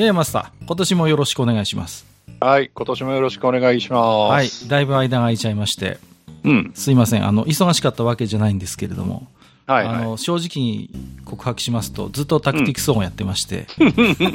[0.00, 2.06] ややマスター、今年もよろしくお願いします。
[2.40, 4.64] はい、今年もよろしくお願いします。
[4.64, 5.98] はい、だいぶ間が空いちゃいまして、
[6.42, 6.72] うん。
[6.74, 9.26] すいません、あの、忙しかったわけじゃないんですけれども、
[9.66, 9.94] はい、はい。
[9.96, 10.90] あの、正直に
[11.26, 13.66] 告白しますと、ずっとタクティクスオンをやってまして、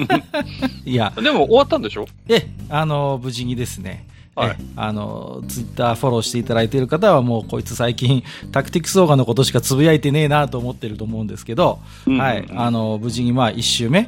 [0.86, 2.06] いや、でも終わったんでしょ？
[2.30, 8.22] え、あの、無事にですね、はいえあの、ツイッターフォローしていただいている方はもうこいつ最近
[8.52, 14.08] タクティクスオーガのことしかつぶやいてねえなと思ってると思うんですけど、うんはい、あの、無事にまあ一周目。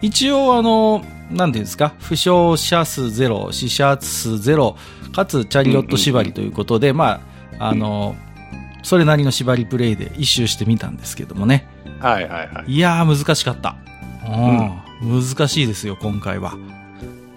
[0.00, 4.76] 一応あの、なんていうんですか、負傷者数ゼロ、死者数ゼロ、
[5.12, 7.20] かつチャリオット縛りということで、ま
[7.58, 8.16] あ、あの、
[8.82, 11.66] それなりの縛りプレイで一周してみたんですけどもね。
[12.00, 12.72] はいはいはい。
[12.72, 13.76] いやー難しかった。
[15.02, 16.54] うん、難しいですよ、今回は。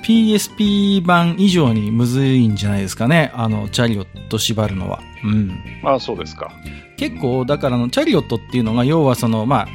[0.03, 3.31] PSP 版以上にむずいんじゃないですかね。
[3.35, 4.99] あの、チャリオット縛るのは。
[5.23, 5.51] うん。
[5.83, 6.51] まあそうですか。
[6.97, 9.67] 結構、だからあの、チャリオットっていうのが、要はその、まあ、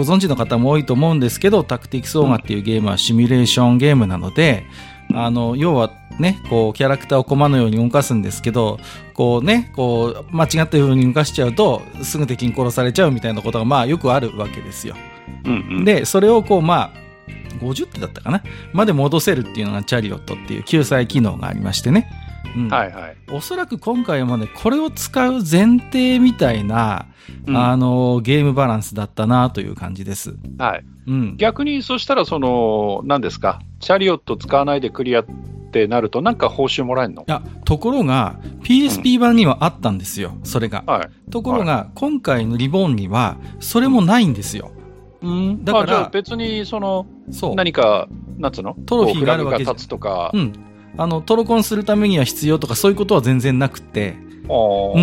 [0.00, 4.64] ご存知の方も多いと思うんですけど、タクティクスオーガっていうゲームはシミュレーションゲームなので、
[5.12, 8.80] あの、要はね、こう、キャラクターをコマのように動かすんですけど、
[9.12, 14.94] こうね、こう、間違ったように動かしちゃうと、すぐ敵に殺されちゃうみたいなことが、まあ、よくあるわけですよ。
[15.44, 15.84] うんうん。
[15.84, 17.00] で、それをこう、まあ、
[17.62, 18.42] 50手だったかな？
[18.72, 22.08] まで戻せるっていうのがチャリオットっていう救済機能がありましてね。
[22.56, 23.16] うんはいはい。
[23.32, 27.06] おそらく今回もね、これを使う前提みたいな、
[27.46, 30.34] うんあの、ゲームバランスだったなという感じです。
[30.58, 30.84] はい。
[31.06, 31.36] うん。
[31.36, 35.24] 逆にそしたら、その、何ですか、チャリオット使わないでクリアっ
[35.70, 37.22] てなると、なんか報酬もらえるの？
[37.22, 40.82] いや、ところが、PSP 版にはあったんですよ、それが。
[40.86, 41.30] はい。
[41.30, 44.72] ところが、今回のリボンには、それもないんですよ。
[45.22, 47.54] うんだからあじゃあ別に、その、そう。
[47.54, 48.74] 何か、なんつうの？
[48.86, 50.30] トロフィーがあるわけじゃ立つとか。
[50.32, 50.52] うん。
[50.96, 54.16] あの、トロコンするためには必要とか、そういうことは全然なくって、
[54.48, 55.02] うんうん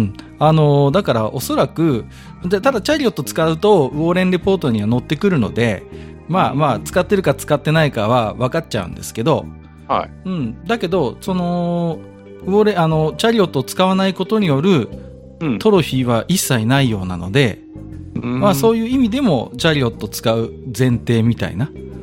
[0.00, 0.14] ん。
[0.40, 2.04] あのーだからおそらく、
[2.44, 5.84] でただチャリオット使うと、ウォーレンレポートには載ってくるので、
[6.28, 9.46] まあまあ、使ってるか使ってないかは分かっちゃうんですけど、
[9.86, 10.10] はい。
[10.26, 10.66] うん。
[10.66, 11.98] だけど、その、
[12.44, 14.88] ウォーレ、あの、チャリオットを使わないことによる
[15.40, 15.58] うん。
[15.58, 17.60] トロフィーは一切ないようなので、
[18.20, 18.88] まあそういう。
[18.88, 21.97] 意味でも、チャリオット使う前提みたいな、うんうんうんうん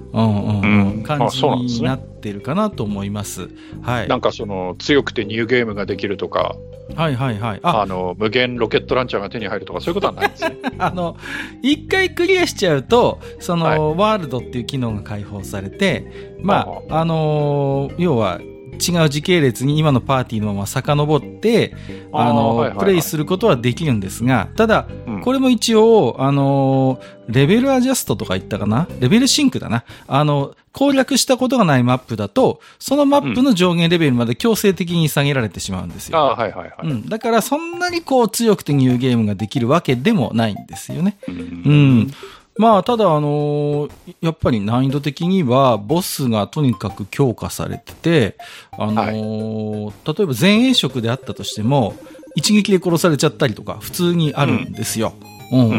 [1.03, 1.43] 感じ
[1.79, 3.49] になってるかなと思います。
[3.81, 4.07] はい。
[4.07, 6.55] なんかその、強くてニューゲームができるとか、
[6.95, 7.59] はいはいはい。
[7.63, 10.57] あ、あの、無限ロケットランチャーが手に入るとか、そういうことはないんですね。
[10.77, 11.17] あの、
[11.61, 18.39] 一回クリアしちゃうと、その、はいワールドっていう機能が解放されて、まああ、あのー要は、
[18.75, 21.75] 違う時系列に今のパーティーのまま遡って、
[22.13, 28.87] あのはいはいはいプレイすることはできるんですが、ただ、うんこれも一応、あのーレベルアジャストとか言ったかな？
[28.99, 29.83] レベルシンクだな。
[30.07, 36.19] あの、攻略したことがないマップだと、そのマップの上限レベルまで強制的に下げられてしまうんですよ。
[36.19, 36.87] ああ、はいはいはい。
[36.87, 37.09] うん。
[37.09, 41.17] だから、そんなにこう強くてニューゲームができるわけでもないんですよね。
[41.27, 42.11] ううんん。
[42.57, 48.37] まあ、ただ、あのーやっぱり難易度的には、ボスがとにかく強化されてて、
[48.71, 51.95] あのー例えば前衛色であったとしても、
[52.35, 55.13] 一撃で殺されちゃったりとか、普通にあるんですよ。
[55.51, 55.77] うん、うん、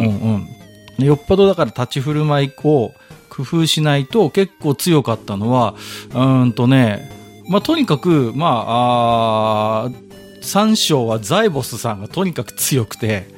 [0.98, 2.90] うんよっぽどだから立ち振る舞いを
[3.28, 5.74] 工夫しないと結構強かったのは、
[6.10, 7.10] うーんとね、
[7.48, 13.28] まあ、とにかく、まあ、あー三章はザイボスさんがとにかく強くて、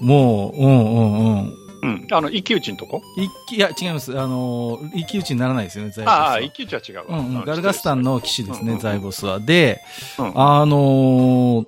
[0.00, 1.63] もう、うんうんうん。
[1.84, 2.06] うん。
[2.10, 3.02] あの、一騎打ちのとこ？
[3.16, 4.18] 一騎いや、違います。
[4.18, 6.30] あのー、一騎打ちにならないですよね、ザイボスは。
[6.30, 7.18] ああ、一騎打ちは違うわ。
[7.18, 9.38] うんうん、あガルガスタンの騎士ですね、うんうんザイボスは。
[9.40, 9.80] で、
[10.18, 11.66] うんあのー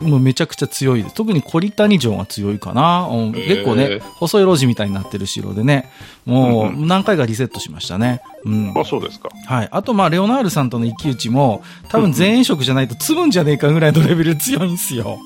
[0.00, 1.14] もうめちゃくちゃ強いです。
[1.14, 3.08] 特にコリタニ城が強いかな。
[3.08, 5.90] うん結構ね、細い路地みたいになってる城でね、
[6.24, 8.20] もう何回かリセットしましたね。
[8.44, 8.74] うん。
[8.76, 9.28] あ、そうですか。
[9.46, 9.68] はい。
[9.70, 15.18] あと、まあ、レオナールさんとの一騎打ちも、多分全員色じゃないと積むんじゃねえかぐらいのレベル強いんですよ。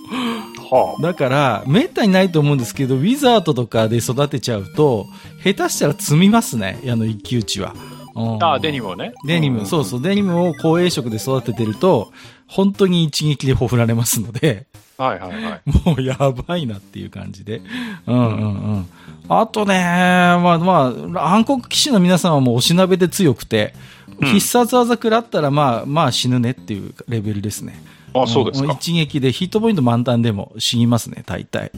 [0.71, 5.07] はだから、めったにないと思うんですけど、ウィザードとかで育てちゃうと、
[5.43, 7.75] 下手したら積みますね、あの一騎打ちは。
[8.15, 8.47] うんあ。
[8.47, 9.13] ああ、デニムをね。
[9.27, 12.13] デニム、そうそう、デニムを高栄色で育ててると、
[12.47, 14.67] 本当に一撃でほふられますので、
[14.97, 15.63] はいはいはい。
[15.87, 17.63] もうやばいなっていう感じで。
[18.07, 18.87] うんうんうん。
[19.31, 27.81] あとね、まあまあ、暗黒騎士の皆さんはもうおしなべで強くて、うん必殺技食らったらまあまあ死ぬねっていうレベルですね。
[28.15, 28.69] あそうですか。
[28.69, 31.71] も一撃でヒットポイント満タンでも死にますね、大体。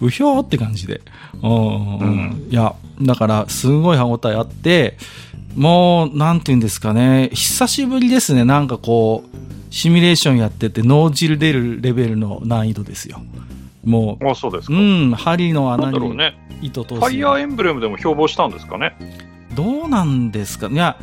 [0.00, 1.00] うひょーって感じで。
[1.42, 2.46] うんうんうん。
[2.50, 4.96] いや、だから、すごい歯応えあって、
[5.54, 9.36] もう、なんて言うんですかね、久しぶりですね、なんかこう、
[9.70, 13.20] シミュレーションやってて脳汁出るレベルの難易度ですよ。
[13.84, 16.36] もあそうですう、ん、針の穴にだろうね。
[16.62, 17.00] 糸通す。
[17.00, 18.96] ファイヤーエンブレムでも標榜したんですかね？
[19.54, 20.68] どうなんですか？
[20.68, 20.96] いや、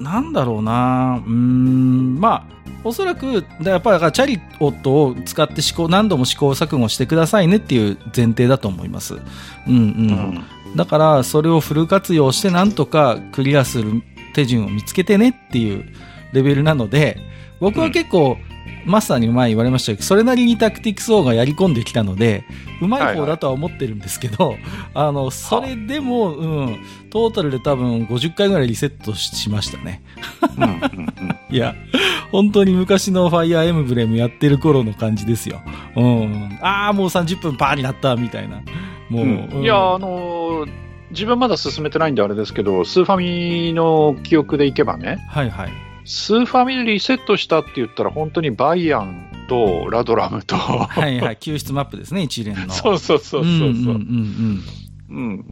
[0.00, 9.14] なんだろうなうーん、まあ、おそらく、だやっぱりチャリオットを使って試行、何度も試行錯誤してくださいねっていう前提だと思います。
[9.14, 10.44] うんうん。
[10.76, 14.02] だから、それをフル活用してなんとかクリアする
[14.34, 15.84] 手順を見つけてねっていう
[16.32, 17.18] レベルなので、
[17.60, 18.38] 僕は結構、
[18.84, 22.44] マスターに前言われましたけど、それなりにタクティクス王がやり込んできたので、
[22.80, 24.56] うまい方だとは思ってるんですけど、
[24.94, 26.78] あの、それでも、うん、
[27.10, 30.02] トータルで多分50回ぐらいリセットしましたね。
[30.56, 31.74] うんうんうん いや、
[32.30, 35.60] 本当に昔のファイアーエムブレムやってる頃の感じですよ。
[35.96, 36.58] うん。
[36.62, 38.62] ああ、もう30分パーになった、みたいな。
[39.10, 39.24] もう。
[39.26, 40.82] うんいや、あのー
[41.12, 45.91] 自分まだ進めてないんであれですけど、スーファミの記憶でいけばね、はいはい。
[46.04, 51.36] スーファミでリセットしたって言ったら、本当にバイアンとラドラムと、はいはい。
[51.36, 52.72] 救出マップですね、一連の。
[52.72, 54.64] そうそうそうそうそう、んうんうん
[55.10, 55.16] うん。
[55.16, 55.44] うん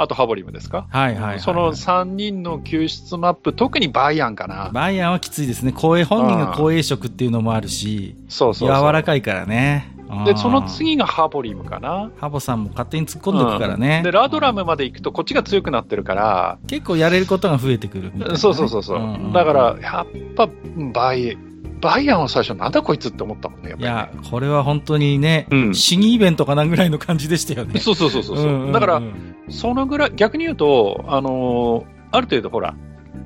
[0.00, 1.40] あとハボリムですか、はいはいはいはい。
[1.40, 4.70] その3人の救出マップ、特にバイアンかな。
[4.72, 5.72] バイアンはきついですね。
[5.72, 9.94] 光栄、本人が光栄色っていうのもあるし、そうそう柔らかいからね。
[10.24, 12.10] で、その次次がハボリムかな。
[12.18, 13.98] ハボさんも勝手に突っ込んでくからね。
[13.98, 14.02] うん。
[14.04, 20.48] で、ラドラムまで行くと、こっちが強くなってるから、結構やれることが増えてくるね、そうそうそうそう、んんだから、やっぱ、
[20.92, 21.36] バイ、
[21.80, 23.76] バイアンは最初、なんだこいつって思ったもんね、ね。
[23.78, 25.74] いや、これは本当にね、うん。
[25.74, 27.78] 死にイベントかなぐらいの感じでしたよね。
[27.80, 28.72] そうそうそうそうそう、んんん。
[28.72, 29.02] だから、
[29.48, 32.74] そのぐらい、逆に言うと、あのーある程度、ほら、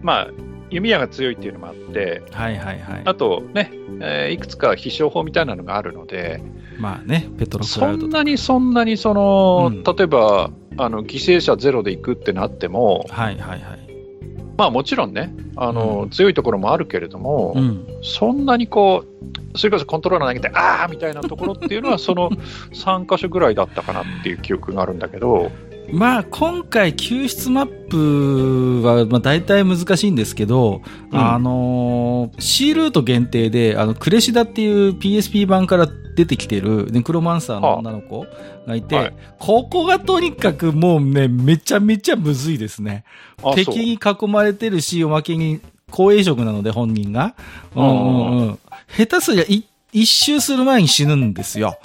[0.03, 0.29] まあ、
[0.75, 3.03] 弓矢が強いっていうのもあって、はいはいはい。
[3.05, 6.43] あとね、えーいくつか必勝法みたいなのがあるので、
[6.79, 13.85] まあね、ペトロクそんなにそんなにその、うん例えばあの犠牲者ゼロで行くってなっても、はいはいはい。
[14.57, 17.87] まあもちろんね、あのうん強いところもあるけれども、うん。
[18.03, 19.05] そんなにこ
[19.55, 22.31] う、それこそコントローラー投げて、あーみたいなところっていうのは、その
[22.75, 25.53] 3箇所ぐらいだったかなっていう記憶があるんだけど、
[25.93, 35.87] まあ今回救出マップはまあ大体難しいんですけど、うんあのー C ルート限定で、あの、クレシダっていう PSP 版から
[36.17, 38.27] 出てきてるネクロマンサーの女の子
[38.67, 43.05] がいて、はいここがとにかくもうね、めちゃめちゃむずいですね。
[43.55, 45.61] 敵に囲まれてるし、おまけに
[45.91, 47.35] 光栄色なので本人が。
[47.75, 48.59] うんうんうん。
[48.97, 51.79] 下手すりゃい一周する前に死ぬんですよ。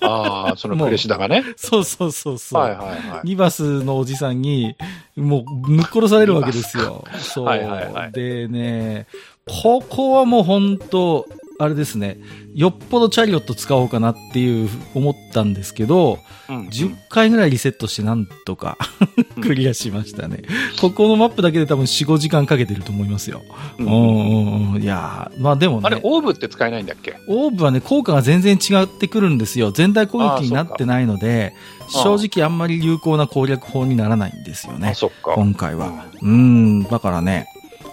[0.00, 1.44] ああ、そのプレシダがね。
[1.56, 2.62] そうそうそうそう。
[2.62, 3.20] はいはいはい。
[3.24, 4.76] ニバスのおじさんに、
[5.16, 7.04] もう、ぬっ殺されるわけですよ。
[7.18, 7.44] そう。
[7.44, 9.06] はいはいはいでね、
[9.46, 11.26] ここはもう本当
[11.58, 12.18] あれですね、
[12.54, 16.18] よっぽどチャリオット使おうかなっていう、思ったんですけど、
[16.48, 18.76] うん10回ぐらいリセットしてなんとか
[19.42, 20.42] クリアしましたね。
[20.80, 23.42] ここのマップだけで多分4、5時間かけてると思いますよ。
[23.78, 24.82] ううんんうんうん。
[24.82, 25.80] いやーまあでもね。
[25.84, 27.16] あれ、オーブって使えないんだっけ？
[27.28, 29.72] オーブはね、効果が全然違ってくるんですよ。
[29.72, 31.52] 全体攻撃になってないので、
[31.88, 34.94] 正直あんまり有効な攻略法にならないんですよねあ、。
[34.94, 35.32] そっか。
[35.34, 36.06] 今回は。
[36.22, 37.46] うん、だからね、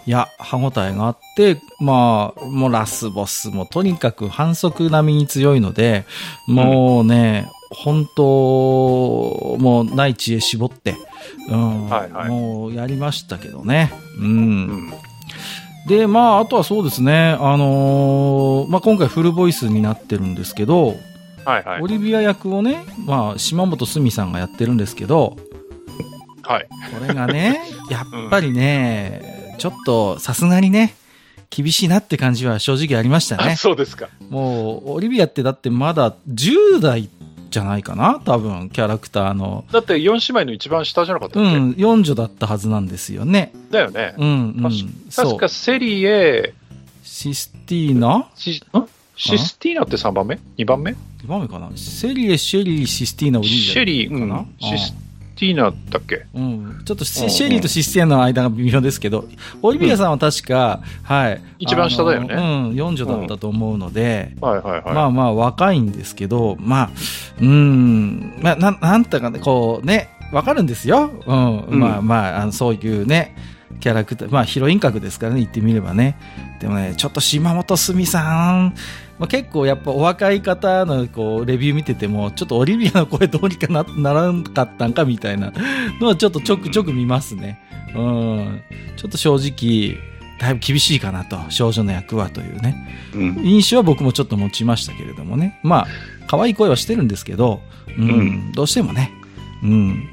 [0.05, 6.05] いや、歯応えがあって、まあ、もうラスボスもとにかく反則並みに強いので、
[6.47, 10.95] もうね、本当、もうない知恵絞って、
[11.50, 13.91] うん、はいはいもうやりましたけどね。
[14.19, 14.94] うんうん
[15.85, 20.95] で、まあ、あとはそうですね、あのーまあ、今回フルボイスになってるんですけど、
[21.44, 21.88] はいはいオ。
[21.88, 25.35] リビア役をね、まあ、島本すみさんがやってるんですけど、
[26.44, 26.67] はい。
[26.97, 30.95] これがね、 やっぱりね、ちょっとさすがにね、
[31.50, 33.55] 厳しいなって感じは正直ありましたあね。
[33.55, 34.09] そうですか。
[34.29, 37.09] もう、オリビアってだってまだ10代
[37.51, 39.63] じゃないかな多分、キャラクターの。
[39.72, 43.53] だって4姉妹の一番下じゃなかったっけ、うん、四女だったはずなんですよね。
[43.69, 44.15] だよね。
[44.17, 45.12] うん、うん。
[45.15, 46.53] 確かセリエ、
[47.03, 48.27] システィーナ？
[48.36, 53.60] システィーナって3番目 ?2 番目 ?2 番目かなセリエ、シェリー、システィーナ、オリビア。
[53.60, 54.95] シェリー、うかな、ん、シス
[55.43, 56.81] ティーナだっけうん。
[56.85, 59.25] ちょっとシェリーとシスティアの間が微妙ですけど、
[59.62, 61.41] オリビアさんは確か、はい。
[61.59, 64.95] 一番下だよねうん、四女だったと思うので、はいはいはい。
[64.95, 66.89] まあまあ若いんですけど、まあ、
[67.41, 71.12] うん、まあ、なん、なんたかね、こうね、わかるんですよ。
[71.27, 71.59] うん。
[71.59, 73.35] うんまあまあ、あのそういうね、
[73.83, 76.15] キャラクター、まあヒロイン格ですからね、言ってみればね。
[76.61, 78.75] でもね、ちょっと島本すみさん、
[79.19, 85.51] まあ、結構やっぱお若い方のこうレビュー見てても、ちょっとオリビアの声どうにかなならんかったんかみたいな
[85.99, 87.59] のはちょっとちょくちょく見ますね。
[87.93, 88.61] うん。
[88.95, 89.99] ちょっと正直、
[90.39, 93.11] だいぶ厳しいかなと、少女の役はというね。
[93.13, 95.59] うん印象は僕もちょっと持ちましたけれどもね。
[95.61, 95.87] まあ、
[96.27, 97.59] 可愛い声はしてるんですけど、
[97.97, 99.11] うん、うんどうしてもね。
[99.61, 100.09] うん。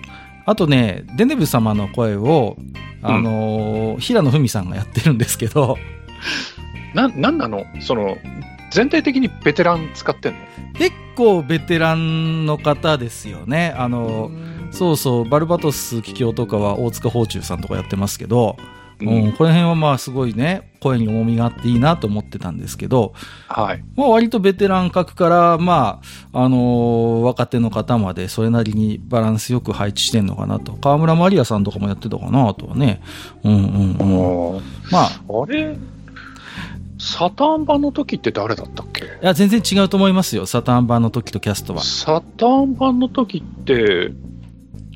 [0.47, 2.56] あとね、デネブ様の声を、
[3.02, 5.76] あのー平野文さんがやってるんですけど、
[6.94, 7.64] な、なんなの？
[7.80, 8.16] その、
[8.73, 10.38] 全体的にベテラン使ってんの？
[10.75, 13.75] 結構ベテランの方ですよね。
[13.76, 18.56] あのーそうそう、バルバトス桔梗とかは大塚芳忠さんとかやってますけど、
[19.00, 23.12] ううんん、この辺はまあすごいね、声に重みがあっていいなと思ってたんですけど、
[23.49, 23.85] はい。
[23.97, 26.00] まあ割とベテラン格から、ま
[26.33, 30.73] あ、あのー若手の方までそれなりにバランスよく配置してんのかなと。
[30.73, 33.02] 河村マリアさんとかもやってたかなとはね。
[33.45, 34.09] うんうんうん。
[34.09, 35.76] もまあ、うあれ、
[36.99, 39.04] サターン版の時って誰だったっけ？
[39.04, 40.45] いや、全然違うと思いますよ。
[40.45, 41.83] サターン版の時とキャストは。
[41.83, 44.12] サターン版の時って、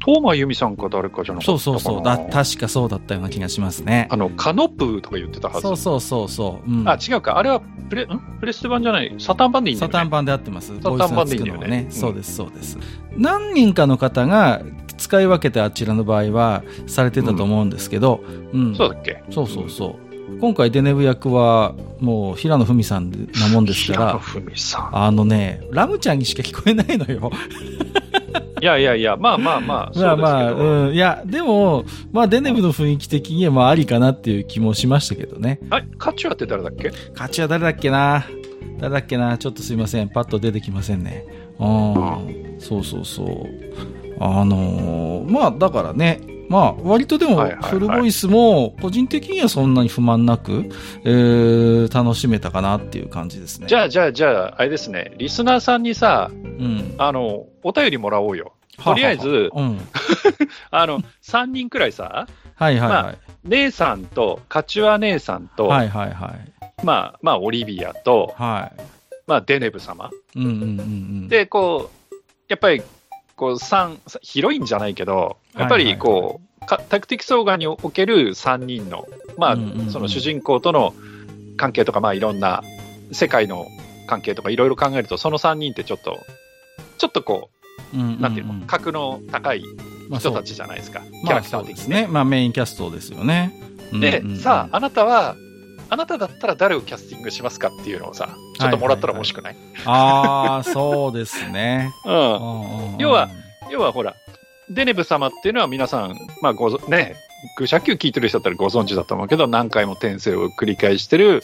[0.04, 2.02] 東間由美さんか誰かじゃなかそうそうそう。
[2.02, 4.08] だ、確かそうだったような気がしますね。
[4.10, 5.60] あの、カノプーとか言ってたはず。
[5.62, 6.70] そうそうそうそう。
[6.70, 7.38] うん、あ、違うか。
[7.38, 8.20] あれはプレ、ん？
[8.40, 9.14] プレステ版じゃない？
[9.18, 9.92] サターン版でいいんだよ、ね。
[9.92, 10.78] サターン版で合ってます。
[10.80, 11.82] ターン版でいいんだよねね。
[11.86, 12.78] うんそうです、そうです。
[13.16, 14.62] 何人かの方が
[14.96, 18.74] 使い分けてあちらの場合はされてたと思うんですけど、うん。
[18.74, 19.22] そうだっけ？
[19.30, 20.04] そうそうそう。
[20.40, 24.96] 今回デネブ役はもう平野文さんなもんですか平野ら、文さん。
[24.96, 27.30] あのね、ラムちゃんにしか聞こえないのよ。
[28.60, 29.98] いやいやいや、まあまあまあ。
[29.98, 30.94] まあまあ、うん。
[30.94, 35.60] いや、でも、まあデネブの雰囲気的にはまあありかなっていう気もしましたけどね。
[35.70, 36.90] あれ、カチュアって誰だっけ？
[37.14, 38.24] 勝ちは誰だっけな？
[38.80, 39.36] 誰だっけな？
[39.38, 40.08] ちょっとすいません。
[40.08, 41.24] パッと出てきませんね。
[41.58, 42.56] うん。
[42.58, 43.46] そうそうそう。
[44.20, 50.70] あのーまあだからね、まあ割とでもフルボイスも個人的にはそんなに不満なく、
[51.04, 53.66] えー楽しめたかなっていう感じですね。
[53.66, 55.12] じゃあ、じゃあ、じゃあ、あれですね。
[55.16, 56.94] リスナーさんにさ、うん。
[56.98, 58.52] あの、お便りもらおうよ。
[58.82, 59.80] とりあえずはははうん。
[60.70, 63.18] あの、3人くらいさ、はいはいまはい。
[63.44, 66.84] 姉さんと、カチュア姉さんと、はいはいはい。
[66.84, 68.80] まあ、まあ、オリビアと、はい。
[69.26, 70.10] まあ、デネブ様。
[70.34, 72.14] うんうんうんうん。、で、こう、
[72.48, 72.82] やっぱり、
[73.36, 79.06] こう、三、ヒロインじゃないけど、やっぱり、こう、かタクティクスオーガにおける3人の、
[79.36, 80.94] まあうんうんうん、その主人公との
[81.56, 82.62] 関係とか、まあ、いろんな、
[83.12, 83.66] 世界の
[84.06, 86.18] 関係とか、いろいろ考えると、その3人ってちょっと、
[86.98, 87.50] ちょっとこ
[87.92, 89.62] うんうんうう、なんていうの、格の高い
[90.08, 91.76] まあ人たちじゃないですか、キャまあラクター的にね。
[91.76, 92.06] そうですね。
[92.08, 93.52] まあメインキャストですよね。
[93.92, 95.36] でうんうんうん、さあ、あなたは、
[95.90, 101.92] あなただったら誰をキャスティングしますかっていうのをさ、ちょっともらったら欲しくない,、ああ、そうですね。
[102.04, 102.12] うん。
[102.12, 103.30] 要要は、
[103.70, 104.14] 要はほら、
[104.70, 107.16] デネブ様っていうのは皆さん、まあごぞ、ね、
[107.56, 111.42] 愚者級聞いてる人だったらご存知だと思うけど、何回も転生を繰り返してる、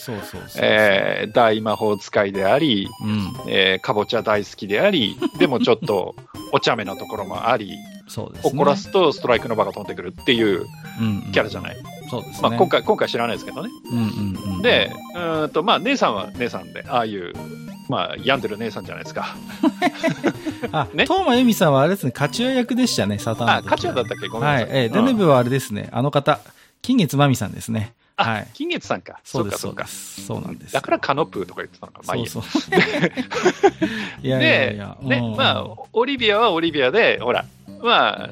[1.32, 6.14] 大魔法使いであり、うん、えーかぼちゃ大好きであり、でもちょっと
[6.52, 7.76] お茶目なところもあり、
[8.08, 8.52] そうですね。
[8.52, 10.66] 怒らすとストライクの場が飛んでくるっていう
[11.00, 11.76] うんうんキャラじゃない。
[12.10, 12.48] そうですね。
[12.48, 13.70] まあ今回、今回知らないですけどね。
[13.90, 17.32] うんうんうん、で、うーんと、まあ姉さんは姉さんで、ああいう、
[17.88, 19.36] まあ病んでる姉さんじゃないですか。
[20.72, 21.04] あ、ね？
[21.04, 24.28] 東間由美さんはあれですね、カチュア役でしたね、サターンあ、カチュアだったっけ？
[24.28, 26.40] ごめんなさい。、はいえーデネブはあれですね、あの方、
[26.82, 27.94] 金月まみさんですね。
[28.16, 28.48] あ、はい。
[28.54, 29.18] 金月さんか。
[29.24, 30.74] そです、そううか、そうなんです。
[30.74, 32.00] だからカノプーとか言ってたのか。
[32.06, 32.62] まあいいやそうそう。
[34.22, 37.46] いやいやいでや、、ね、うんまあ、オリビアはオリビアで、ほら、
[37.82, 38.30] まあ、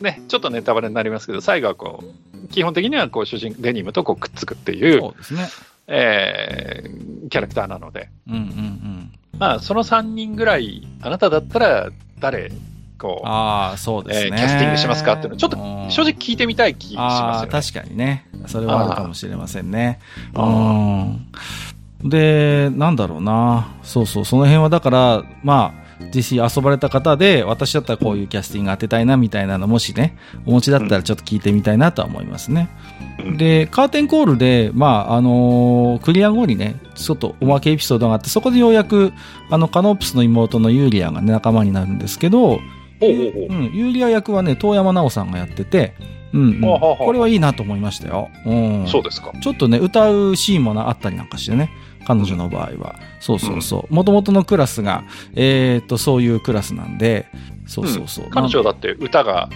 [0.00, 2.04] ね、ちょっとネタバレになりますけど、最後はこ
[2.44, 5.48] う、基本的にはこう主人デニムとこうくっつくっていう、そうですね。
[5.88, 9.12] えーキャラクターなので、うんうんうん。
[9.38, 12.52] まあ、その3人ぐらい、あなただったら誰、
[12.98, 17.48] こう、ああ、そうですね、えーキャスティングしますかっていうのちょっとうん正直聞いてみたい気しますよ、ね。
[17.50, 18.26] 確かにね。
[18.46, 19.98] それはあるかもしれませんね。
[20.34, 22.08] あうん。
[22.08, 23.74] で、なんだろうな。
[23.82, 32.68] そうそう、その辺はだから、まあ、実際遊ばれた方で、私だったらこういうキャスティング当てたいなみたいなの、もしね、お持ちだったらちょっと聞いてみたいなとは思いますね。
[32.80, 39.12] うんで、カーテンコールで、まあ、あのークリア後にね、ちょっとおまけエピソードがあって、そこでようやく、
[39.50, 42.60] あの、カノープスの妹のユーリアが、ね、仲間になるんですけど、ほう
[43.00, 45.94] ほうほううん、ユーリア役はね、遠山奈緒さんがやってて、
[46.32, 48.30] うん、うんこれはいいなと思いましたよ。
[48.44, 48.86] うん。
[48.86, 49.32] そうですか。
[49.40, 51.70] ちょっとね、歌うシーンもなあったりなんかしてね。
[52.06, 52.96] 彼女の場合は。
[53.20, 53.94] そうそうそう。
[53.94, 57.26] もともとのクラスが、えーっと、そういうクラスなんで、
[57.66, 58.30] そうそうそう。
[58.30, 59.48] 彼女だって歌が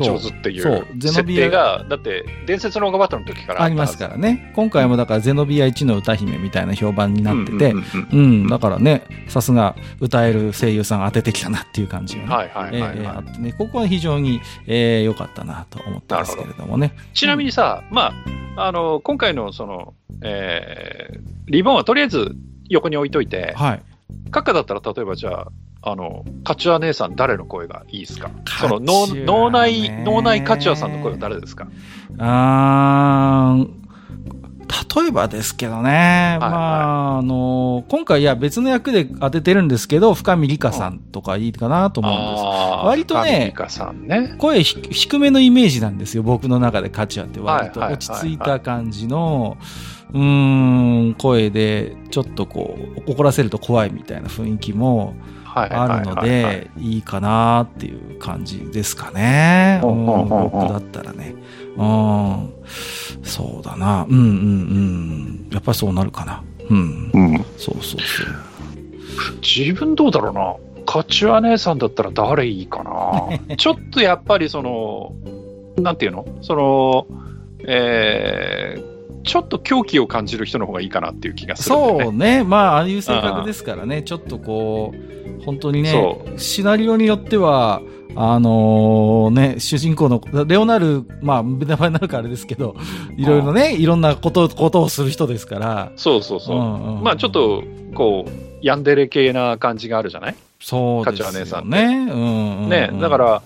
[0.00, 4.52] 上手っていそうう設ゼノビア定が、だって伝説のオーガバトルの時からありますからね。
[4.54, 12.28] 今回もだからゼノビア1の歌姫みたいな評判になってて、うんうんううんん、だからね、さすが歌える声優さん当ててきたなっていう感じがね。
[12.28, 16.94] はいはいはい、えーえーはいあってね、ここは非常に良、えー良かったなと思ったんですけれどもね。
[17.12, 18.12] ちなみにさ、ま
[18.56, 22.34] あ、あの、今回のその、えーリボンはとりあえず
[22.68, 23.82] 横に置いといて、はい。
[24.30, 25.48] カッカだったら例えばじゃあ、
[25.82, 28.30] あの、カチュア姉さん誰の声がいいですか？
[28.60, 31.66] その脳脳内、脳内カチュアさんの声は誰ですか？
[32.18, 33.82] あー
[34.94, 42.44] 例えばですけどね、はいまあ、あの、今回いや別の役で当ててるんですけど、深見里香さんとかいいかなと思うんです。
[42.86, 43.54] 割とね
[44.06, 44.34] ね。
[44.38, 47.80] 声ひ低めのイメージなんですよ、僕の中でカチュアって割と。
[47.80, 49.56] 落ち着いた感じの、
[50.12, 55.16] うーん、声で、ちょっとこう、怒らせると怖いみたいな雰囲気もはい
[55.54, 59.80] あるので、いいかなっていう感じですかね。
[59.82, 61.34] うん僕だったらね。
[61.76, 62.52] うん。
[63.22, 64.06] そうだな。
[64.08, 65.48] うんうんうん。
[65.50, 66.42] やっぱりそうなるかな。
[66.68, 67.10] うん。
[67.12, 68.00] うん、そうそうそう。
[69.40, 70.56] 自分どうだろうな。
[70.84, 73.28] カチュア姉さんだったら誰いいかな。
[73.56, 75.12] ちょっとやっぱりその、
[75.76, 76.26] なんていうの？
[76.40, 77.06] その、
[77.66, 78.91] えー
[79.24, 81.82] ちょっと狂気を感じる人の方がいいかなっていう気がするね。
[82.04, 82.44] そうね。
[82.44, 84.02] まあ、ああいう性格ですからね。
[84.02, 87.82] ちょっとこう、本当にねそ、シナリオによっては、
[88.14, 92.76] あのね、主人公の、レオナル、まあ、名前になるからあれですけど、
[93.16, 95.92] いろいろね、いろんなこと、ことをする人ですから。
[95.96, 96.58] そうそうそう。
[96.58, 97.62] んんまあちょっ、と、
[97.94, 100.34] こう、ヤンデレ系な感じがあるじゃない？
[100.60, 102.06] そうですよカチュア姉さんね。
[102.12, 103.42] うんうんうんね、だか、ら、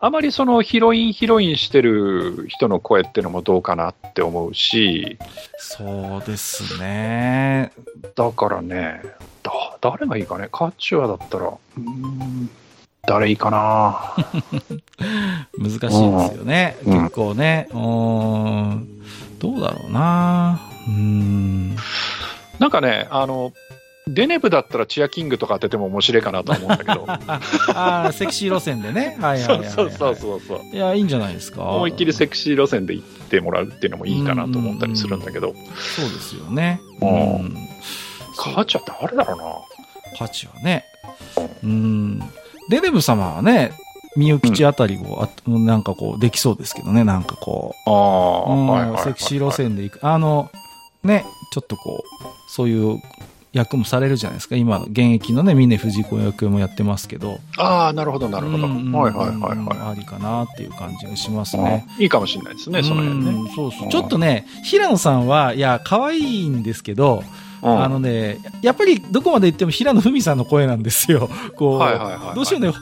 [0.00, 5.18] あまりそのヒロインヒロインしてる人の声ってのもどうかなって思うし、
[5.58, 7.72] そうですね。
[8.14, 9.02] だからね、
[9.42, 12.50] だ誰がいいかね、カチュアだったら、うーん
[13.06, 14.14] 誰いいかな。
[15.58, 16.76] 難しいですよね。
[16.84, 17.68] うん結構ね。
[17.70, 18.88] うーん。
[19.38, 20.60] どうだろうな。
[20.88, 21.76] うーん。
[22.58, 23.52] なんかね、あの、
[24.08, 27.04] デネブだったらチアキングとか当てても面白いかなとは思うんだけど。
[27.74, 29.16] ああ、セクシー路線でね。
[29.20, 29.70] はいはいはい、はい。
[29.70, 30.60] そうそうそうそう。
[30.72, 31.64] いや、いいんじゃないですか。
[31.64, 35.54] 思いっきりセクシー路線で行ってもらうっていうのもいいかなと思ったりするんだけど、
[35.96, 36.80] そうですよね。
[37.00, 37.56] うんうん。
[38.36, 39.44] カチュア誰だろうな。
[40.16, 40.84] 価値はね。
[41.64, 42.20] うん。
[42.70, 43.72] デネブ様はね、
[44.16, 48.56] みゆきちあたりを、あなんかこう、できそうですけどね、なんかこああ、う。
[48.56, 50.06] うんはいはいはいはいセクシー路線で行く。
[50.06, 50.50] あの、
[51.02, 53.00] ね、ちょっとこう、そういう
[53.52, 54.56] 役もされるじゃないですか。
[54.56, 57.40] 今の現役のね、峰藤子役もやってますけど。
[57.56, 58.66] ああ、なるほど、なるほど。
[58.66, 61.60] うんはいはいはいはありかなっていう感じがしますい。
[61.60, 61.86] ね。
[61.98, 63.30] いいかもしれないですね、その辺ね。
[63.30, 63.86] うんそうそうう。
[63.86, 67.22] んちょっとね、平野さんは、いや、可愛いんですけど、
[67.62, 71.28] うんあのね、やっぱりどこまで行っても平野文さんの声なんですよ。
[71.56, 72.72] こう、はいはいはいはいどうしてもね、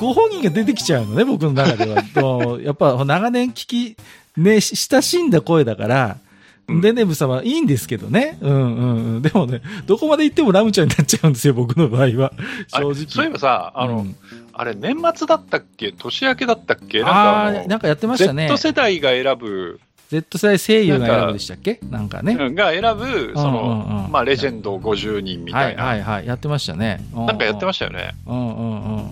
[0.00, 2.02] ご本人が出てきちゃうのね、僕の中では。
[2.22, 3.96] もうやっぱ長年聞き、
[4.36, 6.18] ね、し親しんだ声だから、
[6.68, 8.38] うんデネブ様いいんですけどね。
[8.40, 9.22] うんうんうん。
[9.22, 12.32] でもね、どこまで行ってもラムちゃんになっちゃうんですよ、僕の場合は。
[12.68, 12.94] 正直。
[13.08, 14.16] そういえばさ、あの、うん
[14.56, 15.92] あれ、年末だったっけ？
[15.92, 17.00] 年明けだったっけ？
[17.00, 18.46] なんあかあのーなんかやってましたね。
[18.48, 21.80] Z 世代が選ぶ、Z 世代声優が選ぶでしたっけ？
[21.90, 22.34] なんかね。
[22.38, 25.82] うんが選ぶ、そうんうんのう、んまあ、レジェンド50人みはたいな。
[25.82, 26.26] いはいはい。
[26.26, 27.00] やってましたね。
[27.14, 28.14] なんかやってまししたよね。
[28.24, 28.32] た。
[28.32, 28.96] うんうんうん。
[28.96, 29.10] うん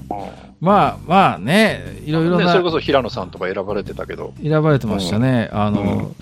[0.63, 4.33] まあまあね、いろいろねそれこな、そ平野さんとか選ばれてたけど。
[4.41, 5.51] 選ばれてましたね。
[5.53, 6.17] あの、うん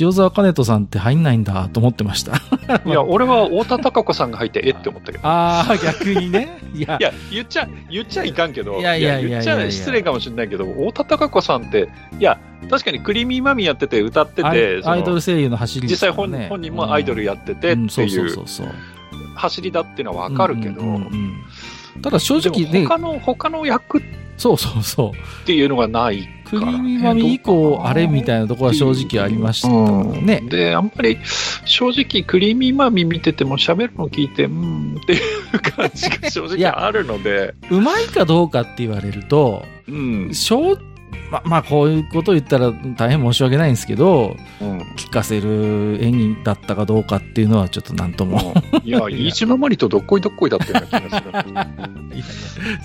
[0.00, 2.36] 塩沢兼人さんって入んないんだと思ってました。
[2.84, 5.26] いや、俺は太田貴子さんが入って、えって思ったけど。
[5.26, 6.58] ああ、逆にね。
[6.74, 11.88] いや い、や、言っちゃ、言っちゃいかんけど、いやいや言っちゃ失礼かもしれないけど、太田貴子さんって、
[12.20, 18.36] いや、確かにクリーミーマミーやってて歌ってて、アイドル声優の走り実際本,、本人もアイドルややっててっていう。
[19.34, 21.32] 走りだっていうのはわかるけど、うんうんうんうん
[22.02, 24.02] ただ正直ね他、の、他の役っ
[24.38, 25.46] そうそうそう。
[25.46, 30.40] ていうのがないクリーからねミーマミ以降、あれみたいなところは正直ありましたうんね。
[30.48, 31.18] で、あんまり
[31.64, 35.18] 正直クリーミーマミー見てても喋るの聞いて、うーんってい
[35.52, 40.32] う感じが正直いやあるので、うまいかどうかって言われると、うん。
[40.32, 40.78] 正
[41.30, 48.52] ま、まあ、こういうことを言ったら大変申し訳ないんですけど、うん聞かせる演技だったかどうかっていうのはちょっとなんとも。
[48.84, 51.32] いや、 飯島まりとどっこいどっこいだったような気がする。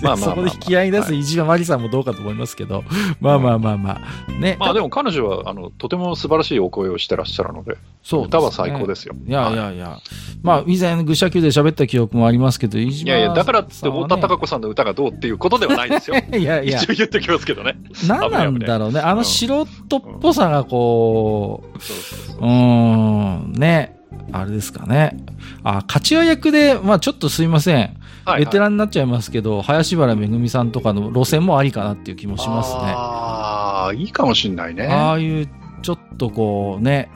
[0.00, 2.84] まあそこで引き合いに出す飯島まりさんもどうかと思いますけど、
[3.20, 4.32] まあまあまあまあ。
[4.32, 4.56] ね。
[4.58, 9.14] まあでも彼女はあのとても素晴らしいお声をしてらっしゃるので、そう歌は最高ですよ。
[9.26, 9.98] いやいはやいや。
[10.42, 16.16] まあ、以前、愚者級で喋った記憶もありますけど、いやいや、だからって太田貴子さんの歌がどうっていうことではないですよ。
[16.36, 17.76] いやいや一、応言っておきますけどね。
[18.06, 19.00] 何なんだろうね。
[19.00, 21.94] あの素人っぽさがこう、そ
[22.40, 23.96] うん、ね。
[24.32, 25.16] あれですかね。
[25.62, 27.96] あ、勝ちは役で、まあちょっとすいません。
[28.26, 32.80] はいベテランになっちゃいますけど、林原めぐみさんとかの路線もありかなっていう気もしますね。
[32.96, 34.86] ああ、いいかもしんないね。
[34.86, 35.48] ああいう、
[35.82, 37.10] ちょっとこうね、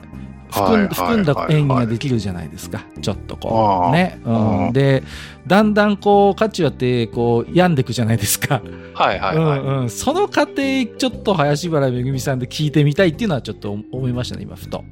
[0.51, 2.85] 含ん含んだはい演技ができるじゃないですか。
[3.01, 3.91] ちょっとこう。
[3.93, 4.19] ね。
[4.25, 4.73] ううんん。
[4.73, 5.03] で、
[5.47, 8.61] だんだんこう、価値はって、こう、病んでくじゃないですか。
[8.93, 9.59] はいはいはい。
[9.59, 9.89] うんうん。
[9.89, 10.55] その過程、
[10.97, 14.83] ちょっと林原めぐみさんで聞いてみたいっていうのはちょっと思いましたね、今、ふと。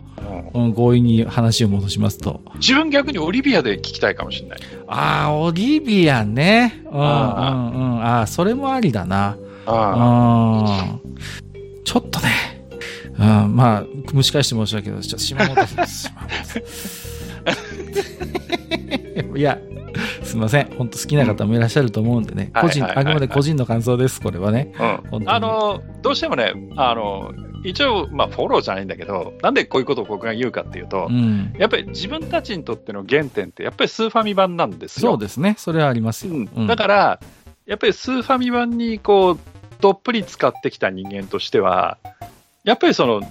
[0.54, 2.42] うんうん、強引に話を戻しますと。
[2.56, 4.60] 自分逆にオリビアで聞きたいかもしれない。
[4.88, 6.84] ああ、オリビアね。
[6.86, 7.04] うんうんうん。
[7.04, 9.38] あああ、それもありだな。
[9.66, 11.84] あうん。
[11.84, 12.28] ちょっとね。
[13.20, 16.64] うん、まあ、蒸し返して申し訳ないけど、ちょっと島本さん、島本さん。
[19.38, 19.58] いや、
[20.24, 20.70] すみません。
[20.78, 22.52] 本当好きな方もいらっしゃると思うんでね。
[22.54, 24.74] 個人、あくまで個人の感想です、これはね。
[25.12, 25.30] うん。
[25.30, 31.54] あの、どうしてもね、あの、一応、まあ、フォローじゃないんだけど、なんでこういうことを僕が言うかっていうとう、ん。
[31.58, 35.12] やっぱり自分たちにとっての原点って、やっぱりスーファミ版なんですよ。
[35.12, 35.56] そうですね。
[35.58, 36.34] それはありますよ。
[36.34, 37.20] うんうんだから、
[37.66, 39.40] やっぱりスーファミ版にこう
[39.82, 41.98] どっぷり使ってきた人間としては、
[42.68, 43.22] やっぱりその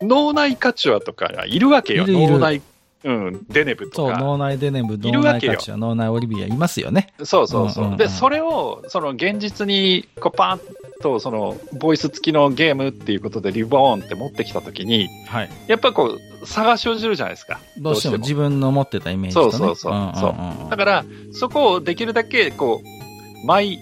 [0.00, 2.62] 脳内カチュアとかがいるわけよ、いるいる脳内、
[3.04, 4.18] うん、デネブそう、とか。
[4.18, 7.12] 脳内デネブ、い脳るわけよ内カチュア、脳内オリビアいますよね。
[7.22, 7.84] そうそうそう。
[7.84, 10.60] うんうんうんで、それをその現実にこうパーン
[11.02, 15.50] とそのボイス付きのゲームっていうことでリボーンって持ってきたときに、はい。
[15.66, 17.60] やっぱこう差が生じるじゃないですか。
[17.76, 19.52] どうしても自分の持ってたイメージとね。
[19.52, 23.78] そうそうそううんうんうんだから、そこをできるだけ、こう、マイ、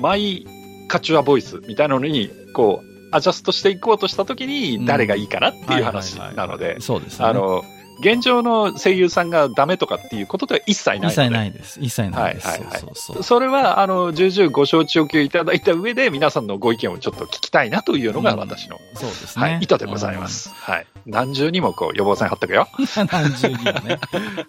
[0.00, 0.44] マイ
[0.88, 7.30] カチュアボイスみたいなのに、こう、アジャストしていこうとしたときうんに、誰がいいかなっていう話なので、そうですよね。
[7.30, 7.64] あの、
[8.00, 11.10] 現状の声優さんがダメとかっていうことでは一切ない。
[11.10, 11.80] 一切ないです。
[11.80, 12.46] 一切ないです。
[12.46, 13.22] はいはいはいそうそうそう。
[13.24, 19.44] それは、あの、重々ご承知おきをいただいた上で、皆さんのご意見をちょっと聞きたいなというのが私の、そうですね。
[19.44, 20.28] はい、意図でございま。
[20.28, 20.50] す。
[20.54, 20.86] はい。
[21.06, 22.68] 何重にもこう、予防線張っとくよ。
[23.10, 23.98] 何十人もね。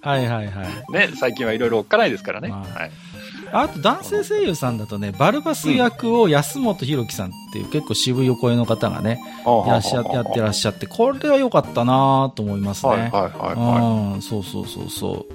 [0.02, 0.68] はいはいはい。
[0.94, 2.50] ね、最近はいろいろおっかないですからね。
[2.50, 2.92] まあはい。
[3.54, 12.92] あと男性声優さんだとね、バルバス役を安本博樹さんっていう結構渋いお声の方がね、いらっしゃやってらっしゃって、これは良かったなと思いますね。
[12.92, 14.16] はいはいはいはい。
[14.16, 15.26] うん、そうそうそうそ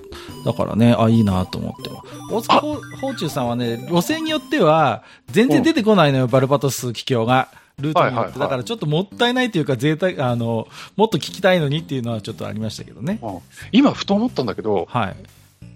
[0.42, 0.44] う。
[0.44, 1.90] だからね、あ、いいなと思って。
[2.31, 7.48] 大塚ほ宝中さんはね、路線によっては、全然出てこないのよ、バルバトス気境が。
[7.79, 8.38] ルートによって。
[8.38, 13.18] だからちょっともったいないというか、贅沢、あの、もっと聞きたいのにっていうのはちょっとありましたけどね。
[13.22, 13.38] うん
[13.72, 15.16] 今、ふと思ったんだけど、はい。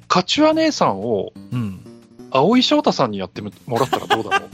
[0.07, 1.81] カチュア姉さんをうん。
[2.31, 4.51] 蒼井翔太さんにやってもらったらどうだろう？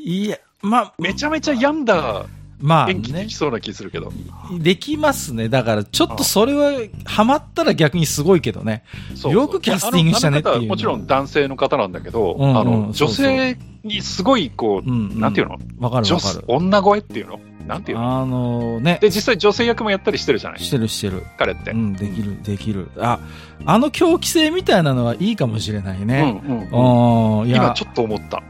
[0.00, 2.26] いや、まあ、めちゃめちゃ病んだ
[2.58, 3.34] まあねでき。
[3.34, 4.12] そうな気するけど。
[4.58, 5.48] できますね。
[5.48, 6.72] だから、ちょっとそれは、
[7.04, 8.82] ハマったら逆にすごいけどね。
[9.14, 15.58] そうよくキャスティングしたねっていうもちろん男性の方なんだけど、うんうんあの女性にすごいこう、うん、なんていうの？
[15.78, 16.44] わかる女わかる。
[16.48, 17.38] 女声っていうの？
[17.66, 18.20] なんていうの？
[18.20, 20.60] あのね、で、実際女性役もやったりしてるじゃない？
[20.60, 21.22] してるしてる。
[21.38, 21.70] 彼って。
[21.72, 22.88] うん、できる、できる。
[22.98, 23.20] あ、
[23.64, 26.40] あの狂気性みたいなのはいいかもしれないね。
[26.44, 28.42] うんうん今ち、ょっと思った。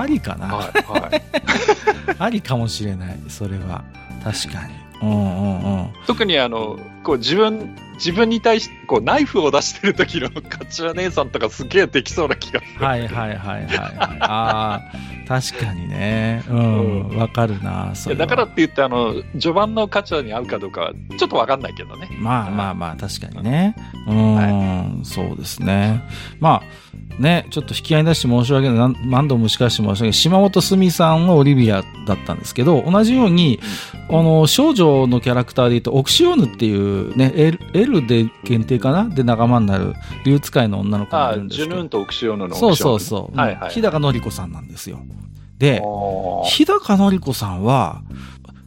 [0.00, 0.46] ありかな。
[0.46, 1.22] はいはい。
[2.18, 3.84] ありかもしれない、それは。
[4.22, 4.74] 確かに。
[5.02, 5.92] うんうんうん。
[6.06, 12.84] 特にあの、こう自分、自分に対して、こうナイフを出してる時のカチュア姉さんとかすげえできそうな気がする。
[12.84, 13.96] はいはいはいはい、はい。
[14.20, 16.42] ああ、確かにね。
[16.48, 18.14] うん、わかるな、そ。
[18.14, 22.08] だからって言って、あの、序盤のカチュアに合うかどうかは、ちょっとわかんないけどね。
[22.18, 23.74] まあまあまあ、確かにね。
[24.06, 26.02] うん、そうですね。
[26.40, 26.62] まあ、
[27.18, 30.12] ね、ちょっと引き合いに出して申し訳ない、何何度も蒸し返して申し訳ない。
[30.12, 33.58] 島本すみさんはオリビアだったんですけど、同じように、
[34.08, 39.08] あの、少女のキャラクターで言うと、オクシオヌっていうね、L, L で限定かな？
[39.08, 41.70] で仲間になる、流使いの女の子がいるんですけど。
[41.70, 43.36] ジュヌーンとオクシオヌのそうそうそう。
[43.36, 44.98] はいはい日高のり子さんなんですよ。
[45.58, 45.80] で、
[46.44, 48.02] 日高のり子さんは、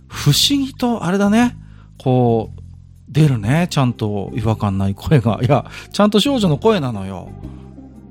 [0.08, 1.56] 不思議と、あれだね、
[2.00, 2.60] こう、
[3.10, 5.40] 出るね、ちゃんと違和感ない声が。
[5.44, 7.30] いや、ちゃんと少女の声なのよ。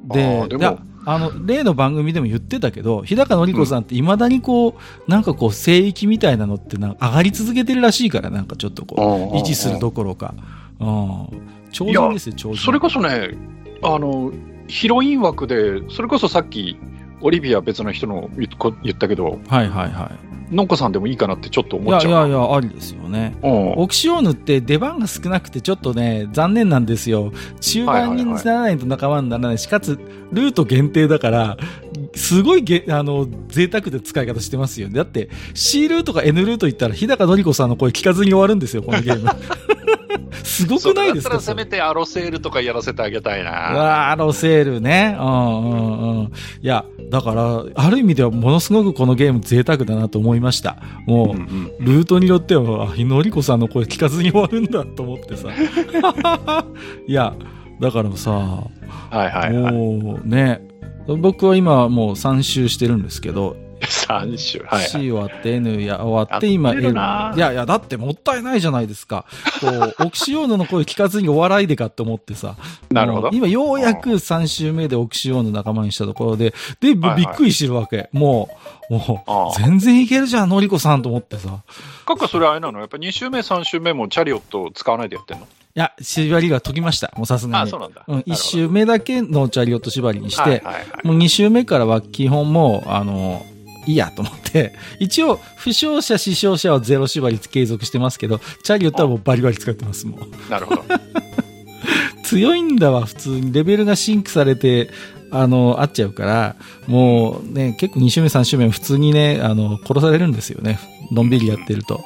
[0.08, 10.34] で、いやあの、例の番組でも言ってたけど、日高のり子さんって未だにこう、なんかこう、聖域みたいなのってな上がり続けてるらしいから、なんかちょっとこう、維持するどころか。
[10.80, 11.28] うん。
[11.72, 12.62] 超人ですよ、超人。
[12.62, 13.30] それこそね、
[13.82, 14.32] あの、
[14.66, 16.76] ヒロイン枠で、それこそさっき、
[17.22, 21.80] オリビア別の人の言っこ言ったけど、はいはいはのんこさんでもいいかなってちょっとい。
[21.80, 23.34] い思っちゃういやいや、ありですよね。
[23.42, 27.32] うんオキシオーヌって出番が少なくてちょっとね、残念なんですよ。
[27.60, 29.98] 中盤にならないと仲間にならないし、かつ、
[30.32, 31.56] ルート限定だから、
[32.14, 34.88] すごいげ、あの、贅沢で使い方してますよ。
[34.90, 39.28] だって、C ルートか N ルート行ったら、日高のり子さんの声聞かずに終わるんですよ、このゲーム。
[40.44, 43.50] すごくないですかそれだったらせめてアロセールとかやらせてあげたいな。
[43.50, 45.16] わー、ロセールね。
[45.18, 46.24] うんうんうん。
[46.26, 46.30] い
[46.62, 50.76] や、だから、ある意味ではものすごくこのゲーム贅沢だなと思いました。
[51.06, 55.48] もう、うんうんルートによっては、あ、のりこさんの声聞かずに終わるんだと思ってさ。
[57.06, 57.34] いや、
[57.80, 58.68] だからさ、は
[59.12, 59.72] いはいはい。
[59.72, 60.60] もうね、
[61.06, 63.56] 僕は今もう3周してるんですけど、
[64.08, 64.64] 3種。
[64.64, 64.88] はい、はい。
[64.88, 69.26] C 終わって N や終わって今やって L るないやいや、だってもったいないじゃないですか。
[69.60, 72.56] こう、オキシオーヌの声聞かずにお笑いでかって思ってさ。
[72.90, 78.08] なるほどもう今ようやく3週目でオキシオーヌ仲間にしたところで、で、びっくりしてるわけ。
[78.12, 78.48] も
[78.90, 81.62] う、もああう、全然いけるじゃん、のりこさんと思ってさ。
[82.06, 82.78] かっこそれあれなの？
[82.78, 85.46] やっぱ2週目、3週目もチャリオットを使わないでやってんの？
[85.46, 87.12] いや、縛りが解きました。
[87.16, 87.70] もうさすがあ、に。
[87.70, 88.02] そうなんだ。
[88.08, 93.44] うん、なるほど1週目だけのチャリオット縛りにして、はいはいはいもう2週目からは基本もう、あの、
[93.86, 100.50] いいやと思って、 一応、負傷者、死傷者はゼロ縛り継続してますけど、チャリオットはもうバリバリ使ってます、もう。
[100.50, 100.84] なるほど。
[102.24, 103.52] 強いんだわ、普通に。
[103.52, 104.90] レベルがシンクされて、
[105.30, 110.78] あの、合っちゃうから、もうね、結構2周目3周目普通にね、あの、殺されるんですよね。
[111.10, 112.04] のんびりやってると。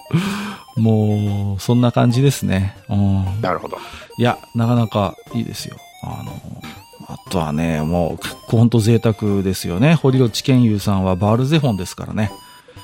[0.77, 2.77] もう、そんな感じですね。
[2.89, 3.41] うん。
[3.41, 3.79] なるほど。
[4.17, 5.77] いや、なかなかいいですよ。
[6.03, 6.33] あの、
[7.13, 9.95] あとはね、もう結構ほんと贅沢ですよね。
[9.95, 12.31] 堀内健優さんはバールゼフォンですからね。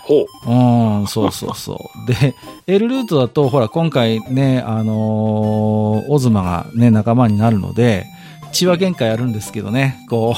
[0.03, 0.51] ほう。
[0.51, 2.13] うん、そうそうそう。
[2.13, 2.35] で、
[2.67, 8.07] L ルートだと、ほら、今回ね、あのーオズマがね、仲間になるので、
[8.53, 10.35] 血は限界あるんですけどね、こ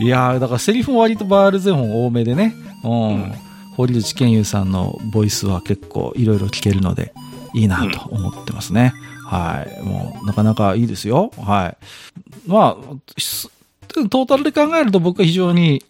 [0.00, 0.02] う。
[0.04, 2.54] いやー、だからセリフも割とバールゼフォン多めでね、
[2.84, 2.92] うん。
[2.92, 3.32] うん
[3.78, 7.14] 堀内健優さんのボイスは結構いろいろ聞けるので、
[7.54, 8.92] いいなと思ってますね。
[9.28, 9.82] はい。
[9.82, 11.30] もう、なかなかいいですよ。
[11.36, 11.76] はい。
[12.46, 13.50] まあ、す
[13.88, 15.82] トータルで考えると僕は非常に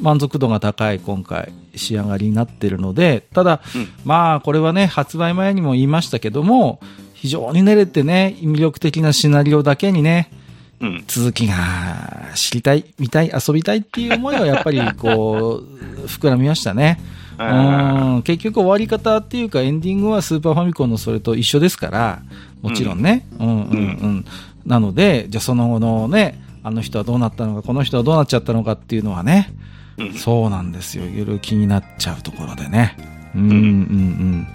[0.00, 6.80] 満足度が高い今回仕上がりになってるので、ただ、うんまあこれはね、発売前にも言いましたけども、
[7.14, 10.30] 非常に練れてね、魅力的なシナリオだけにね、
[10.80, 11.04] うん。
[11.06, 17.00] 続きが知りたい、見たい、遊びたいっていう思いはやっぱりこう、 膨らみましたね。
[17.36, 22.22] うん、結局終わり方っていうかエンディングはスーパーファミコンのそれと一緒ですから、
[22.64, 23.26] もちろんね。
[23.38, 24.24] うん、うん、うん。
[24.64, 29.52] なので、じゃあその後のね、あの人はどうなったのか、この人はどうなっちゃったのかっていうのはね、
[29.98, 31.04] うんそうなんですよ。
[31.04, 32.96] いろいろ気になっちゃうところでね。
[33.34, 34.46] うん、うん、うん。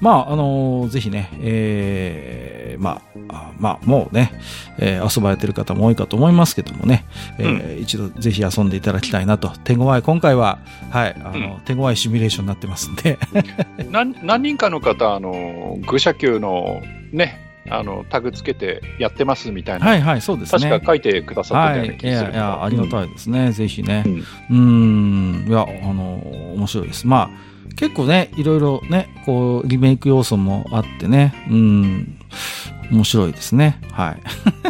[0.00, 4.32] まあ、あのーぜひね、えー、まあ、あまあ、もうね、
[4.78, 7.04] えー遊ばれてる方も多いかと思いますけどもね、
[7.38, 9.50] えー一度ぜひ遊んでいただきたいなと。
[9.64, 10.58] 手強い、今回は、
[10.90, 13.18] はい、あの、うん手強いシミュレーションになってますんで、
[13.90, 20.70] 何何人かの方、あの、愚者級のね、あの、タグつけてやってますみたいな、はいはい、そうですね。
[20.70, 22.30] 確か書いてくださってたようは、ない気がする。
[22.30, 24.04] いやいや、ありがたいですね、ぜひね。
[24.06, 26.22] うんうん、いや、あの、
[26.54, 27.06] 面白いです。
[27.06, 32.18] まあ、結構ね、いろいろね、こう、リメイク要素もあってね、うん、
[32.90, 33.80] 面白いですね。
[33.92, 34.20] はい。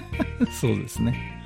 [0.52, 1.38] そうですね。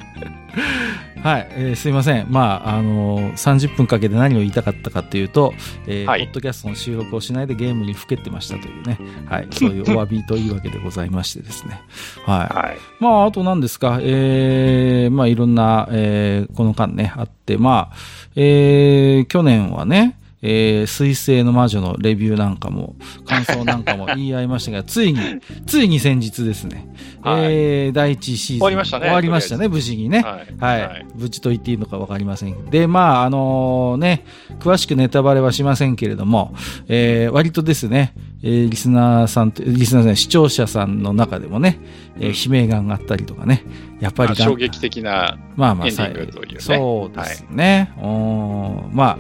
[1.22, 2.26] はい、えーすいません。
[2.30, 5.54] まあ、あの30分かけて何を言いたかったかというと、
[5.86, 11.80] えーはいポッドキャストの収録をしないでゲームにふけってましたというね、はい、そういうお詫びというわけでございましてですね。
[12.26, 12.54] はい。
[12.54, 12.78] はい。
[13.00, 17.96] まあ、あと何ですか、えー、まあ、いろんな、えー、この間ね、あって、まあ、
[18.36, 25.20] えー、去年はね、えー、水星の魔女のレビューなんかも、感想なんかも言い合いましたが、ついに、
[25.66, 28.58] ついに先日ですね、はいえー、第一シーズン。
[28.58, 30.22] 終わりましたね終わりましたね、無事にね。
[30.58, 30.80] はい。
[30.80, 31.06] はい。
[31.14, 32.64] 無事と言っていいのかわかりません。
[32.66, 34.24] で、まあ、あのね、
[34.58, 36.54] 詳しくネタバレはしませんけれども、
[36.88, 41.78] えー、割とですね、えー、リスナーさんと、リスナーさん、視聴者さんの中でもね、
[42.18, 43.64] えー、悲鳴が上がったりとかね、
[44.00, 47.92] やっぱり衝撃的な、まあまあ、エンディングというねそうですね。
[47.98, 49.18] うんまあ、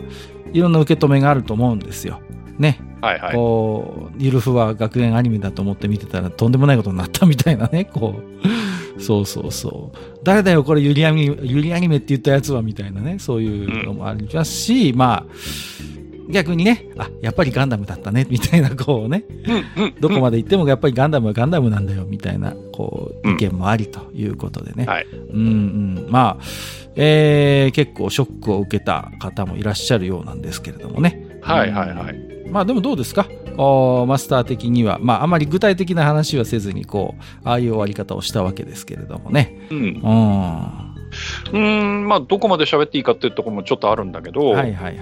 [0.52, 2.20] いろんな受け止めがあると思うんですよ。
[2.58, 2.80] ね。
[3.00, 3.34] はいはい。
[3.34, 8.14] こう、ゆるふは学園アニメだと思って見てたらとんでもないことになったみたいなね、 こ
[8.96, 9.00] う。
[9.00, 9.98] そうそうそう。
[10.22, 15.26] 誰だよ、これゆりアニメ、ゆりアニメって言ったやつは、みたいなね、そういうのもありますし、まあ、
[16.30, 19.24] 逆にね、あ、やっぱりガンダムだったね、みたいな、こうね、
[19.76, 24.84] うんうんどこまで行ってもやっぱりガンダムはガンダムなんだよ、みたいな、こう、うん意見もありということでね。
[24.84, 25.06] はい。
[25.06, 25.42] うんう
[26.06, 26.06] ん。
[26.10, 26.44] まあ、
[26.96, 31.38] えー、結構ショックを受けた方もいらっしゃるようなんですけれどもね。
[31.42, 32.50] はいはいはい。
[32.50, 33.26] まあでもどうですか？
[33.56, 39.58] おマスター的には、まああまり具体的な話はせずに、こう、ああいう終わり方をしたわけですけれどもね。
[39.70, 40.02] うん。
[41.52, 42.08] うん。
[42.08, 44.96] まあ、どこまで喋っていいかっていうところもちょっとあるんだけど、いはいはい。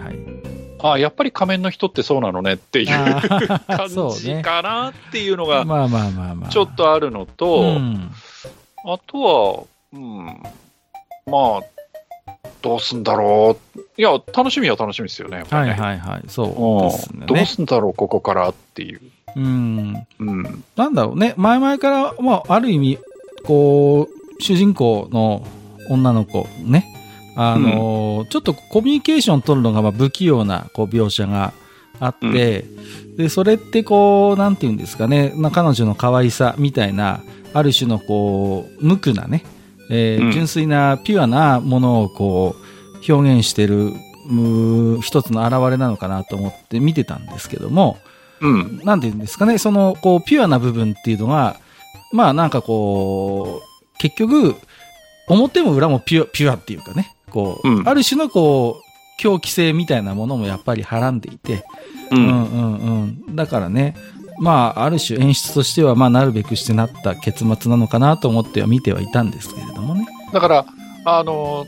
[0.83, 3.88] あやっぱり仮面の人ってそうなのねっていう 感。
[4.16, 6.50] じかなっていうのが、まあまあまあまあ。
[6.50, 8.11] ちょっとあるのと、うん。
[8.87, 11.61] あとは、うん、まあ、
[12.62, 13.81] どうすんだろう。
[13.96, 15.70] いや、楽しみは楽しみですよね、はい。
[15.70, 16.23] はいはい。
[16.29, 17.46] そうですうんどうね。
[17.46, 19.01] すんだろう、ここからっていう。
[19.37, 20.07] うん。
[20.18, 20.64] うん。
[20.77, 21.35] なんだろうね。
[21.37, 22.99] 前々から、まあある意味、
[23.44, 25.46] こう、主人公の
[25.88, 26.87] 女の子ね。
[27.37, 31.53] あのーちょっとコミュニケーション取るのがまあ不器用なこう描写が
[32.01, 32.64] あって、
[33.16, 37.20] で、それってこう、なんて言うんですかね、まあ、彼女の可愛さみたいな、
[37.53, 39.44] ある種のこう、無垢なね、
[39.90, 43.92] えーうん純粋なピュアなものをこう、表現してる、
[44.31, 47.98] う一つの表れなのかなと思って見てたんですけども、
[48.40, 48.81] うん。
[48.85, 51.57] なんて言うんですかね、その、こう、ピュアな部分っていうのが、
[52.12, 54.55] まあなんかこう、結局、
[55.29, 61.64] 表も裏もピュア、ピュアっていうかね、こう、うんある種のこう、狂気性みたいなものもやっぱりはらんでいて、
[62.11, 62.16] う。
[62.16, 63.37] うんんうんうん。
[63.37, 63.94] だからね、
[64.40, 70.07] まあ、ある種演出としては、まあ、なるべくしてなった結末なのかなと思っては見てはいたんですけれどもね。
[70.33, 70.66] だから、
[71.05, 71.66] あの、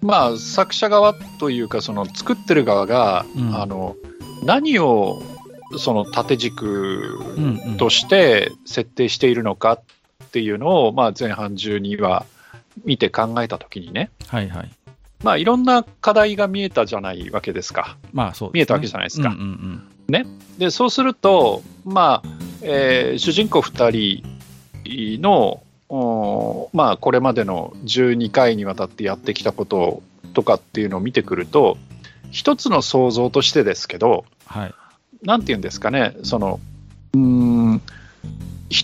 [0.00, 3.96] まあ、作者側というか、その作ってる側が、うんあの、
[4.42, 5.22] 何を、
[5.78, 7.76] その縦軸うんうん。
[7.76, 9.80] として設定しているのかっ
[10.26, 12.26] っていうのを、まあ、前半中には
[12.84, 14.70] 見て考えたときにね、はいはい。
[15.22, 17.96] まあ、いろんな課題が見えたじゃないわけですか。
[18.12, 19.88] まあそうね見えたわけじゃないですかうんうん
[20.58, 22.28] で、そうすると、まあ、
[22.62, 24.22] えー主人公2
[24.82, 25.62] 人の、
[26.72, 30.02] まあ、これまでの12回にわたってやってきたこと
[30.34, 31.76] とかっていうのを見てくると、
[32.30, 34.74] 一つの想像としてですけど、はい。
[35.22, 36.60] なんていうんですかね、その、
[37.14, 37.82] うーん、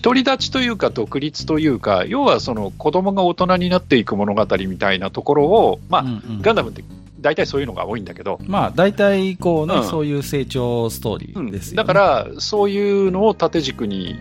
[0.03, 6.85] 独り立ちというか独立というか、要はその子供が大人になっていく物語みたいなところを、まあ、うんうんガンダムって
[7.23, 11.77] 大体そういうのが多いんだけど、まあ大体こうね、うんそういう成長ストーリうんーですよね。
[11.77, 14.19] だから、そういうのを縦軸に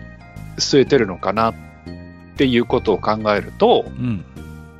[0.58, 1.54] 据えてるのかなっ
[2.36, 4.24] ていうことを考えると、うん。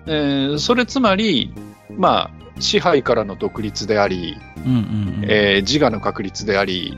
[0.06, 1.52] えーそれつまり、
[1.90, 5.24] まあ、支配からの独立であり、うんうんうん。
[5.28, 6.96] えー自我の確立であり、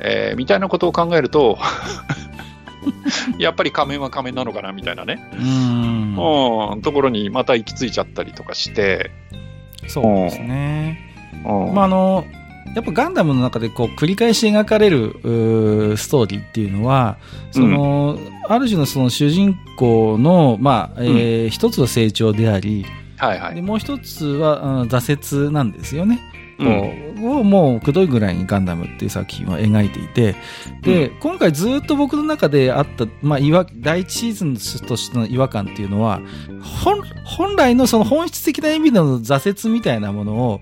[0.00, 1.58] えーみたいなことを考えると、
[3.38, 6.72] やっぱり仮面は仮面なのかなみたいなね、うん。
[6.72, 9.10] うん、ところにまた行き着いちゃったりとかして、
[9.88, 10.98] そうですね。
[11.44, 12.24] うんまああの、
[12.74, 15.12] やっぱガンダムの中でこう繰り返し描かれる
[15.96, 17.16] ストーリーっていうのは、
[17.50, 23.62] その、ある種のその主人公の、まあ、えー一つの成長であり、ではいはい。
[23.62, 26.20] もう一つは、うん挫折なんですよね。
[26.60, 30.36] をもうくどいぐらいにガンダムっていう作品は描いていて、
[30.82, 36.20] で、今回ずっと僕の中であった、まあ、第一シーズンとしての違和感っていうのは、
[36.84, 40.60] 本、本来のその本質的な意味での挫折みたいなものを、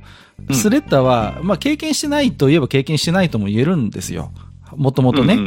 [0.49, 0.55] うん。
[0.55, 4.33] スレッタは、まあ、経験してないといえば経験してないとも言えるんですよ。
[4.77, 5.39] もともとね。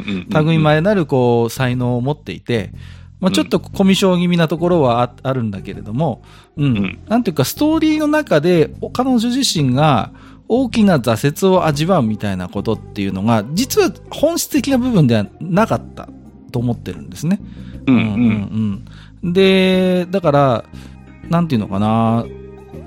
[0.44, 2.72] 類前なるこう才能を持っていて、
[3.20, 6.24] まあ、ちょっとコミュ障気味なところはああるんだけれども、
[6.58, 7.00] うん、うん。
[7.08, 10.12] なんていうかストーリーの中でお彼女自身が
[10.50, 16.10] 大きな挫折を味わうみたいなことっていうのが、実は本質的な部分ではなかった
[16.52, 17.40] と思ってるんですね。
[17.86, 18.84] うんうんうん
[19.24, 19.34] うん。
[19.34, 20.66] で、だから、
[21.30, 22.26] なんていうのかな、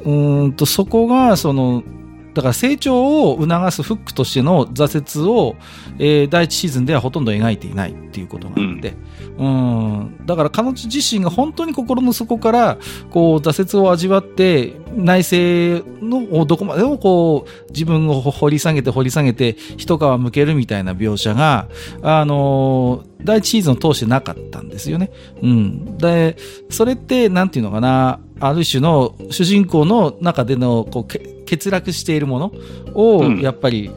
[0.05, 1.85] うーんと、そこが、その、
[2.35, 5.55] だから成長を促すフックとしての挫折を、
[5.99, 8.95] えー第一シーズンではほとんど描いていないっていうことがあって、
[9.39, 12.79] うん、だから彼女自身が本当に心の底から、
[13.11, 21.69] こう、挫折を味わって、内政のどこまでもこう、自分を掘り下げて掘り下げて、一皮むけるみたいな描写が、
[22.03, 25.11] あの第一シーズンを通してなかったんですよね。
[25.43, 25.99] うん。
[25.99, 26.37] で、
[26.71, 32.53] それって、なんていうのかな、ある種の主人公の中での、こう、け欠落しているもの
[32.95, 33.91] を、うんやっぱり、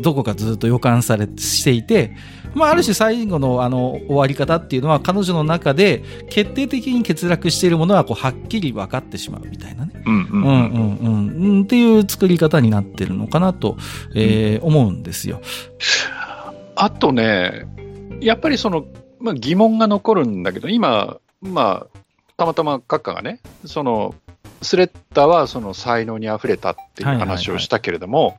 [0.00, 2.12] どこかずっと予感されしていて、
[2.54, 9.92] まあ、ある種最後の、あの、終わり方っていうのは、彼女の中で、決定的に欠落しているものは、こう、はっきり分かってしまうみたいなね。
[10.04, 11.52] うんうんうんうんうん。
[11.52, 13.76] うんっていう作り方になってるのかなと、
[14.14, 15.40] えー思うんですよ。
[16.76, 17.66] あとね、
[18.20, 18.84] やっぱりその、
[19.18, 21.98] まあ、疑問が残るんだけど、今、まあ、
[22.36, 24.14] たまたま閣下がね、その、
[24.62, 28.38] スレッタはその才能にあふれたっていう話をしたけれども、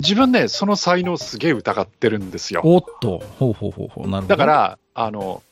[0.00, 2.60] 自分ね、その才能すげえ疑ってるんですよ。
[2.64, 4.28] おっと、ほうほうほうほう、なるほど。
[4.28, 5.42] だか、ら、あの、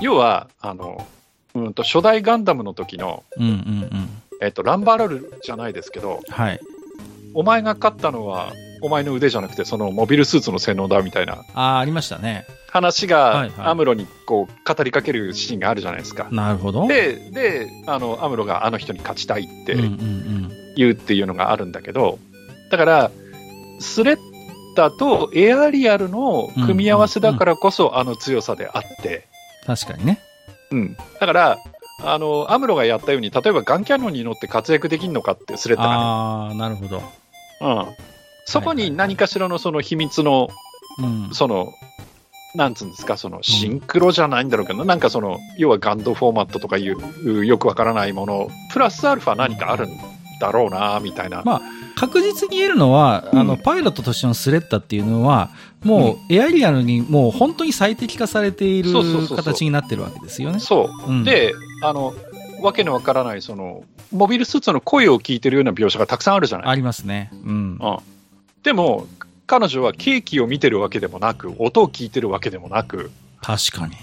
[0.00, 1.06] 要は、あの、
[1.54, 4.08] うんと初代ガンダムの時の、うんうんうん。
[4.40, 6.60] えっと、ランバーラルじゃないですけど、はい。
[7.32, 12.44] お前が勝ったのは、お前の腕じゃなくて、そのモビルスーツの性能だみたいなああ、ありましたね。
[12.74, 16.28] 話がアムロにこう語りかけるシーンがあるじゃないですか。
[16.30, 16.86] なるほど。
[16.88, 19.76] で、で、あの、アムロがあの人に勝ちたいって。
[20.76, 22.18] 言うっていうのがあるんだけど、
[22.70, 23.10] だから、
[23.80, 24.18] スレッ
[24.74, 29.26] タとエアリアルの組み合わせだからこそあの強さであって、
[29.66, 30.20] 確かにね。
[30.70, 30.96] うん。
[31.20, 31.58] だから、
[32.02, 35.94] あの、アムロがやったように、例えばガンキャノンに乗って活躍できるのかって、スレッタがね。
[35.96, 37.02] ああ、なるほど。
[37.60, 37.86] うん。
[38.46, 40.48] そこに何かしらのその秘密の
[40.98, 41.30] うん。
[41.32, 41.72] その、
[42.54, 46.88] なんつうんですか、そのシンクロじゃないんだろうけど、なんかその、要はガンドフォーマットとかい
[47.24, 49.90] う、よくわからないもの、プラスアルファ何かあるん
[50.40, 51.42] だろうな、みたいな。
[51.44, 51.62] まあ
[51.96, 55.50] 確実に言えるのは、うんあの、パイロットとしてのスレッタっていうのは、
[55.84, 58.92] もう、エアリアルにもう本当に最適化されている
[59.28, 60.58] 形になってるわけですよね。
[60.58, 61.10] そう。
[61.10, 62.14] うん、で、あの、
[62.60, 66.68] わけのわからない、その、モビルスーツの声を聞いてるような描写がたくさんあるじゃない。
[66.68, 67.30] ありますね。
[67.44, 67.52] うん。
[67.52, 67.98] うん。
[68.62, 69.06] でも、
[69.46, 73.10] 彼女はケーキを見てるわけでもなく、音を聞いてるわけでもなく、
[73.42, 73.94] 確かに。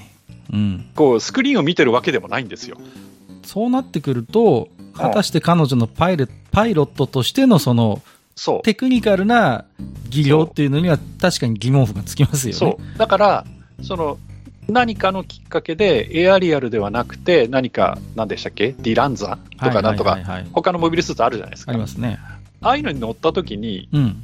[0.53, 0.85] うん。
[0.95, 2.77] こう、スクリーンを見てるわけでもないんですよ。
[3.43, 8.01] そうなってくると、果たして彼女のパイレパイロットとしてのその、
[8.35, 8.61] そう。
[8.61, 9.65] テクニカルな
[10.09, 12.59] 技量っていうのには確かに疑問符がつきますよね。
[12.59, 12.97] そう。
[12.97, 13.45] だから、
[13.81, 14.19] その、
[14.69, 18.73] 何かのきっかけで、エアリアルではなくて、何か、何でしたっけ？
[18.77, 20.19] ディランザとかなんとか
[20.53, 21.71] 他のモビルスーツあるじゃないですか。
[21.71, 22.19] ありますね。
[22.61, 24.23] ああいうのに乗った時に、うん。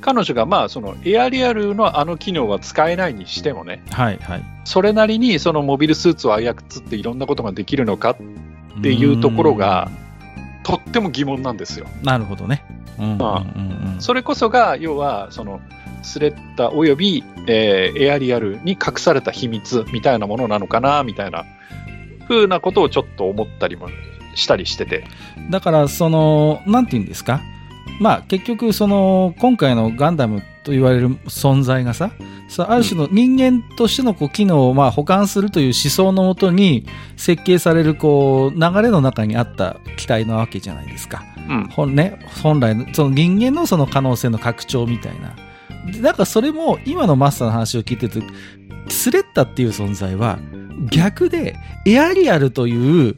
[0.00, 4.42] 彼女がまあそのエアリアルのあの機能は使えないにしてもね、はいはい。
[4.64, 6.54] それなりにそのモビルスーツを操っ
[6.88, 9.90] ていろんなことができるのかっていうところが、
[10.64, 11.86] とっても疑問なんですよ。
[12.00, 12.06] うん。
[12.06, 12.64] なるほどね。
[12.98, 15.60] うんうんまあうんうんそれこそが、要は、その、
[16.02, 21.44] スレッタおよび、えーエアリアルに隠された秘密みたいなものなのかな、みたいな、
[22.26, 23.88] ふうなことをちょっと思ったりも
[24.34, 25.04] したりしてて。
[25.50, 27.40] だから、その、なんて言うんですか？
[28.00, 32.12] まあ、結局、その、今回のガンダムと言われる存在がさ、
[32.48, 41.22] さある種の人間としてのこう機能をまあ保管するという思想のもとに設計されるこう流れの中にあった機体なわけじゃないですか。
[41.48, 41.68] うん。
[41.68, 45.34] 本ね、本来の、その人間のその可能性の拡張みたいな。
[45.90, 48.20] でなんかそれも今のマスターの話を聞いてて、
[48.88, 50.38] スレッタっていう存在は
[50.90, 51.56] 逆で
[51.86, 53.16] エアリアルという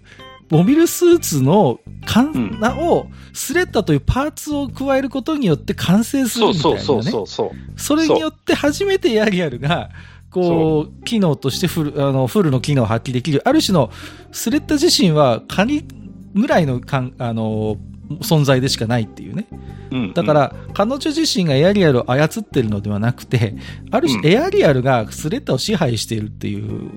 [0.51, 6.81] モビルスーツのかんなをスレッタというパーツを加えることによって完成するみたいなね。
[6.83, 7.51] そうそうそうそう。
[7.81, 9.91] それによって初めてエアリアルが、
[10.31, 13.43] こう、機能としてフル、あの、フルの機能を発揮できる。
[13.45, 13.91] ある種の、
[14.33, 15.87] スレッタ自身は、カニ
[16.35, 17.77] ぐらいのかん、あの、
[18.21, 19.47] 存在でしかないっていうね。
[19.91, 23.55] うん、だから、彼女自身がエアリアルを操ってるのではなくて、
[23.91, 26.91] ある種エアリアルがスレッタを支配しているっていう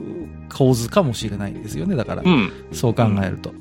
[0.50, 1.96] 構図かもしれないですよね。
[1.96, 2.52] だからう、ん。
[2.72, 3.54] そう考えると。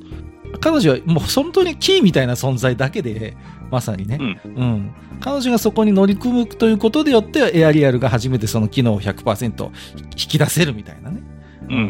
[0.59, 3.35] 彼女はもう本当にキーみたいな存在だけで、
[3.69, 4.17] まさにね。
[4.19, 4.55] うん。
[4.55, 4.91] うん。
[5.19, 9.71] 彼女がそこに乗り組むということでよって、エアリアルが初めてその機能を100%引
[10.15, 11.21] き出せるみたいなね。
[11.69, 11.73] う。
[11.73, 11.83] うんんう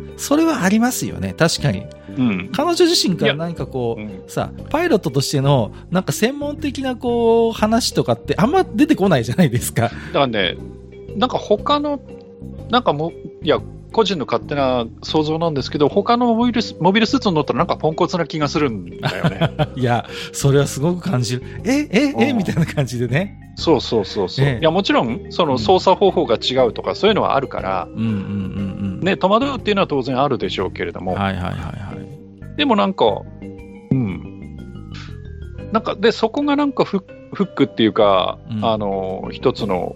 [0.00, 0.03] ん。
[0.16, 1.34] それはありますよね。
[1.36, 1.84] 確かに。
[2.16, 2.50] うん。
[2.52, 9.82] 彼女自身かいやら何かこう、うんさ、パイロットとしての、なんか専門的なこう、話とかってあんま出てこないじゃないですか。
[9.82, 10.56] だからね、
[11.16, 12.00] なんか他の、
[12.70, 13.12] なんかもう、
[13.44, 13.60] いや、
[13.94, 19.50] 個人の勝手な想像なんですけど、他のモビルスモビルスーツに乗ったらなんかポンコツな気がするんだよね。
[19.76, 21.42] いや、それはすごく感じる。
[21.64, 23.38] え、え、え、うんみたいな感じでね。
[23.56, 24.44] そうそうそうそう。
[24.44, 28.12] ええいや、もちろん、その操作方法が違うとか、そういうのはあるから、うんうんうんう
[28.96, 29.00] ん。
[29.00, 31.94] ね、戸惑うっていうのは当然あるでしょうけれども、はいはいはいは
[32.54, 32.56] い。
[32.56, 33.06] でもなんか、
[33.90, 34.58] うん。
[35.72, 39.94] なんか、で、そこがなんかフッフックっていうか、うんあの、一つの、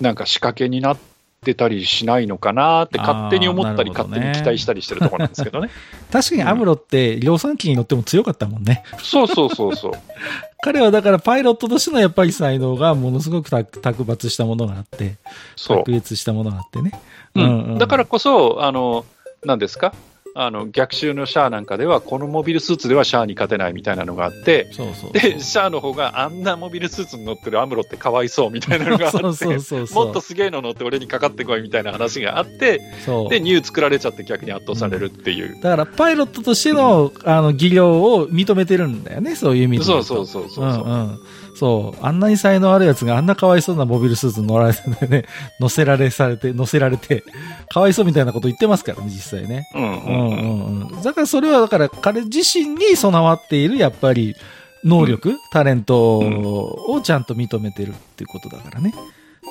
[0.00, 1.17] なんか仕掛けになって
[1.54, 5.70] たりしないのかなって勝手に思ったり、ね勝手に期待したりしてるところなんですけどね。
[6.12, 8.82] 確かにアムロって量産機に乗っても強かったもんね。
[9.02, 9.92] そうそうそうそう。
[10.62, 15.16] 彼はだからパイロットとしてのやっぱり才能がものすごく卓卓抜したものがあって、
[15.56, 15.84] 卓。
[15.94, 16.92] 越したものがあってね。
[17.34, 19.04] うんだからこそ、あの、
[19.44, 19.92] 何ですか？
[20.40, 24.70] あの、逆襲のシャアなんかでは、このモビルスーツではシャアに勝てないみたいなのがあって。
[25.12, 29.46] で、シャアの方があんなモビルスーツに乗ってるアムロってかわいそうみたいなのがあって。
[29.92, 33.28] もっとすげえの乗って俺にかかってこいみたいな話があって、そう。
[33.28, 35.60] で、ニュー作られちゃって逆に圧倒されるっていう。
[35.60, 39.84] だからパイロットとしての、あの技量を認めてるんだよね、そういう意味で。
[39.84, 40.84] そうそうそうそうそう。
[40.84, 41.20] うんうん。
[41.58, 41.98] そう。
[42.04, 45.24] あんなに才能あるやつがあんなかわいそうなモビルスーツに乗られてね、
[45.60, 47.24] 乗せられされて、乗せられて、
[47.68, 49.68] かわいそうみたいなこと言ってますからね、実際ね。
[49.74, 51.02] うんうんうんうんうん。
[51.02, 54.36] だからそれは、だから彼自身に備わっている、やっぱり、
[54.84, 58.94] 能力、タレントをちゃんと認めてるっていうことだからね。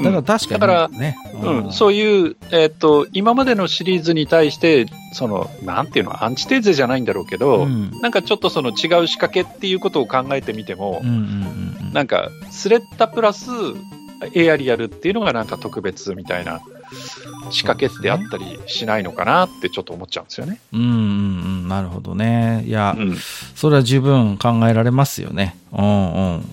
[0.04, 1.18] だから確かに、だからね。
[1.42, 8.76] うん、そういう、えっ、と、今までのシリーズに対して、その、なんていうの、アンチテーゼじゃないんだろうけど、うんなんかちょっとその違う
[9.08, 11.94] 仕掛けっていうことを考えてみても、うんうんうんうん。
[11.94, 13.50] なんか、スレッタプラス
[14.34, 16.62] エアリアルっていうのがなんか特別みたいな
[17.52, 20.60] 仕掛けってあったりしないのかなってちょっと思っちゃうんですよね。
[20.74, 20.92] うんうんう
[21.66, 21.68] ん。
[21.68, 22.64] なるほどね。
[22.66, 23.16] いや、うん。
[23.56, 25.56] それは十分考えられますよね。
[25.72, 26.50] うんうん。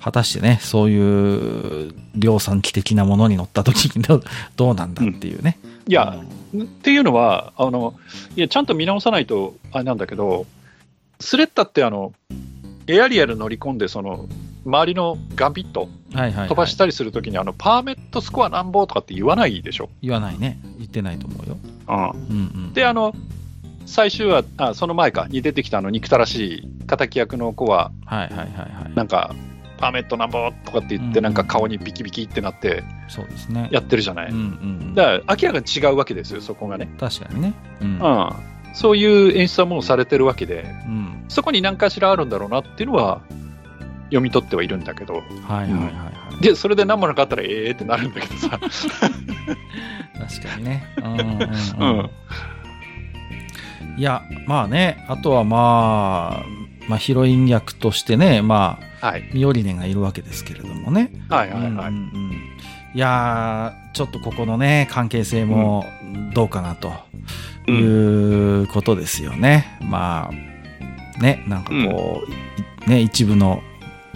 [0.00, 4.24] 果たしてね、そういう量産機的なものに乗った時に どう
[4.56, 5.58] どうなんだっていうね。
[5.88, 6.20] いや、
[6.56, 7.94] っていうのは、あの、
[8.36, 10.46] いや、ちゃんと見直さないと、あれなんだけど、
[11.20, 12.12] スレッタってあの、
[12.88, 14.26] エアリアル乗り込んで、その、
[14.64, 15.88] 周りのガンビット。
[16.12, 19.90] 飛ばしたりするときに、あの、パーメットスコアなんぼとかって言わないでしょ。
[20.02, 20.58] 言わないね。
[20.78, 21.56] 言ってないと思うよ。
[21.88, 21.96] うん。
[21.96, 22.72] うんうん。
[22.72, 23.14] で、あの、
[23.86, 28.94] 最終話、あ、その前か、に出てきたあの、憎たらしい敵役の子は、はいはいはいはい。
[28.94, 29.34] なんか、
[29.78, 33.68] パーメットなんぼとかって言って、うんなんか顔にビキビキってなってそうですね。
[33.70, 34.30] やってるじゃない？
[34.30, 34.44] うんうんう
[34.90, 34.94] ん。
[34.94, 36.88] だから、明らかに違うわけですよ、そこがね。
[36.98, 37.54] 確かにね。
[37.80, 37.98] うん。
[37.98, 38.30] うん。
[38.74, 41.24] そういう演出はもうされてるわけで、うん。
[41.28, 43.20] そこに何かしらあるんだろうなっていうのは、
[44.06, 45.90] 読み取ってはいるんだけど、はいはいはいは
[46.38, 46.42] い。
[46.42, 48.50] で、それで何もなかったら、ええーってなるんだけどさ。
[48.50, 48.68] 確
[50.48, 50.84] かにね。
[50.98, 51.50] うんうんう
[51.80, 52.10] うんん。
[53.98, 56.44] いや、まあね、あとはまあ、
[56.88, 59.30] まあヒロイン役としてね、まあ、はい。
[59.32, 61.10] ミオリネがいるわけですけれどもね。
[61.28, 61.70] はいはいはい。
[61.70, 62.32] うんうんうん
[62.94, 65.84] いやー、ちょっとここのね、関係性も
[66.32, 66.94] どうかなと
[67.68, 67.70] う。
[67.70, 69.78] いうんことですよね。
[69.82, 73.60] まあ、ね、なんかこう、いね、一部の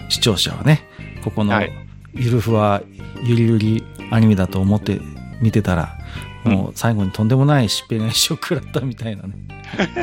[0.09, 0.81] 視聴者はね、
[1.23, 1.71] ここのはい
[2.13, 2.81] ゆるふわ、
[3.23, 4.99] ゆりゆりアニメだと思って
[5.41, 5.97] 見てたら、
[6.43, 9.35] もう最後にとんでもない疾病な一生食らったみたいなね、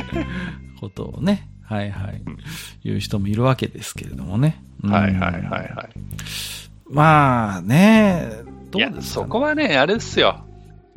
[0.80, 2.22] ことをね、はいはい、
[2.82, 4.62] 言う人もいるわけですけれどもね。
[4.82, 5.90] うんはいはいはいはい。
[6.90, 8.30] まあね、
[8.70, 10.47] どいうやですか、ね、そこはね、あれですよ。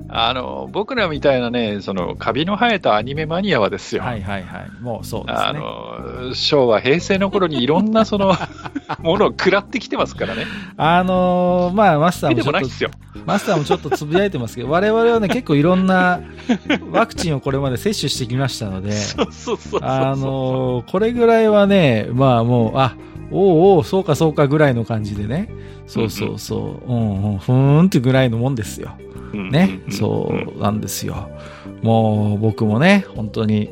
[0.10, 4.04] あの、僕らみたいなね、その、カビの生えたアニメマニアはですよ。
[4.04, 4.70] はいはいはい。
[4.82, 5.60] もうそうですあね。
[5.60, 8.36] の、昭和、平成の頃にいろんなその、
[9.02, 10.46] ものを食らってきてますからね。
[10.78, 12.52] あのーまあ、マスター見もちょ
[12.88, 12.98] っと。
[13.26, 16.22] マスターもちょっとつぶやいてますけど、我々はね、結構いろんな
[16.92, 18.92] ワクチンをこれまで接種してきましたので。
[19.82, 22.96] あのーこれぐらいはね、まあもう、あ、
[23.32, 25.50] おうおう、そうかそうかぐらいの感じでね、
[25.88, 28.92] そうそうそう、うんうん、ふーんってぐらいのもんですよ。
[29.34, 31.30] ね、そうなんですよ。
[31.82, 33.70] もう僕もね、本当に、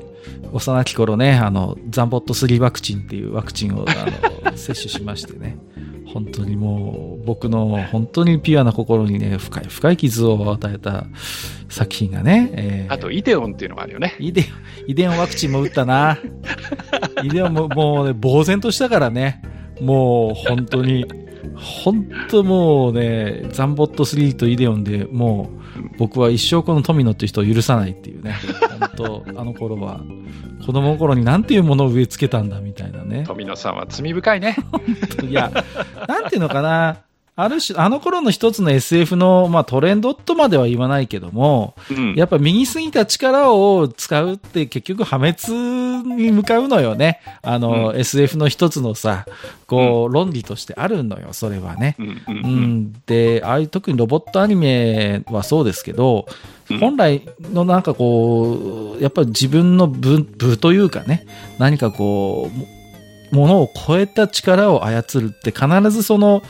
[0.52, 5.58] 幼き頃ね、あの、ザンボット3ワクチンっていうワクチンをあの 接種しましてね、
[6.14, 11.06] 本当にもう僕の本当にピュアな心にね、深い深い傷を与えた
[11.70, 14.16] 作品がね、えーあと、イデオンっていうのがあるよね。
[14.20, 14.46] イデ
[14.88, 16.18] イデオンワクチンも打ったな。
[17.24, 19.42] イデオンももうね、呆然としたからね。
[19.82, 21.06] もう本当に、
[21.56, 28.36] 本当もうね、ザンボット3とイデオンでもう僕は一生この富野っていう人を許さないっていうね。
[28.80, 30.02] 本当あの頃は。
[30.66, 33.24] 子供の頃になんていうものを植え付けたんだみたいなね。
[33.28, 34.56] 富野さんは罪深いね。
[35.28, 35.52] いや、
[36.08, 36.98] なんていうのかな。
[37.42, 45.54] ある種、あの頃の一つの SF の、まあ、トレンドとまでは言わないけども、うんやっぱ右すぎた力を使うって結局破滅
[46.16, 47.22] に向かうのよね。
[47.42, 49.26] あの、SF の一つのさ、
[49.68, 51.96] こう、論理としてあるのよ、それはね。
[52.00, 52.94] うんうんううんん。
[53.06, 56.26] で、ああいう特にロボットアニメはそうですけど、
[56.70, 61.26] うん本来のなんかこう、やっぱり自分の部、部というかね、
[61.58, 62.68] 何かこう、も
[63.32, 66.42] ものを超えた力を操るって必ずその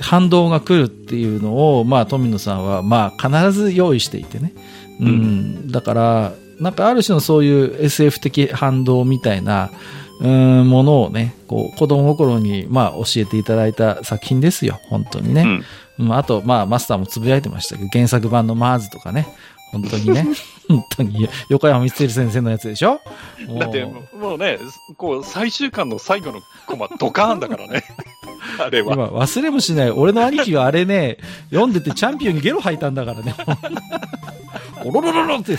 [0.00, 4.52] 反動が来るっていうのを、まあ、富野さんは、まあ、必ず用意していてね。
[5.00, 5.70] うん。
[5.70, 9.70] だから、なんかある種のそういう SF 的反動みたいな、
[10.20, 14.80] うん、ものをね、こう、子供心に、まあ、教えていただいた作品ですよ。
[14.88, 15.42] 本当にね。
[15.42, 15.64] うん
[15.98, 19.26] うん、あと、まあ、マスターもつぶやいてましたけど、原作版のマーズとかね。
[19.72, 20.26] 本当にね。
[20.68, 23.00] 本当に、横山光輝先生のやつでしょ？
[23.58, 24.58] だってもうね、
[24.96, 27.84] こう最終巻の最後のコマ、ドカーンだからね、
[28.60, 28.94] あれは。
[28.94, 29.90] 今忘れもしない。
[29.90, 31.18] 俺の兄貴があれね、
[31.50, 33.34] 読んでてチャンピオンにゲロ吐いたんだからね。
[34.84, 35.56] おろろろろって、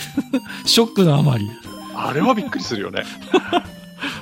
[0.64, 1.50] ショックのあまり。
[1.94, 3.02] あれはびっくりするよね。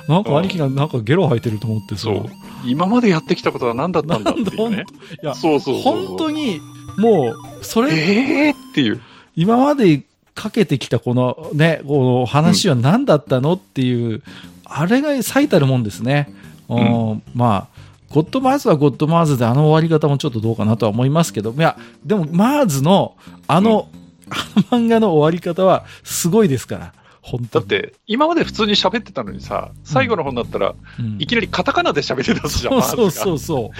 [0.07, 2.25] なんか兄貴がなんかゲロ吐いてると思ってさそう。
[2.65, 4.85] 今までやってきたことは何だったんだっていうね。
[5.21, 6.59] いや、そうそうそうそう本当に、
[6.97, 9.01] もう、それ、ええー、っていう。
[9.35, 10.03] 今まで
[10.35, 14.23] かけてきたこのね、この話は何だったのっていう、
[14.63, 16.33] あれが最たるもんですね。
[16.69, 23.15] うん、まあ、ゴッドマーズはゴッドマーズであの終わり方もちょっとどうかなとは思いますけど、いや、でもマーズの
[23.47, 23.89] あの、
[24.29, 26.93] あの漫画の終わり方はすごいですから、
[27.29, 27.67] 本当に。
[27.67, 33.71] だって、今まで普通に喋ってたのにさ、最後の本だったら、うん、いきなりカタカナで喋り出すじゃん、そうそうそうそ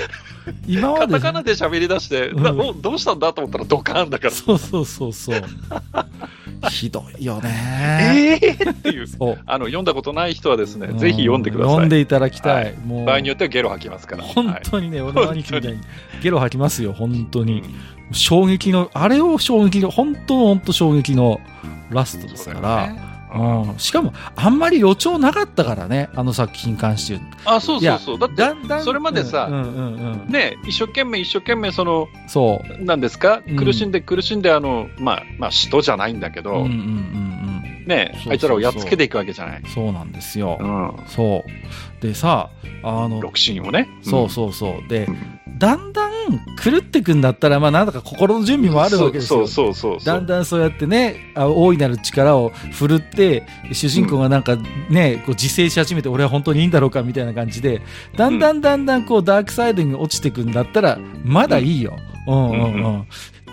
[0.48, 0.54] う。
[0.68, 4.32] 今まカでタカナで喋り出して、うんどうしたんだと思ったらドカーンだから。
[4.32, 5.42] そうそうそうそう。
[6.70, 8.40] ひどいよね。
[8.42, 9.08] ええー、っていう。
[9.46, 11.74] あの、読んだことない人はですね、ぜひ読んでください。
[11.74, 12.64] 読んでいただきたい。
[12.64, 14.24] はいもう場合によってはゲロ吐きますから。
[14.24, 15.80] 本はい当にね、俺の兄貴みたいに
[16.22, 17.64] ゲロ吐きますよ、本当に。
[18.12, 21.40] 衝撃の、あれを衝撃の、本当本当衝撃の
[21.90, 23.09] ラストですから。
[23.34, 28.20] うんうん、しかも、あんまり予兆なかったからね、あの作品に関して言うあ、そうそうそう。
[28.20, 28.84] だって、だんだん。
[28.84, 30.28] それまでさうんうんうんうん。
[30.30, 32.84] ね、一生懸命一生懸命その、そう。
[32.84, 37.86] なんですか、うん苦しんで苦しんで、あの、まあ、まあ、使徒じゃないんだけど、うんうんうんうん。
[37.88, 39.62] ねそうそうそうあいつらをやっつけていくわけじゃない。
[39.74, 40.58] そうなんですよ。
[40.60, 40.94] うん。
[41.08, 42.02] そう。
[42.02, 42.50] でさ、
[42.84, 43.90] あの、六神をね。
[44.02, 44.88] そうそうそう。
[44.90, 45.39] でう、ん。
[45.60, 46.12] だんだん
[46.64, 49.46] 狂ってくんだったら、まあなんだか心の準備もあるわけですよ。
[49.46, 50.06] そうそうそう。
[50.06, 54.56] だんだんそうやってね、あ大いなる力を振るって、主人公がなんか
[54.90, 57.82] ね、こう自制し始めて、俺は本当にいいんだろうかみたいな感じで、
[58.16, 61.98] だんだんだんだんこうダークサイドに落ちてくんだったら、まだいいよ。
[62.26, 63.08] うんうんうんうん。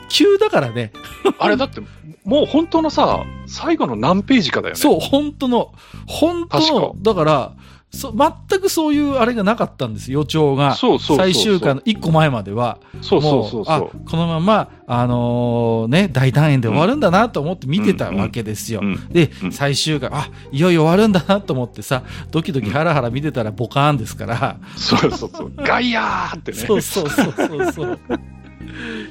[0.09, 0.93] 急だからね。
[1.39, 1.81] あれだって、
[2.25, 4.81] もう本当のさ、最後の何ページかだよね。
[4.81, 5.73] そう、本当の、
[6.07, 7.53] 本当の、だから、
[7.97, 10.75] そ全くそういうあれがなかったんです予兆が。
[10.75, 12.79] そうそう最終回の1個前までは。
[13.01, 13.81] そうそうそうもあ。
[13.81, 18.81] このまま、あのーね、大団円で終わるんだなと思って見てたわけですよ。
[18.83, 25.53] うんで、うん最終回、あ、いよいよ終わるんだなと思ってさ、ドキドキハラハラ見てたらボカーンですから、そうそうそう。
[25.57, 26.59] ガイヤーってね。
[26.59, 27.99] そうそうそうそうそう。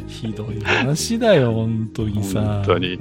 [0.07, 2.41] ひどい話だよ、本当にさ。
[2.41, 2.99] 本当に。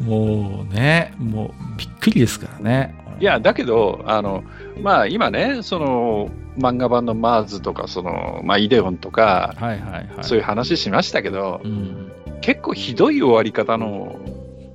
[0.00, 3.01] もうね、もうびっくりですからね。
[3.20, 4.44] いや、だけど、あの、
[4.80, 10.08] まあ今ね、その、漫画版のマーズとか、その、まあイデオンとか、はいはいはい。
[10.22, 12.12] そういう話しましたけど、うん。
[12.40, 14.18] 結構ひどい終わり方の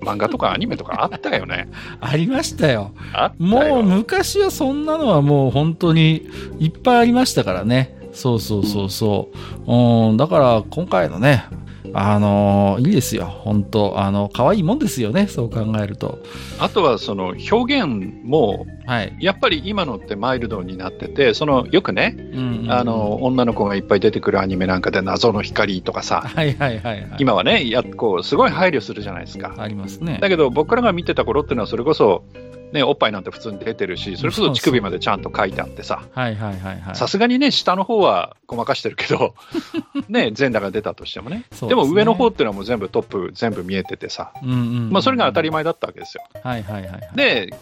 [0.02, 1.70] 漫画とかアニメとかあったよね。
[2.00, 2.92] ありましたよ。
[3.38, 3.80] もよ。
[3.80, 6.28] う昔はそんなのはもう本当に
[6.60, 7.96] いっぱいありましたからね。
[8.14, 9.30] そうそうそうそ
[9.68, 10.10] う。
[10.10, 11.46] うん、だから今回のね、
[11.94, 13.26] あのーいいですよ。
[13.26, 15.28] 本当あの、可愛いもんですよね。
[15.28, 16.20] そう考えると。
[16.60, 17.88] あとはその表現
[18.24, 19.18] も、はい。
[19.20, 27.16] やっぱり今のってマイルドになってて、そのよくね、うんうんあの、女の子がいっぱい出てくるアニメなんかで謎の光とかさ、はいはいはいはい。
[27.20, 29.56] 今はね、やこう、すごい配慮するじゃないですか。
[29.58, 30.20] ありますね。
[30.22, 32.24] だけど僕らが見てた頃っていうのはそれこそ、
[32.72, 36.96] ね、おっぱいなんて普通に出てるし、それこそ乳首までちゃんと書いてあってさ、はいはいはいはい。
[36.96, 39.36] さすがにね、下の方はごまかしてるけど、
[40.10, 41.46] ね、全裸が出たとしてもね。
[41.50, 46.24] ですねでも上の方っていうのはもう全部トップ全部見えててさ、うんうんうんまあそれが当たり前だったわけですよ。
[46.44, 47.10] はいはいはいはい。
[47.16, 47.54] で、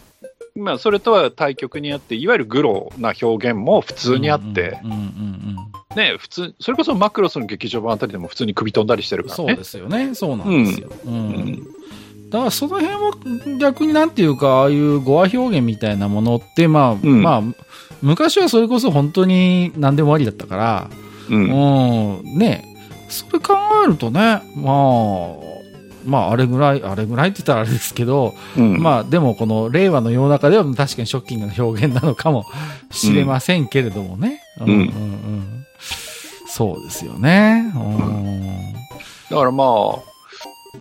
[0.56, 5.02] まあそれとは対極にあって、いわゆるグロな表現も普通にあって、うんうんうんう
[5.62, 9.48] んね、普通、それこそマクロスの劇場版あたりでも普通に首飛んだりしてるからね。
[9.48, 10.14] そうですよね。
[10.14, 10.90] そうなんですよ。
[11.06, 11.66] うんん
[12.30, 17.42] だからその辺も逆になんていうか、ああいう語話表現みたいなものって、まあ、んまあ、
[18.02, 20.90] 昔はそれこそ本当に何でもありだったから、
[21.30, 22.20] うん。
[22.20, 22.64] うん、ね、
[23.08, 23.54] それ考
[23.84, 25.46] えるとね、まあ、
[26.04, 32.44] まあ、あれぐらい、あれぐらいって言ったらあれですけど、うんまあ、でもこの令和の世の中では確かにショッキングな表現なのかも
[32.90, 34.40] しれませんけれどもね。
[34.60, 35.66] うん、うん、うん。
[36.46, 37.72] そうですよね。
[37.74, 38.72] うん。
[39.30, 40.15] だからまあ、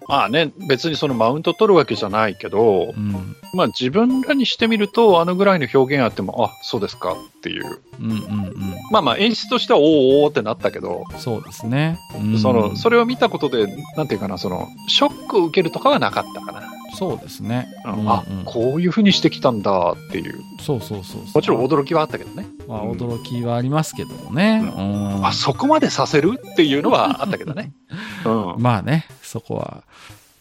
[0.08, 7.80] まあね、別にそのマウント取るわけじゃないけど、うん、まあ自分らにしてみると、あのぐらいの表現あっても、あ、そうですかっていう。
[8.00, 8.56] うん、うん、うん。
[8.92, 9.86] まあまあ演出としては、おー
[10.24, 12.00] おーってなったけど、そうですね。
[12.20, 16.75] うんその、それを見たことで、なんていうかな、その、ショックを受けるとかはなかったかな。
[16.96, 17.68] そうですね。
[17.86, 20.40] うんあ、こういうふうにしてきたんだっていう。
[20.60, 21.36] そうそうそうそう。
[21.36, 22.48] もちろん驚きはあったけどね。
[22.68, 24.62] まあ、驚きはありますけどもね。
[24.76, 24.82] うう
[25.22, 27.72] んあ、そこまでさせるっていうのはあったけどね。
[28.26, 28.62] うん。
[28.62, 29.84] まあね、そこは。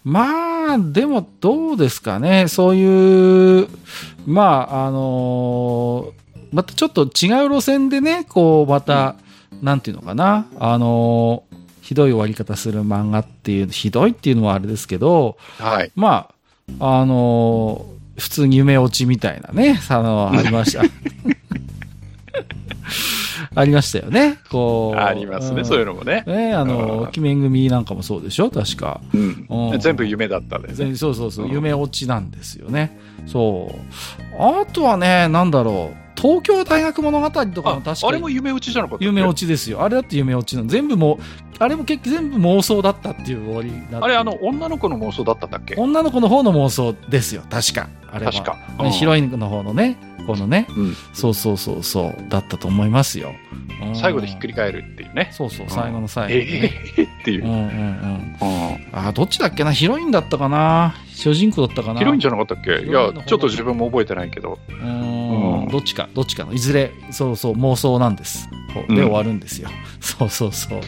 [0.05, 2.49] まあ、でもどうですかね。
[2.49, 3.69] そういう、
[4.27, 9.17] まあ、あのーまたちょっと違う路線でね、こう、また、
[9.61, 10.47] なんていうのかな。
[10.61, 15.93] あのーひどい終わり方する漫画っていう、ひどいっていうのはあれですけど、はい。
[15.95, 16.34] まあ、
[16.81, 20.83] あのー普通に夢落ちみたいなね、あの、ありました。
[23.57, 24.39] ありましたよね。
[24.51, 24.99] こう。
[25.01, 26.23] ありますね、んそういうのもね。
[26.27, 28.51] ねあうの、ん鬼面組なんかもそうでしょ？
[28.51, 29.01] 確か。
[29.13, 30.75] うんうん全部夢だったんだよね。
[30.77, 32.97] 全そうそうそう、うん夢落ちなんですよね。
[33.27, 33.79] そう。
[34.41, 35.97] あとはね、なんだろう。
[36.17, 39.83] 東京大学物語とかもあ確かにあれも夢打ちじゃなかった夢落ちですよ。
[39.83, 40.69] あれだって夢落ちなの。
[40.69, 41.19] 全部もう、
[41.59, 45.75] あれも結局全部妄想だったっていう終わりだったあれ、あの、女の子の妄想だったんだっけ？
[45.77, 47.43] 女の子の方の妄想ですよ。
[47.51, 47.89] 確か。
[48.11, 48.33] あれは。
[48.33, 48.57] 確か。
[48.83, 53.33] ねヒロインの方のね、このね、うんそうそうそうそう、だったと思いますよ。
[53.83, 55.29] うん最後でひっくり返るっていうね。
[55.33, 57.49] そうそう、最後の最後ね、えっていうう。
[57.49, 58.37] んうんうん。
[58.41, 59.73] うんあ、どっちだっけな？
[59.73, 60.95] ヒロインだったかな？
[61.15, 62.01] 主人公だったかな？
[62.01, 62.85] ヒロインじゃなかったっけ？
[62.85, 64.59] いやちょっと自分も覚えてないけど。
[64.69, 66.53] うーんうんどっちか、どっちかの。
[66.53, 68.49] いずれ、そうそう、妄想なんです。
[68.89, 69.69] で終わるんですよ。
[70.01, 70.81] そうそうそう。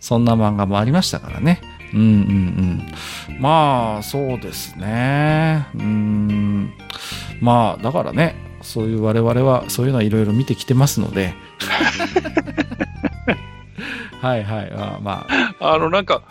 [0.00, 1.60] そんな漫画もありましたからね。
[1.92, 2.82] うんうん
[3.30, 3.40] うん。
[3.40, 5.66] まあ、そうですね。
[5.74, 6.72] うん。
[7.40, 11.34] まあ、だからね、そういう我々は、そういうのはいろいろ見てきてますので。
[14.20, 14.72] はいはい。
[14.74, 15.26] あま
[15.60, 16.22] あ、あの、なんか、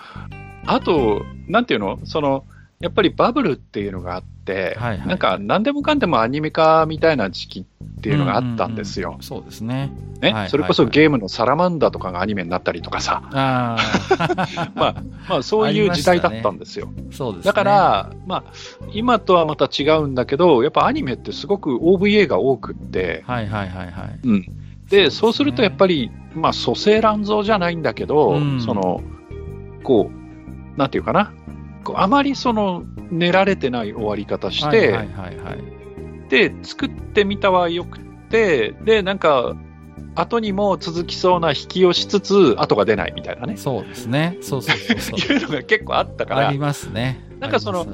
[0.66, 2.00] あと、なんていうの？
[2.04, 2.46] その、
[2.84, 9.18] やっぱりバブルっていうのがあって、はいはいなんか何でもかんでもアニメ化みたいな時期っていうのがあったんですよ。
[9.22, 9.90] そうですね。
[10.20, 13.78] ね、はいそれこそはいゲームのサラマンダとかがアニメになったりとかさ、あ
[14.20, 14.72] あ。
[14.76, 14.96] まあ、
[15.30, 16.92] まあそういう時代だったんですよ。
[17.12, 17.48] そうですね。
[17.52, 18.54] だから、まあ、
[18.92, 24.20] 今とはまた違うんだけど、やっぱアニメってすごく OVA が多くって、はいはいはいはい。
[24.26, 24.46] うん、
[24.90, 29.02] で、そうするとやっぱり、まあ、蘇生乱造じゃないんだけど、うんその、
[29.84, 31.32] こう、なんていうかな、
[31.96, 36.30] あまりその、練られてない終わり方して、はいはいはいはい。
[36.30, 39.56] で、作ってみたはよくて、で、なんか、
[40.16, 44.38] 後にも続きそうな引きをしつつ、後が出ないみたいなね、そうですね。
[44.42, 45.20] そうそうそう。
[45.34, 47.24] いうのが結構あったからあり、ますね。
[47.40, 47.86] なんかその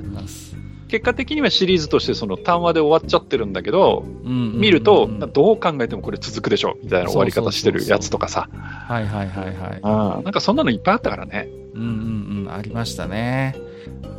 [0.90, 10.18] 結果的にはシリーズとしてその単話で終わっちゃってるんだけど、うんうんうん見ると、どう考えてもこれ続くでしょみたいな終わり方してるやつとかさ、はいはいはいはい。
[10.18, 11.48] うんなんかそんなのいっぱいあったからね。
[11.76, 13.56] うんうんうん、ありましたね。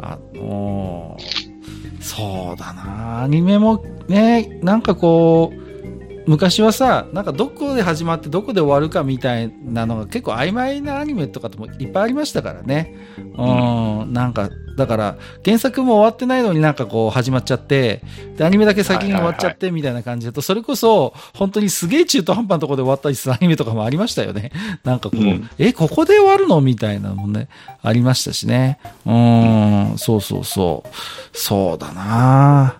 [0.03, 1.51] あのー
[2.03, 3.22] そうだな。
[3.24, 5.70] アニメもね、なんかこう、
[6.27, 12.95] 昔はさ、なんかどこで始まってどこで終わるかみたいなのが結構曖昧なアニメとかもいっぱいありましたからね。
[13.18, 18.03] うん、なんか、だから原作も終わってないのになんかこう始まっちゃって、
[18.37, 24.53] で、アニメだけ先に終わっちゃってみたいな感じだと、それこそ本当にすげえ中途半端なところで終わったりするアニメとかもありましたよね。
[24.85, 27.49] なんかこう、うんえ、ここで終わるのみたいなのもね、
[27.83, 28.79] ありましたしね。
[29.07, 30.89] うん、そうそうそう。
[31.33, 32.77] そうだな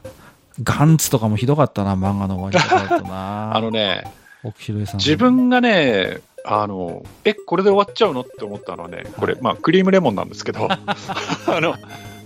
[0.63, 3.55] ガンツとかもひどかったな、漫画の終わり方だとな。
[3.57, 4.05] あのね、
[4.43, 4.99] 奥広江さん。
[4.99, 11.75] 自分がね、あの、え、これで終わっちゃうのって思ったのはね、これ、まあ、クリームレモンなんですけど、 あの、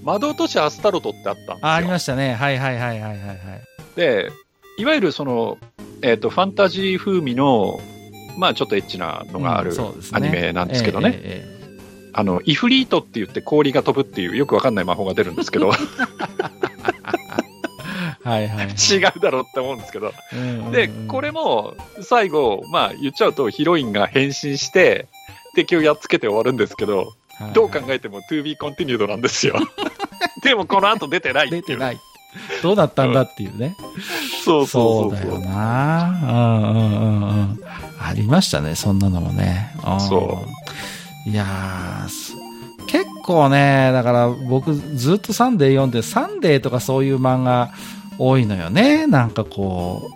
[0.02, 1.58] 窓落としアスタロトってあったんですよ。
[1.62, 2.34] あ、ありましたね。
[2.34, 3.38] はいはいはいはいはいはい。
[3.96, 4.30] で、
[4.78, 5.58] いわゆるその、
[6.02, 7.80] えっ、と、ファンタジー風味の、
[8.36, 11.10] まあ、ちょっとエッチなのがあるうんそうですアニメなんですけどね。
[11.10, 11.54] ええええ
[12.16, 15.72] あの、イフリートって言って氷が飛ぶっていうよくわかんない魔法が出るんですけど、
[18.24, 18.74] はいはいはい。
[18.74, 20.12] 違うだろうって思うんですけど。
[20.72, 25.06] で、これも最後、まあ言っちゃうとヒロインが変身して、
[25.54, 27.06] 敵をやっつけて終わるんですけど、はい
[27.52, 29.56] どう考えても to be continued なんですよ。
[30.44, 31.50] でもこの後出てない。
[31.50, 31.98] 出てない。
[32.62, 33.76] どうだったんだっていうね。
[34.44, 36.20] そうそうそうだよな。
[36.22, 37.60] うんうんうんうん。
[38.00, 39.74] ありましたね、そんなのもね。
[39.84, 40.44] うんそ
[41.26, 41.28] う。
[41.28, 41.44] いや
[42.86, 47.72] 結構ね、だから僕ずっとサンデー読んで、サンデーとかそういう漫画
[48.18, 49.06] 多いのよね。
[49.06, 50.10] なんかこ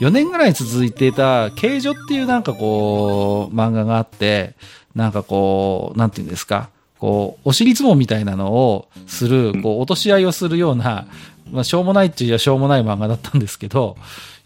[0.00, 4.54] う、4年ぐらい続いていた、形状っていうなんかこう、漫画があって、
[4.94, 11.06] なんかこう、なんていうんですか、こう、お尻相撲みたいなのをする、こう、落とし合いをするような、
[11.50, 13.98] まあ、しょうもないって言えばしょうもない漫画だったんですけど、はい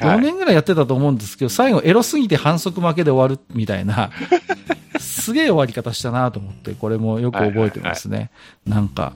[0.02, 4.10] 4年ぐらいやってたと思うんですけど、最後エロすぎて反則負けで終わるみたいな、
[4.98, 8.30] すげえ終わり方したなと思って、これもよく覚えてますね。
[8.66, 9.12] なんか。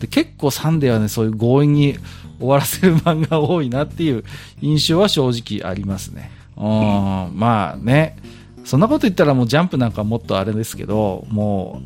[0.00, 1.98] で、結構サンデーはね、そういう強引に
[2.38, 4.24] 終わらせる漫画多いなっていう
[4.60, 5.28] 印象は正
[5.60, 6.30] 直ありますね。
[6.56, 8.16] うん、まあね。
[8.64, 11.82] そんなこと言ったらもうジャンプなんかもっとあれですけど、も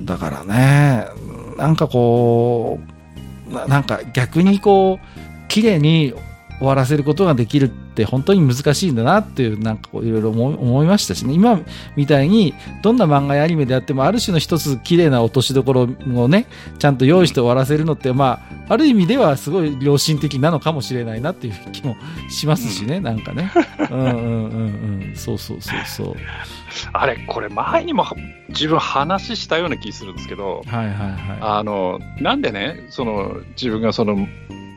[0.00, 1.06] う、だからね、
[1.58, 2.91] なんかこう、
[3.52, 6.14] ななんか逆にこう、綺麗に
[6.62, 11.34] 終わらせることができるって本当に難しいんだなっていう、なんかこういろいろ思いましたしね。
[11.34, 11.60] 今
[11.96, 16.46] みたいに、どんな漫画やアニメであっても、ある種の一つ綺麗な落としどころをね、
[16.78, 21.96] ちゃんと用意して終わらせるのって、まあ、ある意味ではすごい良心的なのかもしれないなっていう気も
[22.30, 23.50] しますしね、なんかね。
[23.90, 25.16] うんうんうんうん。
[25.16, 26.16] そうそうそうそう。
[26.92, 28.06] あれ、これ前にも
[28.50, 30.94] 自分話したような気するんですけど、はいはい
[31.40, 34.28] はあの、なんでね、その、自分がその、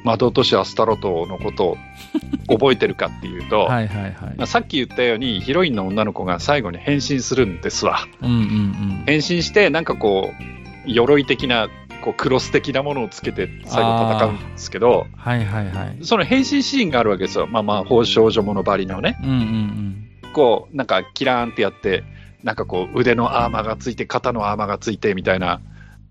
[0.05, 1.77] 窓落としアスタロトのことを
[2.47, 3.65] 覚えてるかっていうと、い。
[3.67, 4.45] はいはいはいまあ、。
[4.45, 7.99] さっき言ったようにヒロインの女の子が最後に変身するんですわ。
[8.21, 9.03] うんうんうん。
[9.05, 10.43] 変身してなんかこう
[10.85, 11.67] 鎧的な
[12.01, 15.97] こうクロス的なものをつけて最後戦うんですけどはいはいはい。
[16.03, 17.47] その変身シーンがあるわけですよ。
[17.47, 19.17] まあまあ宝少女物ばりのね。
[19.23, 20.31] うんうんうん。
[20.33, 22.03] こうなんかキラーンってやって
[22.43, 25.61] なんかこう腕のアーマーがついて肩のアーマーがついてみたいな。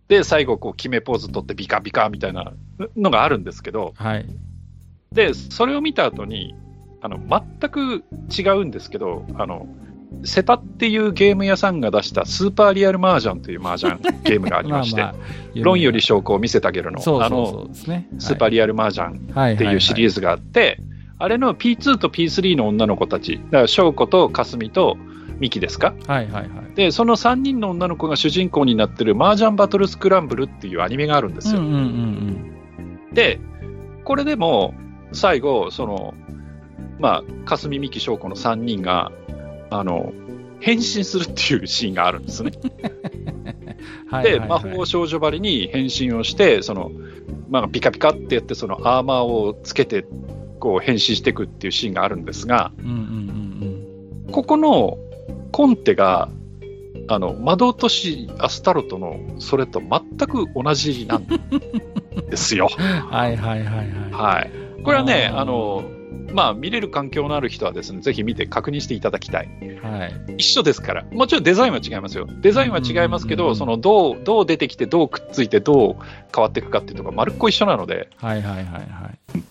[0.08, 2.52] で最後こう決めポーズ取ってビカビカみたいな
[2.96, 4.26] のがあるんですけどはい。
[5.12, 6.54] でそれを見た後に
[7.00, 8.04] あの全く
[8.36, 9.68] 違うんですけどあの
[10.24, 15.14] セタっていうゲーム屋さんが出したスーパーリアルマージャンというマージャン ゲームがありまして、あ、
[15.54, 18.08] 論より証拠を見せてあげるの、あそうそうそのうですね。
[18.18, 20.14] スーパーリアルマージャンーっていうシリーズ。
[20.14, 20.78] ズがあって、
[21.18, 24.96] あれの P2 と P3 の女の子たち、だから翔子とかすみと
[25.44, 25.94] ミキですか？
[26.06, 26.74] はいはいはい。
[26.74, 31.60] で、その3人の女の子が主人公になってるマージャンバトルスクランブルっていうアニメがあるんですよ。
[31.60, 32.50] うんうんうん
[33.12, 33.38] で、
[34.04, 34.74] これでも
[35.12, 36.14] 最後、その、
[36.98, 39.12] まあ、かすみ、みき、翔子の3人が、
[39.70, 40.12] あの、
[40.58, 42.50] 変身するっていうシーンがあるんですね。
[42.58, 42.60] で、
[44.08, 46.90] はいはい魔法少女ばりに変身をして、その、
[47.50, 50.04] まあ、ピカピカってやって、そのアーマーをつけて、
[50.58, 53.34] こう変身していくっていうシーンがあるんですが、うんうんうん
[54.32, 54.98] ここの
[55.54, 56.28] コンテが、
[57.06, 61.26] あの、窓落としアスタロトのそれと全く同じなん
[62.28, 62.68] ですよ。
[62.76, 62.84] うん。
[62.84, 63.86] はいはいはいはい。
[64.10, 64.50] はい。
[64.82, 65.84] これはね、あの、
[66.32, 69.48] まあ、見れる環境のある人はですね、ぜひ見て確認していただきたい。
[69.80, 70.34] はい。
[70.38, 71.04] 一緒ですから。
[71.12, 72.26] もちろんデザインは違いますよ。
[72.42, 75.96] デザインは違いますけど、うんうんうんその、どう、どう出てきて、どうくっついて、どう
[76.34, 78.80] 変わっていくかっていうところが丸っこ一緒なので、はいはいはいは
[79.36, 79.42] い。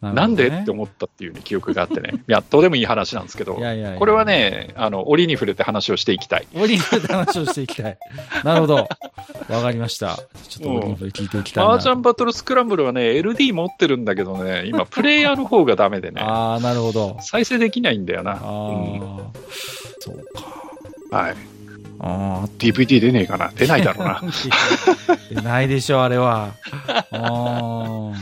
[0.00, 2.14] ななんでって思ったっていう、ね、記憶があってね。
[2.28, 6.46] いや、どうでもいい話なんですけどい、やいやいやこれは、ね、あの、折に触れて話をしていきたい。
[6.54, 7.98] オリンピックで話をしていきたい。
[8.42, 8.88] なるほど。
[9.48, 10.18] わかりました。
[10.48, 11.70] ちょっとオリンピック聞いていきたいな。
[11.70, 17.18] マージャンバトルスクランブルはね、LD 持ってるんだけどね、今、プレイヤーの方がダメでね、 ああ、なるほど。
[17.20, 18.32] 再生できないんだよな。
[18.32, 19.20] ああ、うん
[20.00, 20.16] そう
[21.10, 21.16] か。
[21.16, 21.36] はい。
[22.02, 24.16] あ DVD 出ねえかな出ないだろうな。
[24.16, 24.22] あ。
[25.28, 26.54] 出ないでしょ、あれは。
[27.12, 28.12] あ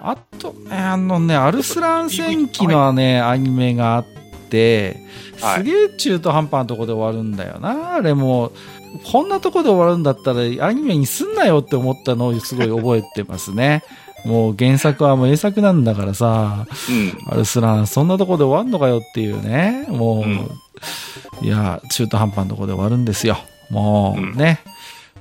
[0.00, 0.10] あ。
[0.12, 4.04] あとね、あのね、アルスラン戦記のね、アニメがあっ
[4.50, 4.96] て、
[5.40, 8.50] はいすげえ中途半端なとこで終わるんだよな、あれも。
[9.12, 13.84] こんなとこで終わるんだったらアニメにすんなよって思ったのをすごい覚えてますね。
[14.24, 17.32] もう原作はもう英作なんだからさ、うん。
[17.32, 19.86] アルスランそんなとこで終わんのかよっていうね。
[19.88, 20.50] もう、うん
[21.42, 23.38] いや、中途半端なとこで終わるんですよ。
[23.70, 24.60] もううんね。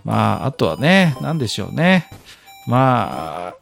[0.03, 2.07] まあ、あとはね、なんでしょうね。
[2.65, 3.53] まあ、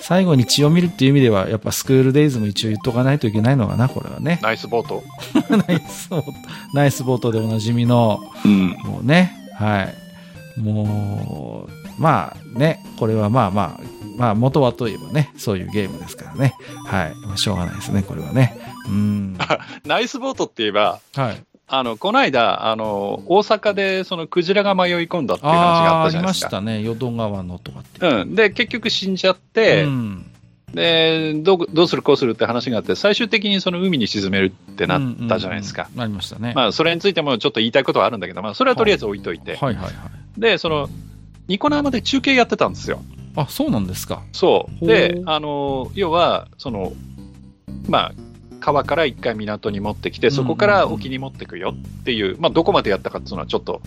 [0.00, 4.38] 最後に血を見るっていう意味では、やっぱスクールデイズも一応言っとかないといけないのかな、これはね。
[4.42, 5.02] ナイスボート。
[5.68, 6.32] ナイスボート、
[6.74, 8.68] ナイスボートでおなじみの、うん。
[8.84, 10.60] もうね、はい。
[10.60, 13.80] もう、まあね、これはまあまあ、
[14.16, 16.54] まあ元はといえばね、そういうゲームですからね。
[16.86, 17.14] はい。
[17.26, 18.58] まあ、しょうがないですね、これはね。
[18.88, 19.38] うん。
[19.84, 21.44] ナイスボートって言えば、はい。
[21.72, 26.48] あの、この間、あの、大阪でそのクジラが迷い込んだっていう話があったありまじゃないですか。
[26.48, 26.82] したね。
[26.82, 28.06] 淀川のとかって。
[28.06, 28.34] うん。
[28.34, 30.26] で、結局死んじゃって、うん、
[30.74, 35.82] でどう、どうするこうするって話があって、最終的にその海に沈めるってなったじゃないですか。
[35.82, 36.02] うんうんうん。
[36.02, 36.54] ありましたね。
[36.56, 39.54] まあ、それについてもちょっと言いたいことはあるんだけど、まあ、それはとりあえず置いといて。
[39.54, 40.40] はいはいはい。
[40.40, 40.88] で、その、
[41.46, 43.00] ニコ生で中継やってたんですよ。
[43.36, 44.22] あ、そうなんですか。
[44.32, 44.78] そう。
[44.80, 46.92] ほでう、あの、要は、その、
[47.88, 48.12] まあ、
[48.60, 53.80] 川から一回港に持ってきて、そこから沖に持ってくよっていう、まあ、どこまでやったかっていうのはちょっと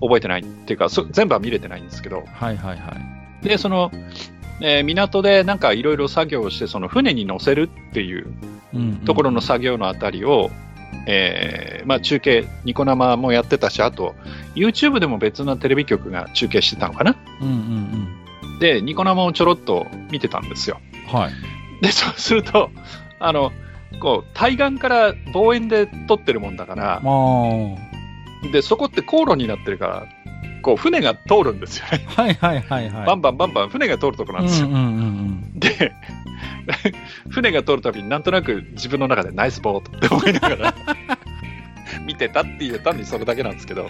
[0.00, 2.96] 覚えてないっていうか、そ全部は見れてないんですけど、はいはいは
[3.42, 3.44] い。
[3.44, 3.90] で、その、
[4.60, 8.26] えー港でなんかいろいろ作業をして、その船に乗せるっていう
[8.74, 10.50] うんうんところの作業のあたりを、
[11.06, 14.14] えーまあ、中継、ニコ生もやってたし、あと、
[14.54, 17.16] YouTube でも別のテレビ局が中継してたのかな？
[17.40, 18.08] うんうん
[18.58, 20.80] で、ニコ生をちょろっと見てたんですよ。
[21.12, 21.18] うん。
[21.18, 21.32] はい。
[21.80, 22.70] で、そうすると、
[23.20, 23.52] あの、
[24.00, 30.06] こう、対岸から望遠で撮ってるもんだから、まあ、で、そこって航路になってるから、
[30.62, 32.04] こう、船が通るんですよね。
[32.08, 33.06] はいはいはいはい。
[33.06, 34.68] バンバンバンバン船が通るとこなんですよ。
[34.68, 35.92] うんうんうんで、
[37.30, 40.74] 船が通るたびになんとなく自分の中でナイスボートって思いながら
[42.06, 43.88] 見てたっていう単にそれだけなんですけど、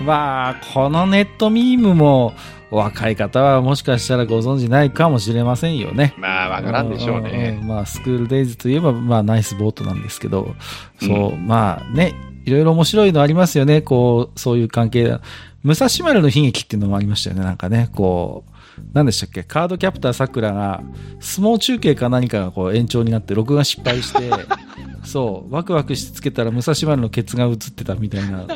[0.00, 0.06] うん。
[0.06, 2.34] まあ、このネットミームも、
[2.70, 6.14] 若い方はもしかしたらご存知ないかもしれませんよね。
[6.18, 7.52] まあ、わからんでしょうんんね。
[7.52, 10.54] んまあ、スクールデイズといえば、まあ、ナイスボートなんですけど、
[11.00, 12.14] そう、まあね、
[12.44, 15.20] いろいろ面白いのありますよね、こう、そういう関係だ。
[15.62, 18.50] 武蔵丸の悲劇っていうのもありましたよね、なんかね、こう、
[18.92, 20.82] 何でしたっけ、カードキャプターさくらが、
[21.20, 24.30] 相撲中継か何かがこう延長になって、録画失敗して、
[25.04, 28.46] そう、ワクワクしてつけたら武蔵丸のケツが映ってたみたいな、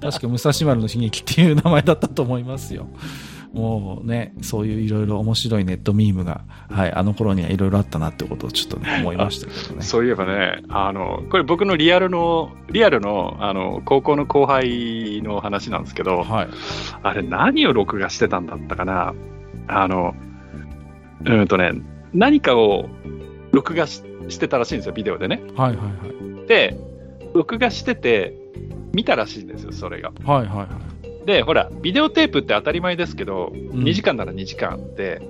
[0.00, 2.86] 確か武蔵丸の悲劇っていう名前だったと思いますよ。
[3.56, 9.80] もうね、そういういろいろ面白いネットミームが、はい、あの頃にはいろいろあったなってことをちょっとね、思いましたけどね。
[9.82, 16.48] そういえばね、あの、これ僕のリアルの、リアルの、あの、高校の後輩の話なんですけど、はい。
[17.02, 19.14] あれ何を録画してたんだったかな？
[19.68, 20.14] あの、
[21.22, 21.72] うーんとね、
[22.12, 22.90] 何かを
[23.52, 25.40] 録画ししてたらしいんですよ、ビデオでね。
[25.56, 25.84] はいはいは
[26.44, 26.46] い。
[26.46, 26.76] で、
[27.32, 28.34] 録画してて、
[28.92, 30.12] 見たらしいんですよ、それが。
[30.24, 30.66] はいはいはい。
[31.26, 35.20] で、ほら、ビデオテープって当たり前ですけど、ん2時間なら2時間で、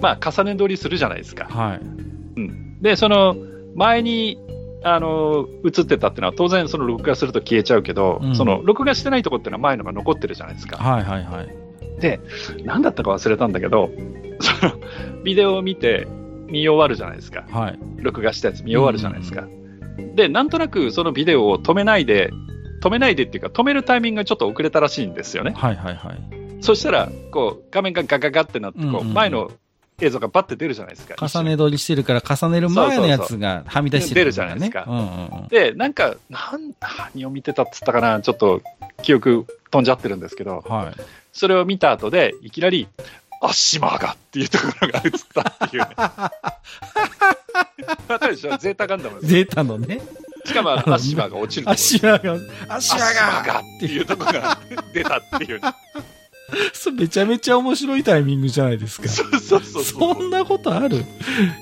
[0.00, 1.46] まあ、重ね撮りするじゃないですか。
[1.46, 2.82] はい。
[2.82, 3.36] で、その、
[3.74, 4.38] 前に、
[4.82, 10.76] あの、映ってたっていうのは、当然、その録画すると消えちゃうけど、うんその、録画してないとこっていうのは前のが残ってるじゃないですか。
[10.76, 11.64] はいはいはい。
[12.64, 13.90] 何だったか忘れたんだけど、
[14.40, 14.72] その、
[15.22, 16.06] ビデオを見て、
[16.48, 17.44] 見終わるじゃないですか。
[17.50, 17.78] はい。
[17.96, 19.46] 録画したやつ見終わるじゃないですか。
[20.14, 22.30] で、なんとなくそのビデオを止めないで、
[22.84, 25.52] 止めないでっていうか、止めるタイミングがちょっと遅れたらしいんですよね。
[25.56, 26.62] はいはいはい。
[26.62, 29.50] そしたら、こう、画面がガガガってなって、こう、うんうん前の
[30.00, 31.14] 映像がバッて出るじゃないですか。
[31.26, 35.48] 重ね撮りしてるから重ねる前のやつがはみ出してる、出るじゃないですかうんうんうん。
[35.48, 36.74] で、なんか、なん、
[37.14, 38.60] 何を見てたっつったかな、ちょっと
[39.02, 41.00] 記憶飛んじゃってるんですけど、はい。
[41.32, 42.88] それを見た後で、いきなり、
[43.40, 45.88] あ、島がっていうところが映ったっていうね。
[48.08, 49.20] わかるでしょゼータガンダム。
[49.22, 50.00] ゼータのね、
[50.44, 52.36] しかも、あのアシマが落ちる足輪が、
[52.68, 54.58] ア足輪がっていうところが
[54.92, 55.68] 出たっていうね。
[56.72, 59.08] それめちゃめちゃ面白いタイミングじゃないですか。
[59.08, 61.04] そうそうそうそんなことある？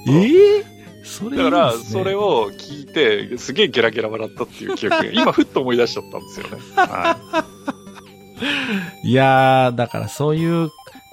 [0.09, 0.65] ええ
[1.05, 6.63] それねだから、それを聞いて、すげえゲラゲラ笑ったっていう記憶が、 今、ふっと思い出しちゃったんですよね。
[6.77, 7.17] は
[9.05, 10.71] いやー、だからそういう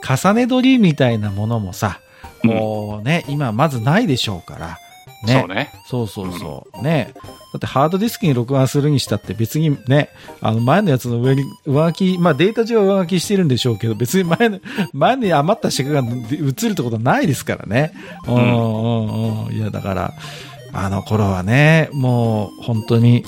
[0.07, 2.01] 重ね撮りみたいなものもさ、
[2.43, 2.47] い。
[2.47, 4.77] もうね、今まずないでしょうから。
[5.25, 5.39] ね。
[5.39, 5.71] そうね。
[5.85, 6.83] そうそうそう。
[6.83, 7.13] ね。
[7.53, 10.09] だってハードディスクに録画するにしたって別にね、
[10.41, 14.59] あの前のやつの上に上書き、まあデータ上は上書きしてるんでしょうけど、別に前の、
[14.93, 17.91] 前に余った尺が映るってことはないですからね。
[18.27, 19.53] うんうんうん。
[19.53, 20.13] いや、だから、
[20.71, 23.25] あの頃はね、もう本当に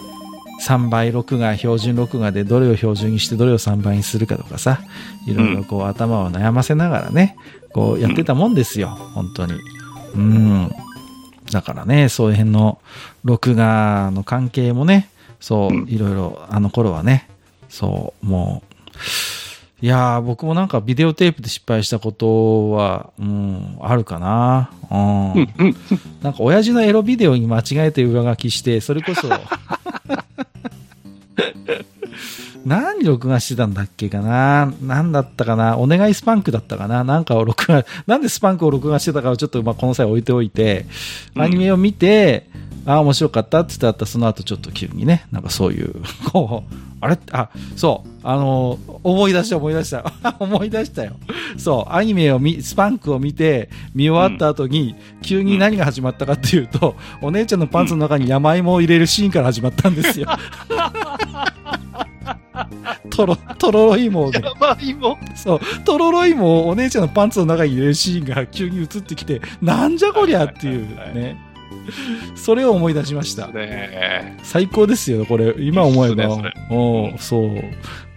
[0.61, 4.79] 3倍録画、標準録画でどれを標準にしてどれを3倍にするかとかさ、
[5.27, 7.35] いろいろこう頭を悩ませながらね、
[7.73, 9.53] こうやってたもんですよ、本当に。
[10.15, 10.71] うん。
[11.51, 12.79] だからね、そういう辺の
[13.23, 15.89] 録画の関係もね、そう、うん。
[15.89, 17.29] いろいろ、あの頃はね、
[17.69, 24.69] そう、もう、いやー、僕もなんかビデオテープで失敗したことは、うん、あるかな。
[24.91, 24.95] う
[25.39, 25.47] ん。
[26.21, 29.27] なんか親父のエロビデオに間違えて上書きして、それこそ、
[32.65, 34.71] 何録画してたんだっけかな？
[34.81, 35.77] 何だったかな？
[35.77, 37.03] お願いスパンクだったかな？
[37.03, 40.85] なんかを録画、なんでスパンクを録画してたかをちょっとまあこの際置いておいて、
[41.35, 41.41] うん。
[41.41, 42.49] アニメを見て、
[42.85, 45.95] ああ、面白かったって言ったら、その後ちょっと急にね、なんかそういう、
[46.31, 47.17] こう、あれ？
[47.31, 50.13] あ、そう、あの、思い出した思い出した。
[50.39, 51.13] 思い出したよ。
[51.57, 60.27] そう、アニメを見、スパンクを見て、見終わった後に、急に何が始まったかっていうと、お姉ちゃんのパンツの中に山芋を入れるシーンから始まったんですよ。
[63.09, 65.17] とろ、とろろ芋をね、やばいもん。
[65.35, 71.50] そう、とろろ芋をお姉ちゃんのパンツの中に入れるシーンが急に映ってきて、なんじゃこりゃっていうはいはいね。
[72.35, 73.47] それを思い出しました。
[73.47, 75.53] ね最高ですよ、これ。
[75.59, 76.27] 今思えば。
[76.37, 77.49] ねおうそう。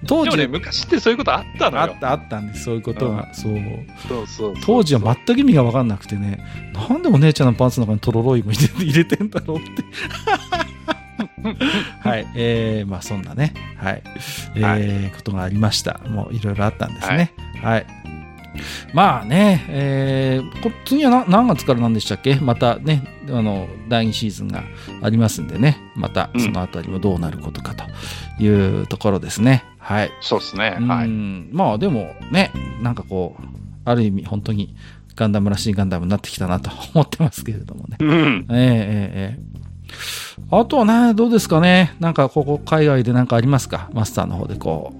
[0.06, 1.98] 当時、ね、昔ってそういうことあったのよあっ。
[1.98, 3.32] た、あったんです、そういうことが。
[3.32, 3.54] そう。
[3.54, 3.62] そう
[4.08, 6.44] そうそう当時は全く意味が分かんなくてね、
[6.74, 9.68] なんでお姉ちゃんのパンツの中にとろろ芋入れて 入れてんだろうって。
[12.00, 12.26] はい。
[12.34, 14.02] えー、まあそんなね、はい。
[14.56, 16.00] えーはことがありました。
[16.08, 17.32] もういろいろあったんですね。
[17.62, 17.86] はい。
[18.92, 22.36] まあね、えー、こ次はな何月から何でしたっけ？
[22.36, 24.62] またね、あの、第2シーズンが
[25.02, 27.84] ありますんでね、またそのあたりもどうなることかと
[28.42, 29.64] いうところですね。
[29.78, 30.10] はい。
[30.20, 30.76] そうですね。
[30.80, 31.08] うはい。
[31.08, 32.52] んまあでもね、
[32.82, 33.42] なんかこう、
[33.84, 34.74] ある意味本当に
[35.16, 37.96] ガンダムらしいガンダムになってきたなと思ってますけれどもね。
[38.00, 38.46] うん。
[38.50, 39.54] ええええええ
[40.50, 41.94] あとはね、どうですかね？
[42.00, 43.88] なんかここ海外でなんかありますか？
[43.92, 44.92] マスターの方でこ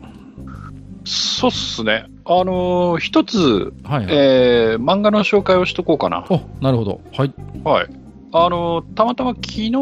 [1.05, 2.07] そうっすね。
[2.27, 3.75] あのー一つ、う。
[3.85, 4.17] はい、はい。
[4.17, 6.25] えー漫画の紹介をしとこうかな。
[6.31, 7.01] お、なるほど。
[7.13, 7.35] はい。
[7.65, 7.89] はい。
[8.33, 9.73] あのーたまたま昨日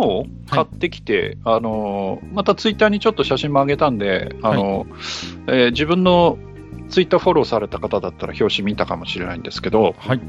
[0.50, 4.86] 買ってきて、あのーまたツイッターにちょっと写真も上げたんで、あのー
[5.46, 6.38] えー自分の
[6.88, 10.20] ツイッターフォローされた方だったら表紙見たかもしれないんですけど、はい。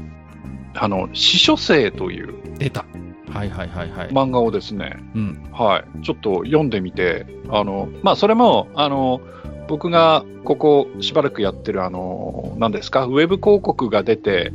[0.76, 2.86] あの、死書生という出た。
[3.30, 4.08] はいはいはいはい。
[4.08, 5.48] 漫画をですね、うん。
[5.52, 9.20] はい、ちょっと読んでみて、あの、まあ、それも、あの、
[9.68, 14.52] 僕がここしばらくやってる、あの、何ですか、ウェブ広告が出て、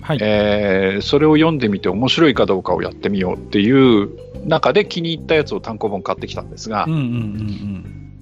[0.00, 0.18] はい。
[0.20, 4.10] えーそれを読んでみて面白いかどうかをやってみようっていう
[4.46, 6.84] 中で気に入ったやつを単行本買ってきたんですが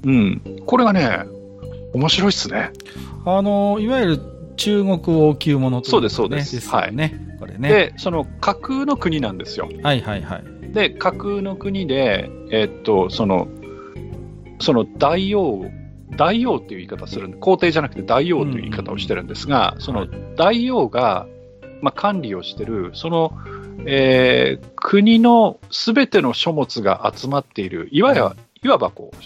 [0.05, 1.25] うん、これがね、
[1.93, 2.71] 面白いっすね。
[3.25, 4.21] あの、いわゆる
[4.57, 7.37] 中国王宮ものといそうですそうねですですよね。
[7.39, 7.69] これね。
[7.69, 9.69] で、その架空の国なんですよ。
[9.83, 10.73] はいはいはい。
[10.73, 13.49] で、架空の国で、えっと、その、
[14.61, 15.65] その大王、
[16.17, 20.07] 大王っていう言い方するんで、皇帝じゃなくて大王という言い方をしてるんですが、その
[20.37, 21.27] 大王が、
[21.81, 23.33] まあ、管理をしてる、その、
[23.87, 28.31] えー国のすべての書物が集まっている、いわゆる、
[28.65, 29.17] いわばこう、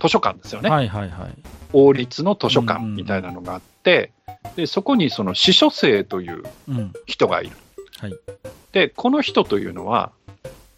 [0.00, 0.68] 図書館ですよね。
[0.68, 1.34] はいはいはい。
[1.72, 4.12] 王立の図書館うんうんみたいなのがあって、
[4.56, 6.92] で、そこにその司書生といううん。
[7.06, 7.52] 人がいる。
[7.98, 8.14] はい。
[8.72, 10.12] で、この人というのは、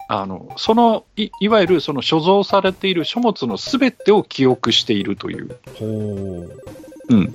[0.08, 5.58] あの、その、いいわゆるその所蔵されている書物のすべてを記憶しているという。
[5.78, 6.50] ほう。
[7.08, 7.34] うん。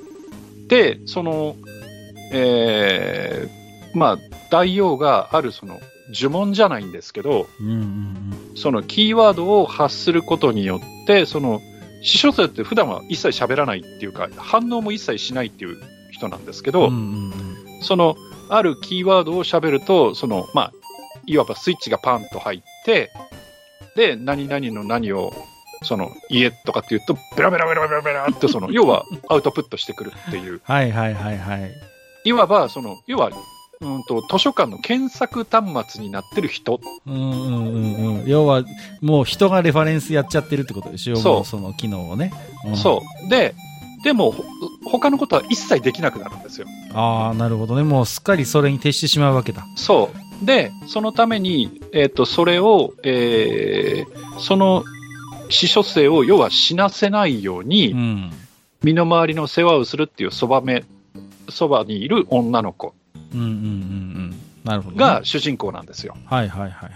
[0.67, 1.55] で、その、
[2.31, 4.17] えーまあ、
[4.49, 5.79] 大王があるその
[6.13, 7.77] 呪文じゃないんですけど、うんうんう
[8.53, 8.55] ん。
[8.55, 11.61] そのキーワードを発することによって、その、
[12.01, 15.77] 司書生って普段は一切喋らないっていうか、反応も一切しないっていう
[16.11, 16.97] 人なんですけど、うんうんう
[17.27, 18.15] んその、
[18.49, 20.73] あるキーワードを喋ると、その、まあ、
[21.31, 23.09] いわばスイッチがパンと入って、
[23.95, 25.33] で、何々の何を、
[25.83, 31.71] その、家とかっていうと、ベラベラベラベラベラって、その、 要はアウトプットしてくるっていう、はいはいはいはい。
[32.25, 33.31] いわば、その、要は、
[33.79, 36.79] うんと、図書館の検索端末になってる人。
[37.07, 38.27] うんうんうんうん。
[38.27, 38.63] 要は、
[39.01, 42.31] もう人がレファレンスやっちゃってるってことでしょそうもその機能をね。
[42.65, 43.29] うんそう。
[43.29, 43.55] で、
[44.03, 44.43] でも、ほ
[44.85, 46.67] 他のことは一切できなくなるんですよ。
[46.93, 47.83] ああ、なるほどね。
[47.83, 49.65] もうすっかりそれに徹してしまうわけだ。
[49.75, 50.30] そう。
[50.41, 54.83] で、そのために、えっ、と、それを、えーその、
[55.49, 58.31] 司書生を要は死なせないように、うん。
[58.83, 60.83] 身の回りの世話をするっていうそばめ、
[61.49, 62.95] そばにいる女の子。
[64.95, 66.15] が、主人公なんですよ。
[66.25, 66.91] はいはいはいはい。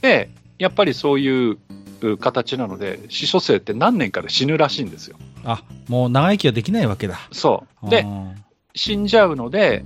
[0.00, 1.58] で、やっぱりそういう
[2.00, 5.16] う形なので、司書生って何年かで死ぬらしいんですよ。
[5.44, 7.18] あ、もう長生きはできないわけだ。
[7.32, 7.90] そう。
[7.90, 8.34] でう、ん
[8.74, 9.84] 死んじゃうので、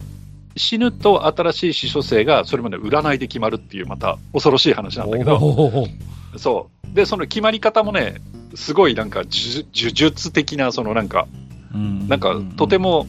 [0.57, 5.89] 死ぬと新しい司書生がそれまで占いで決まるっていうまた恐ろしい話なんだけど、
[6.37, 6.95] そう。
[6.95, 8.17] で、その決まり方もね、
[8.55, 11.29] すごいなんか呪呪術的な、そのなんか、
[11.75, 13.07] うんなんかとても、も、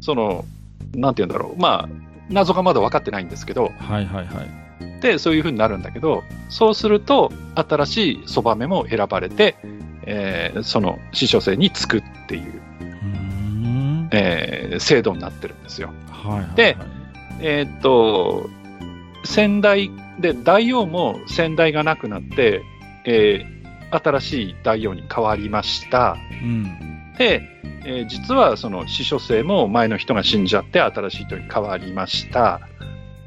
[0.00, 0.44] その、
[0.94, 1.60] なんて言うんだろう。
[1.60, 1.88] まあ、
[2.30, 5.00] 謎がまだ分かってないんですけど、はいはいはい。
[5.00, 9.56] で、そういう風になるんだけど、そうすると、新しいそばめも選ばれて、
[10.06, 12.69] えーその司書生につくっていう。
[14.12, 15.92] えー制度になってるんですよ。
[16.10, 16.54] はいはいはい。
[16.56, 16.76] で
[17.42, 18.48] えーっと、
[19.24, 19.90] 先代
[20.20, 22.62] で、大王も先代がなくなって、
[23.04, 23.60] えー
[23.92, 26.16] 新しい大王に変わりました。
[26.30, 26.64] うん。
[27.18, 27.42] で、
[27.84, 32.60] えー実はその司書生も前の人が死んじゃって新しい人に変わりました。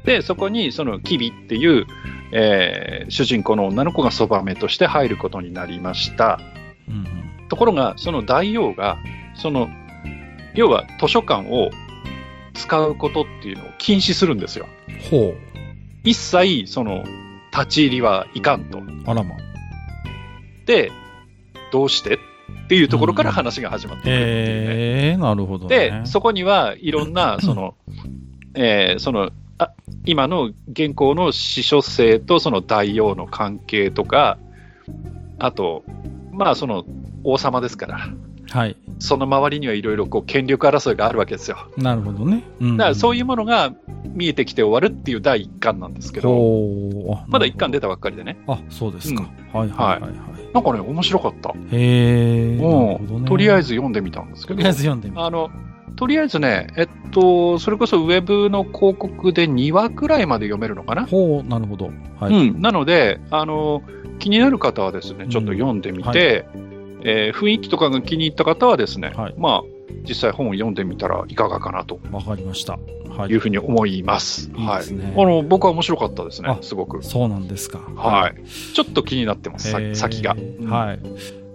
[0.04, 1.86] で、そこにそのキビっていう、
[2.32, 6.40] えー主人公の女の子がそばめとして入ることになりました。
[6.88, 7.48] うんうん。
[7.48, 8.96] ところが、その大王が、
[9.34, 9.68] その、
[10.54, 11.70] 要は図書館を
[12.54, 14.66] 使うことっていうのを禁止するんですよ。
[15.10, 15.34] ほう。
[16.04, 17.04] 一切、その、
[17.52, 18.82] 立ち入りはいかんと。
[19.06, 19.36] あらま。
[20.66, 20.90] で、
[21.72, 22.18] どうしてっ
[22.68, 24.34] ていうところから話が始まってくるっていうね。
[24.36, 26.02] ええー、なるほどね。
[26.02, 27.74] で、そこにはいろんな、 その、
[28.54, 29.72] えーその、あ
[30.04, 34.38] 今の現行の司書生とその大王の関係とか、
[35.38, 35.84] あと、
[36.32, 36.84] まあその
[37.22, 38.08] 王様ですから、
[38.54, 38.76] はい。
[39.00, 41.56] その周りにはいろいろこう権力争いがあるわけですよ。
[41.76, 42.44] なるほどね。
[42.60, 43.74] うん、だからそういいうものが
[44.14, 47.24] 見えてきて終わるっていう第一巻なんですけど。
[47.26, 48.38] まだ一巻出たばっかりでね。
[48.46, 49.22] あ、そうですか。
[49.52, 50.12] はいはいはいはい。
[50.54, 51.50] なんかね、面白かった。
[51.50, 52.56] へえ。
[52.56, 55.22] もう、とりあえず、ず読んでみたんですけどとりあえ、ず読んでみる。
[55.22, 55.50] あの、
[55.96, 61.90] とりあえずね、えっと、それこそウェブの広告で2話くらいまで読めるのかな、ほう、なるほど。
[62.20, 62.48] はい。
[62.48, 62.60] うん。
[62.60, 63.82] なので、あの、
[64.20, 66.46] 気になる方はですね、ちょっと読んでみて、
[67.04, 69.62] えー雰囲気とかが気に入った方はですね、はいまあ、
[70.08, 72.78] 実際本を読んでみたらいかがかなとわかりました。
[73.16, 73.30] はい。
[73.30, 74.50] いうふうに思います。
[74.56, 74.92] いいはい。
[74.92, 77.02] ねあの、僕は面白かったですねあ、すごく。
[77.04, 77.78] そうなんですか。
[77.94, 78.34] はい。
[78.74, 80.34] ちょっと気になってます、さへー先が。
[80.68, 80.98] はい。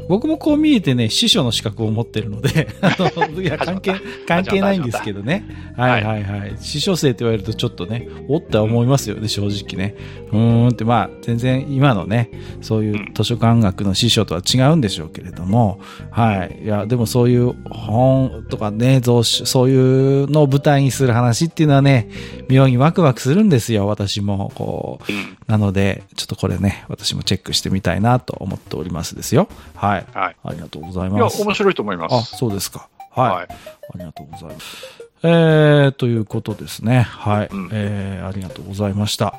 [0.10, 3.94] 僕もこう見えてね、師匠の資格を持ってるので、 あのいや、関係、
[4.28, 5.46] 関係ないんですけどね。
[5.78, 6.56] はいはいはい。
[6.60, 9.96] 師匠生って言われるとちょっとね、おって思いますよね、正直ね。
[10.32, 15.80] うーんって、まあ、全然今のね、そういう図書館学の師匠とは違うんでしょうけれども、
[16.10, 16.60] はい。
[16.64, 22.10] いや、でもそういう本とかね、蔵書、そういうのを舞台にする話っていうのはね、
[22.50, 24.52] 妙にワクワクするんですよ、私も。
[24.56, 29.50] こう、うんなので、ちょっとこれね、私もチェックしてみたいなと思っておりますですよ。
[29.74, 29.99] はい。
[30.14, 30.36] はい。
[30.44, 31.42] ありがとうございいや、ます。
[31.42, 32.38] 面白いと思いまあ、す。
[32.38, 32.88] そうですか。
[33.12, 33.32] はい。
[33.36, 33.48] はい。
[33.50, 34.78] ありがとうございます。
[35.24, 37.02] えー、ということですね。
[37.02, 37.48] はい。
[37.52, 39.36] うんえー、ありがとうございました。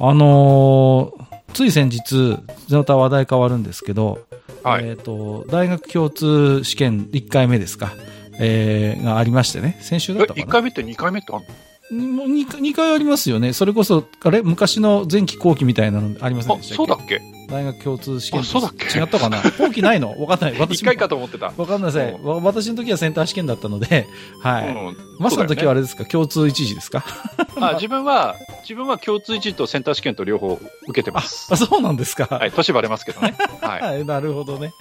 [0.00, 2.36] あのーつい先日、
[2.70, 4.18] また話題変わるんですけど、
[4.62, 7.92] はいえっ、と、大学共通試験1回目ですか？
[8.38, 9.78] えー、がありましてね。
[9.80, 11.46] 先週だえった、かな1回目って2回目ってあんの？
[11.90, 13.52] もう 2, 回ありますよね。
[13.52, 14.42] それこそ、あれ？
[14.42, 16.76] 昔の前期後期みたいなのありませんあで、したっけ？
[16.76, 17.20] そうだっけ？
[17.48, 18.98] 大学共通試験あそうだっけ？
[18.98, 19.38] 違ったかな？
[19.58, 20.10] 後期ないの？
[20.20, 20.58] わかんない。
[20.60, 21.52] 私 ?1 も回かと思ってた。
[21.56, 24.06] わかんないですうわ私の時はセンター試験だったので、
[24.42, 24.68] はい。
[24.68, 27.04] うんマスの時はあれれですか、共通一時ですか？
[27.60, 31.48] あ自分は、自分は共通一とセンター試験と両方受けてます。
[31.52, 32.26] あ、そうなんですか？
[32.30, 33.34] はい、年バレますけどね。
[33.62, 33.82] はい。
[33.82, 34.72] はい、なるほどね。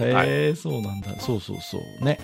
[0.00, 1.18] へえ、そうなんだ。
[1.20, 2.04] そうそうそう。
[2.04, 2.18] ね。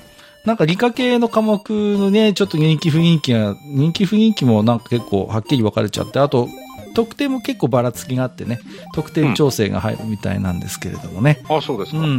[0.44, 6.48] なんか理科系の科目のね、ちょっと人気雰囲気が、人気雰囲気もなんか結構はっきり分かれちゃって、あと、
[6.94, 8.60] 特定も結構ばらつきがあってね、
[8.94, 11.40] 特定調整が入るみたいなんですけれどもね。
[11.48, 11.98] あ、そうですか。
[11.98, 12.14] うんうんう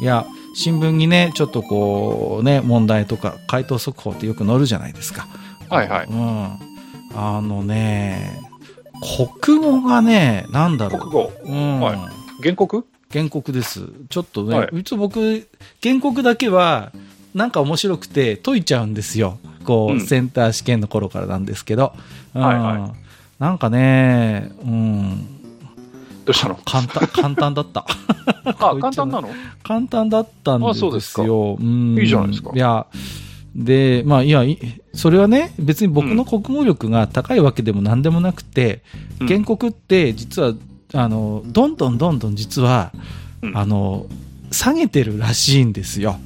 [0.00, 0.02] ん。
[0.02, 5.28] いや、新聞にね、ちょっとこう、ね、問題とか、回答速報ってよく載るじゃないですか。
[5.68, 6.06] はいはい。
[6.06, 6.58] うん。
[7.14, 8.40] あのね、
[9.36, 11.00] 国語がね、なんだろう。
[11.02, 11.32] 国語。
[11.44, 11.80] うん。
[11.80, 11.98] はい
[12.42, 12.86] 原告？
[13.12, 13.82] 原告です。
[14.08, 15.46] ちょっとね、はいい、つ僕、
[15.82, 16.90] 原告だけは、
[17.34, 19.38] なんか面白くて解いちゃうんですよ。
[19.64, 20.00] こう、うん。
[20.00, 21.92] センター試験の頃からなんですけど。
[22.34, 22.42] うん。
[22.42, 22.94] はいは
[23.38, 25.40] なんかね、うん、
[26.26, 26.56] どうしたの？
[26.56, 27.86] 簡単、簡単だった。
[28.44, 29.30] あ、 簡単なの？
[29.62, 30.70] 簡単だったんですよ。
[30.70, 31.22] あそうですか。
[31.22, 31.98] うん。
[31.98, 32.52] いいじゃないですか。
[32.54, 32.86] いや、
[33.56, 34.58] で、まあ、いや、い
[34.92, 38.82] それはね、別に僕の国語力が高いわけでも何でもなくて、
[39.20, 39.26] うん。
[39.26, 40.52] 原告って実は、
[40.92, 42.92] あの、どんどんどんどん実は、
[43.40, 43.56] うん。
[43.56, 44.06] あの、
[44.50, 46.18] 下げてるらしいんですよ。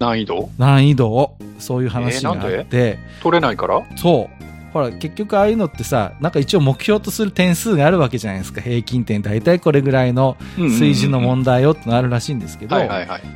[0.00, 0.50] 難易度？
[0.58, 1.10] 難易度？
[1.10, 1.36] を。
[1.58, 3.86] そういう話があって、取れないから？
[3.96, 4.72] そう。
[4.72, 8.60] ほら、結局ああいうのってさ、なんか一応目標とする点数があるわけじゃないですか。
[8.60, 12.76] 平均点大体これぐらいの水準の問題よってのあるらしいんですけど。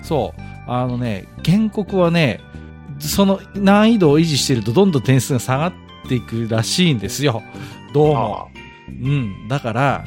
[0.02, 0.40] そう。
[0.66, 2.40] あのね、原告はね、
[2.98, 5.72] その難易度を維持してるとどんどん点数が下がっ
[6.08, 7.42] ていくらしいんですよ。
[7.92, 8.48] どうも。
[8.88, 9.48] うん。
[9.48, 10.04] だから、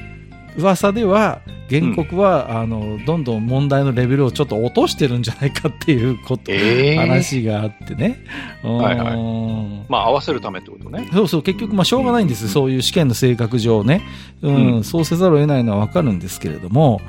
[0.57, 8.23] 噂では、原告は、あの、どんどん問題のレベルをちょっと落としてるんじゃないかっていうこと、ええ話があってね。
[8.63, 11.09] はいはいうんまあ、合わせるためってことね。
[11.13, 12.45] そうそう、結局、まあ、しょうがないんです。
[12.45, 14.01] うんそういう試験の性格上ね。
[14.41, 17.01] うん、うんそうせざるを得ないのはわかるんですけれども、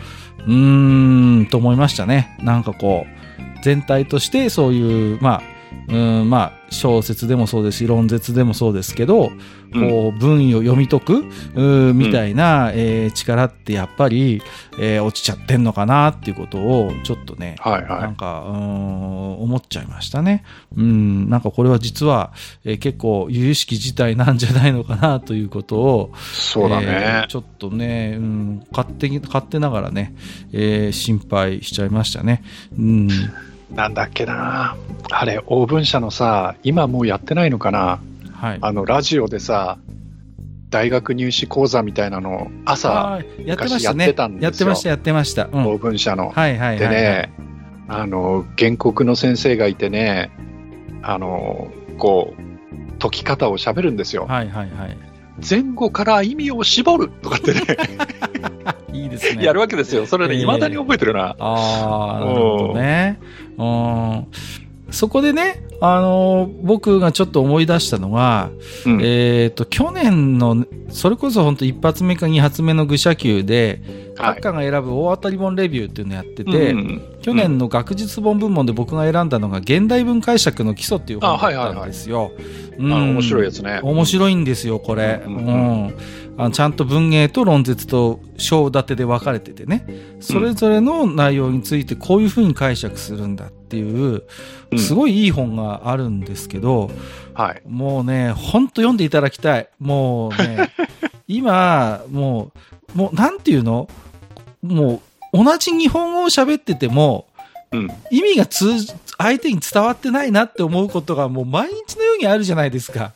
[0.47, 2.37] うーん、と思いましたね。
[2.41, 5.43] なんかこう、全体としてそういう、まあ、
[5.89, 9.31] うん、まあ、小説でもそうですし、論説でもそうですけど、
[9.73, 11.25] うんこう、文意を読み解く、
[11.55, 14.43] うんみたいな、えー力ってやっぱり、
[14.79, 20.45] えー落ちちゃってんのかなっていうことを、ちょっとね、はいはなんか、うーん、思っちゃいましたね。
[20.77, 22.33] うん、なんかこれは実は、
[22.65, 26.17] えー結構、由々しき事態なんじゃないのかなということを、い。
[26.35, 27.27] そうだえねー。
[27.27, 30.15] ちょっとね、うん、勝手に、勝手ながらね、
[30.53, 32.43] えー心配しちゃいましたね。
[32.79, 33.09] うん。
[33.71, 34.77] なんだっけな。
[35.11, 38.01] あれ、オーブン社のさ、今もうやってないのかな。
[38.33, 38.59] はい。
[38.61, 39.79] あの、ラジオでさ、
[40.71, 43.85] 大学入試講座みたいなの、朝、やってましたね。
[43.85, 45.49] 昔やってたんですよやってました、やってました。
[45.51, 45.67] うん。
[45.67, 46.31] オーブン社の。
[46.31, 46.79] はいはい。
[46.79, 47.33] でね、
[47.89, 50.31] あの、原告の先生がいてね、
[51.03, 51.69] あの、
[51.99, 54.27] こう、解き方を喋るんですよ。
[54.27, 54.97] はいはいはい。
[55.49, 57.61] 前後から意味を絞るとかってね、
[58.93, 59.45] いいですね。
[59.45, 60.07] やるわけですよ。
[60.07, 61.37] それね、ええ未だに覚えてるな。
[61.39, 63.21] ああ、なるほどね。
[63.59, 64.27] うん。
[64.91, 68.51] そこでね、あのー僕がちょっと思い出したのが、
[68.87, 82.33] うんえっ、と、去年の、それこそ本当一発目か二発目の愚者級で、はい閣下が選ぶ大当たり本レビューっていうのをやってて、うん去年の学術本部門で僕が選んだのが、現代文解釈の基礎っていう本だったんですよ。
[82.79, 83.81] うんあの面白いやつね。
[83.83, 85.23] 面白いんですよ、これ。
[85.25, 85.95] ううんんん。
[86.39, 89.85] あのちゃんと文芸と論説と章立てで分かれててね。
[90.21, 94.23] それぞれの内容についてこういうふうに解釈するんだっていう、
[94.71, 96.91] うんすごいいい本があるんですけど、
[97.35, 97.63] はい。
[97.67, 99.69] もうね、ほんと読んでいただきたい。
[99.81, 100.71] もうね、
[101.27, 102.53] 今、も
[102.95, 103.89] う、もう、なんていうの？
[104.63, 105.01] も
[105.33, 107.27] う、同じ日本語を喋ってても、
[107.73, 107.89] うん。
[108.11, 113.13] 意味が通じ、相手に伝わってないなって思うことがもう毎日のようにあるじゃないですか。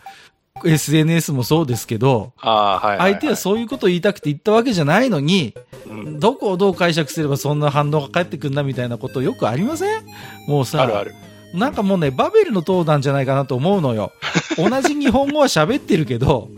[0.68, 2.32] SNS もそうですけど。
[2.40, 5.55] 相手はそういうことを言いたくて言ったわけじゃないのに、
[5.89, 10.05] うんどこをどう解釈すればそんな反応が返ってくんだみたいなことよくありません？
[10.47, 11.14] もうさ、あるある。
[11.55, 14.12] なんかもうね、バベルの塔なんじゃないかなと思うのよ。
[14.56, 16.48] 同じ日本語は喋ってるけど、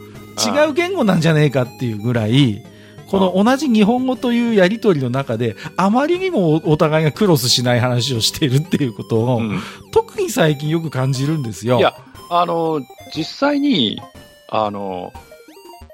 [0.44, 2.62] 違う言語なんじゃねえかっていうぐらい、
[3.08, 9.60] この同じ日本語というやりとりの中で、あまりにもおお互いがクロスしない話をしているっていうことを、うん
[9.92, 11.78] 特に最近よく感じるんですよ。
[11.78, 11.94] いや、
[12.30, 12.80] あの、
[13.14, 14.00] 実際に、
[14.48, 15.12] あの、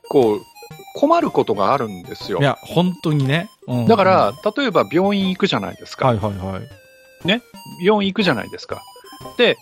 [0.08, 0.40] こう、
[0.94, 2.42] 困ることがあるんですよい。
[2.42, 3.48] や、本当にね。
[3.66, 6.08] うんだから、例えば病院行くじゃないですか。
[6.08, 7.42] はいはいはい。
[7.84, 8.82] 病院行くじゃないですか。
[9.36, 9.56] で、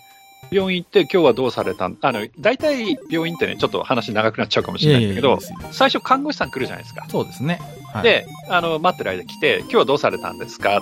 [0.51, 1.97] 病院行って今日はどうされたん？
[2.01, 7.05] あの、大体病院ってね、ちょっと話長くなっちゃうかもしれないんだけど、いやいやいいです最初看護師さん来るじゃないですか。
[7.09, 7.61] そうですね。
[7.93, 10.81] はい、で、あの、待ってる間来て、今日はどうされたんですか？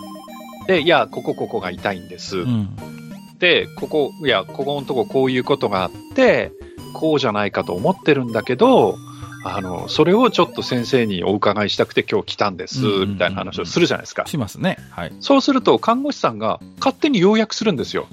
[0.67, 2.37] で、いや、ここここが痛いんです。
[2.37, 2.69] うん。
[3.39, 6.51] で、ここ、いや、ここのとここういうことがあって、
[6.93, 8.97] こうじゃないかと思ってるんだけど、
[9.43, 14.25] あの、それをちょっと先生にお伺いしたくて今日来たんです、みたいな話をするじゃないですか。
[14.25, 14.77] しますね。
[14.91, 15.13] はい。
[15.19, 18.07] そうすると、看護師さんが勝手に要約するんですよ。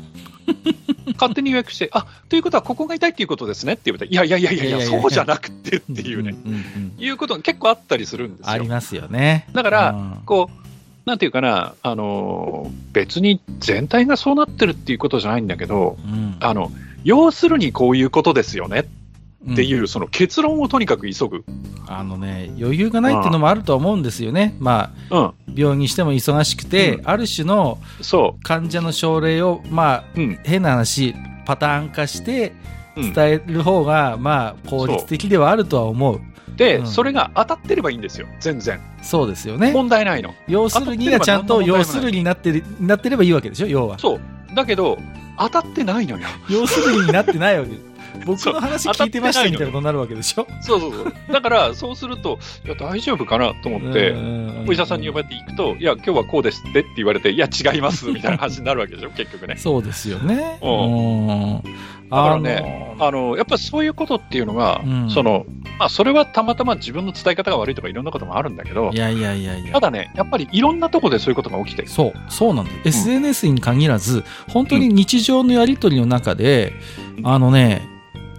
[1.15, 6.35] 勝手に予約して、あ、ということはここが痛いっていうことですねって言われて、いやいやいやいやそうじゃなくてっていうね、
[6.99, 8.51] いうことが結構あったりするんですよ。
[8.51, 9.49] ありますよね。
[9.55, 10.64] だからうんこう、
[11.05, 16.73] なんていうかな、あの、別に全体がそうなってるっていうことじゃないんだけど、うんあの、
[17.05, 18.87] 要するにこういうことですよね
[19.53, 21.45] っていう、うんその結論をとにかく急ぐ。
[21.87, 24.57] あのね、余裕がないっていうのもあるとは思うんですよね。
[24.59, 25.55] まあ、うん。
[25.55, 30.05] 病院にしても忙しくて、うある種のそ患者の症例を、まあ。
[30.45, 31.15] 変な話、
[31.45, 32.55] パターン化して
[32.97, 36.21] うん伝える方が、まあ、効率的ではあるとは思う。
[36.57, 38.27] で、うんそれが当たってればいいんですよ。
[38.41, 38.81] 全然。
[39.03, 39.73] そうですよね。
[39.73, 40.35] 問題ないの。
[40.49, 43.67] 要するにがちゃんと要するになってる、なってればいいわけでしょ？
[43.67, 43.99] 要は。
[43.99, 44.21] そう。
[44.55, 44.99] だけど、
[45.39, 46.27] 当たってないのよ。
[46.49, 47.73] 要するになってないわけ。
[48.25, 50.47] 僕の話聞いてましたみたいなことになるわけでしょ？
[50.63, 51.13] そうそうそう。
[51.33, 59.57] だから、そうすると、いや、大丈夫かなと思って、うんお医者さんに呼ばれて行くと、いや、今日はこうですってって言われて、いや、違います、みたいな話になるわけでしょ、結局ね。
[59.57, 60.59] そうですよね。
[60.63, 61.63] うんうん。
[62.11, 65.47] だからねあの、やっぱりそういうことっていうのが、うんその、
[65.79, 69.81] まあ、それはたまたま自分の伝え方が悪いとかいろんなこともあるんだけどい、やいやいやいやた。
[69.81, 71.89] だね、やっぱりいろんなとこでそういうことが起きてる。
[71.89, 73.01] そう、そうなんです。
[73.01, 76.73] SNS に限らず、本当に日常のやりとりの中で、
[77.19, 77.83] うんあのね、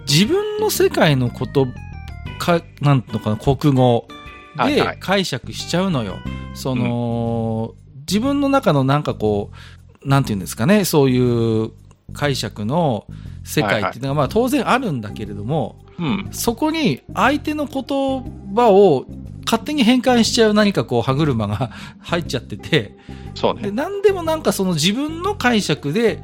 [0.08, 1.68] 自分の世界のこと
[2.38, 4.08] か、なんていうのかな、国語
[4.56, 6.18] はいはいで解釈しちゃうのよ。
[6.54, 7.74] その、
[8.08, 9.52] 自分の中のなんかこ
[10.04, 11.72] う、なんていうんですかね、そういう
[12.14, 13.06] 解釈の
[13.44, 16.28] 世界っていうのが、まあ当然あるんだけれども、うん。
[16.32, 17.84] そこに相手の言
[18.56, 19.06] 葉を
[19.46, 22.96] 勝手に変換しちゃう何かこう歯車が入っちゃってて、で、
[23.36, 23.72] そうね。
[23.72, 26.22] 何でもなんかその自分の解釈で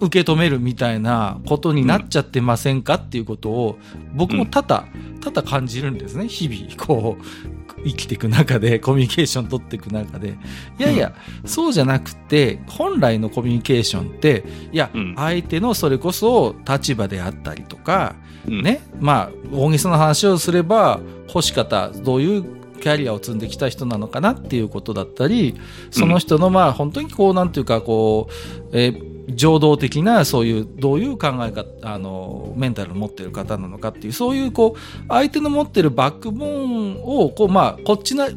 [0.00, 3.78] 受け止めるみたいなことになっちゃってませんかっていうことを
[4.14, 4.88] 僕も多々、
[5.20, 6.74] 多々感じるんですね、日々。
[6.76, 10.36] こう、生きていく中で、 コミュニケーション取っていく中で、
[10.78, 11.12] いやいや、
[11.44, 15.14] そうじゃなくて、本来のコミュニケーションって、いや、うん。
[15.16, 18.14] 相手のそれこそ立場であったりとか、
[18.46, 18.62] うん。
[18.62, 22.44] ね、まあ、大げさな話をすれば、欲し方、どういう
[22.80, 25.54] キャリアを積んできた人なのかなっていうことだったり、
[25.90, 38.28] その人の、まあ、本当にこう、なんていうか、こう、えー情動的な、そういう、どういう考え方、あの、メンタルを持っている方なのかっていう、そういう、こう、相手の持ってるバックボーンを、こう、まあ、こっちな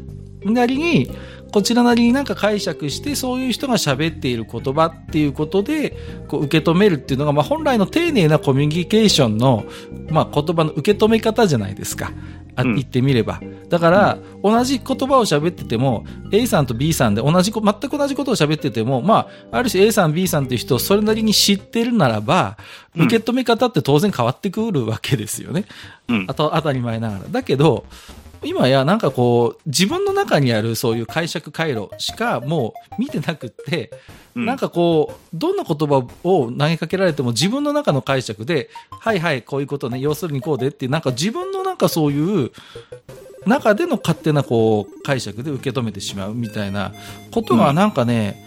[0.66, 1.10] りに、
[1.52, 5.96] こちらなりになんか解釈して、そういう人が喋っている言葉っていうことで、
[6.28, 9.64] こう受け止めるっていうのが、まあ本来の丁寧なコミュニケーションの、
[10.10, 12.12] まあ言葉の受け止め方じゃないですか。
[12.58, 13.40] あうん言ってみれば。
[13.68, 22.58] だから、同じ言葉を喋ってても、A さんと B さんで同じこ、全く同じことを喋ってても、まあ、ある種 A さん、B さんっていう人をそれなりに知ってるならば、
[22.96, 25.66] うん受け止め方って当然変わってくるわけですよね。
[26.08, 27.24] うんあと当たり前ながら。
[27.30, 27.84] だけど、
[28.42, 33.90] 今やなんかこう、自分の中にあるそういう解釈回路しかもう見てなくって、
[34.34, 42.52] うんなんかこう、どんな言葉を投げかけられても自分の中の解釈で、はいはい、こういうことね、要するにこうでっていう、なんか自分のなんかそういう、
[43.46, 46.92] 中での勝手なこう解釈で受け止めてしまうみたいな
[47.32, 48.44] ことがなんかね、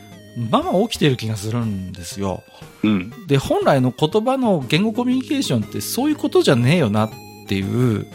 [0.50, 2.44] まま起きてる気がするんですよ。
[2.84, 3.28] うん。
[3.28, 7.12] で、本来の言葉の言語コミュニケーションってそういうことじゃねえよなっ
[7.48, 8.06] ていう、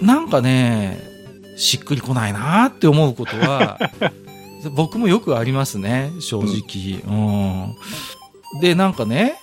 [0.00, 1.11] なんかね、
[1.62, 3.78] しっくりこないなって思うことは、
[4.74, 7.00] 僕もよくありますね、正直。
[7.06, 8.60] うん。
[8.60, 9.34] で、なんかね、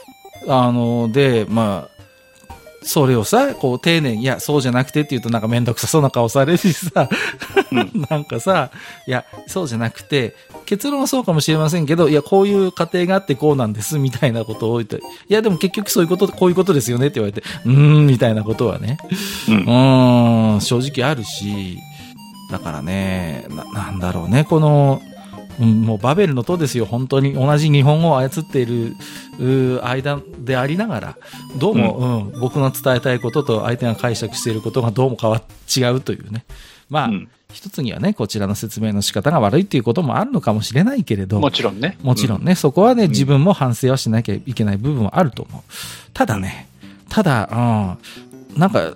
[0.47, 1.99] あの、で、まあ、
[2.81, 7.09] それをさ、こう丁寧に、いや、そうじゃなくてって言うとなんかめんどくさそうな顔されるしさ、
[7.71, 8.71] うん なんかさ、
[9.07, 10.35] いや、そうじゃなくて、
[10.65, 18.97] 結論はそうかもしれませんけど、いや、こういう過程があってこうなんです、みたいなことを言って、いや、でも結局そういうこと、こういうことですよねって言われて、うーん、みたいなことはね、
[19.47, 21.77] うんうーん、正直あるし、
[22.49, 25.01] だからね、な、なんだろうね、この、
[25.59, 27.33] うんもうバベルの塔ですよ、本当に。
[27.33, 28.95] 同じ日本語を操っている
[29.83, 31.17] 間でありながら、
[31.57, 35.43] どうも、うん僕の伝えたいことと相手が解釈していることがどうも変わっ
[35.75, 36.45] 違うというね。
[36.89, 41.97] まあ、うん一つにはね、こちらの説明の仕方が悪いっていうこともあるのかもしれないけれど、もちろんね。
[42.03, 45.61] もちろんね、そこはね、自分も反省はしなきゃいけない部分はあると思う。
[46.13, 46.69] ただね、
[47.09, 47.97] ただ、
[48.53, 48.93] うん、なんか、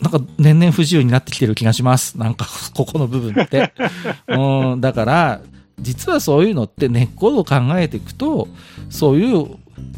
[0.00, 2.18] なんか年々不自由になってきてる気がします。
[2.18, 3.72] なんか、 ここの部分って。
[4.28, 5.40] うん、だから、
[5.80, 8.48] 実はそういうのって根っこを考えていくと、
[8.90, 9.46] そういう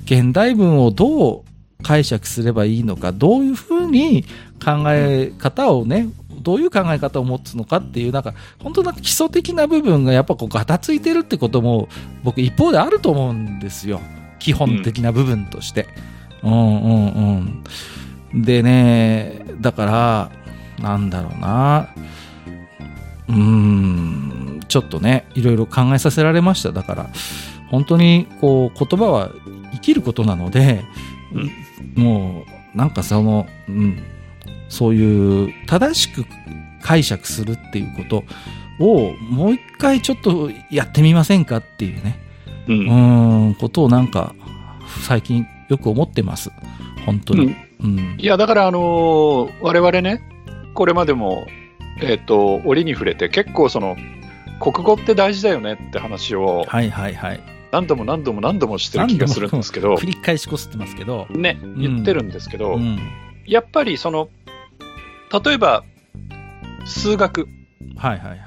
[0.04, 4.24] 現代文をどう解釈すればいいのか、どういうふうに
[4.64, 6.08] 考え方をね、
[6.42, 11.88] どういう考え方を持つのかっていう、なんか、本当なんか基礎的な部分がやっぱこうガタついてるってことも、
[12.22, 14.00] 僕一方であると思うんですよ。
[14.38, 15.88] 基本的な部分として。
[16.42, 17.64] うんうんうん。
[18.36, 20.30] でね、だから、
[20.82, 21.88] なんだろうな。
[23.28, 26.72] うーん、ちょっとね、いろいろ考えさせられました。
[26.72, 27.10] だから、
[27.70, 29.30] 本当に、こう、言葉は
[29.72, 30.84] 生きることなので、
[31.94, 32.44] も
[32.74, 34.02] う、なんかその、うん、
[34.68, 36.24] そういう、正しく
[36.82, 38.24] 解釈するっていうこ
[38.78, 42.18] とを、もう一回ちょっとやってみませんかっていうね、
[42.68, 42.72] う。
[42.72, 44.34] うんーん、ことをなんか、
[45.06, 46.50] 最近よく思ってます。
[47.06, 47.46] 本当に。
[47.46, 47.65] うん。
[48.18, 50.22] いや、だから、あのー我々ね、
[50.74, 51.46] これまでも、
[52.00, 53.96] えっ、と、折に触れて、結構その、
[54.60, 57.40] 国語って大事だよねって話をはいはいはい。
[57.72, 61.26] 何度も何度も何度もしてる気がするんですけど繰、り返しこすってますけど。
[61.30, 62.98] ね、言ってるんですけど、うん。
[63.46, 64.28] やっぱりその、
[65.44, 65.84] 例えば、
[66.84, 67.48] 数学。
[67.96, 68.40] はいはいはい。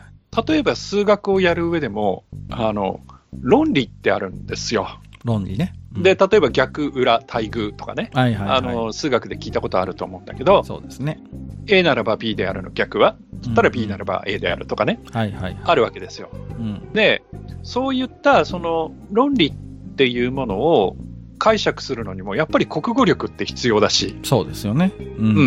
[0.47, 3.01] 例えば数学をやる上でも、あの、
[3.41, 4.99] 論理ってあるんですよ。
[5.23, 5.73] 論理ね。
[5.95, 8.11] うんで、、例えば逆、裏、対偶とかね。
[8.13, 8.57] はいはいはい。
[8.57, 11.19] あの、数学で聞いたことあると思うんだけど、そうですね。
[11.67, 13.15] A ならば B であるの逆は、
[13.47, 15.57] うんたら B ならば A であるとかね、はいはいはい。
[15.63, 16.29] あるわけですよ。
[16.33, 16.91] うん。
[16.93, 17.23] で、
[17.63, 19.53] そういったその論理っ
[19.95, 20.97] ていうものを
[21.37, 24.91] 解釈するのにも、やっぱり国語力って必要だし、そうですよね。
[24.99, 25.25] うん。
[25.25, 25.41] うんう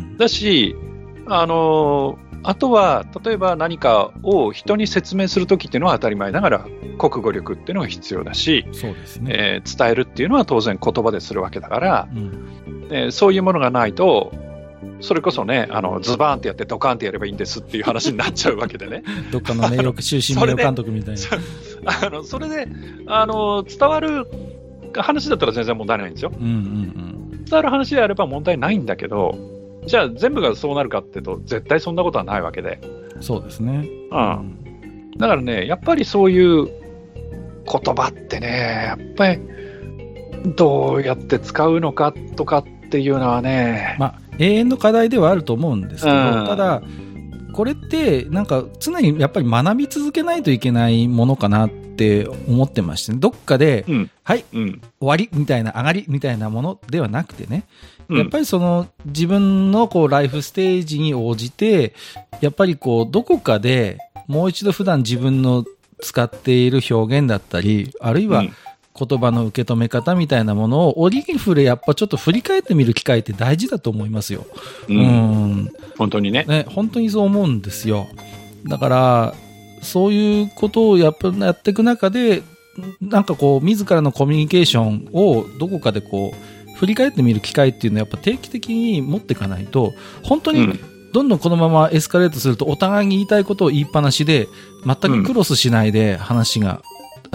[0.00, 0.76] んだし、
[1.28, 6.66] あのあとは、例えば何かを人に説明するときっていうのは当たり前ながら、
[6.98, 8.74] 国語力っていうのが必要だし、うん。
[8.74, 9.32] そうですね。
[9.34, 12.88] えー伝えるっていうのは当然言葉でするわけだから、うん。
[12.90, 14.32] えーそういうものがないと、
[15.00, 19.02] それこそね、あのズバーンってやってドカーンってやればいいんですっていう話になっちゃうわけでね。
[19.30, 21.18] どっかの名誉、終身名誉監督みたいな。
[21.20, 21.36] そ
[21.84, 22.68] あのそれで
[23.06, 24.26] あの伝わる
[24.94, 26.32] 話だったら全然問題ないんですよ。
[26.36, 29.36] うんうん伝わる話であれば問題ないんだけど、
[29.86, 32.78] じゃあ全部がそうなるかっていうと、絶対そんなことはないわけで。
[33.16, 33.22] うん。
[33.22, 33.88] そうですね。
[34.10, 35.12] うん。
[35.18, 39.40] だからね、やっぱりそういう言葉ってね、やっぱり
[40.56, 46.82] どうやって使うのかとかっていうのはね、まあ、永遠の課題ではあると思うんですけど、うんただ、
[47.52, 51.81] これって、なんか常にやっぱり学び続けないといけないものかなって
[52.48, 54.10] 思ってましてね、どっかで、うん。
[54.22, 54.80] はい、うん。
[55.00, 57.64] 終わりみたいな、上がりみたいなものではなくてね、
[58.08, 61.94] うんやっぱりその自分のこうライフステージに応じて、
[62.40, 65.64] やっぱりこうどこかでもう一度普段自分の
[66.00, 68.52] 使っている表現だったり、あるいはうん
[68.94, 74.46] 言葉の受け止め方みたいなものを折に触れやっぱちょっと振り返ってみる機会って大事だと思いますよ。
[74.88, 74.92] う。
[74.92, 75.72] うんん。
[75.96, 76.44] 本当にね。
[76.46, 78.06] ね、本当にそう思うんですよ。
[78.66, 79.34] だから、
[79.82, 82.42] そういうことをやっぱやっていく中で、
[83.00, 89.92] なんかこう、自らのコミュニケーションをどこかでこう、振り返ってみる機会っていうのはやっぱ定期的に持っていかないと、
[90.22, 90.80] 本当にうん。
[91.12, 94.48] どんどんこのままエスカレートするとお互いに言いたいことを言いっぱなしで、
[94.86, 96.80] 全くクロスしないで話が、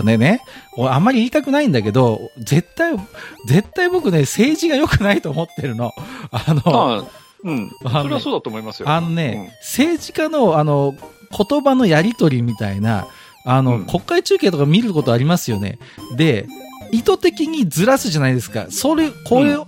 [0.04, 0.42] ねね、
[0.76, 2.98] 俺あんまり言いたくないんだけど、絶対、
[3.46, 5.92] 絶対僕ね、政治が良くないと思ってるの。
[6.32, 7.72] あの、まあ、うん。
[7.84, 8.90] それはそうだと思いますよ。
[8.90, 10.96] あのね、政治家の、あの、
[11.32, 13.08] 言葉のやりとりみたいな、
[13.46, 15.80] あの、うん国会中継とか見ることありますよね。
[16.16, 16.48] で、
[16.92, 18.68] 意図的にずらすじゃないですか。
[18.70, 19.68] それ、これを、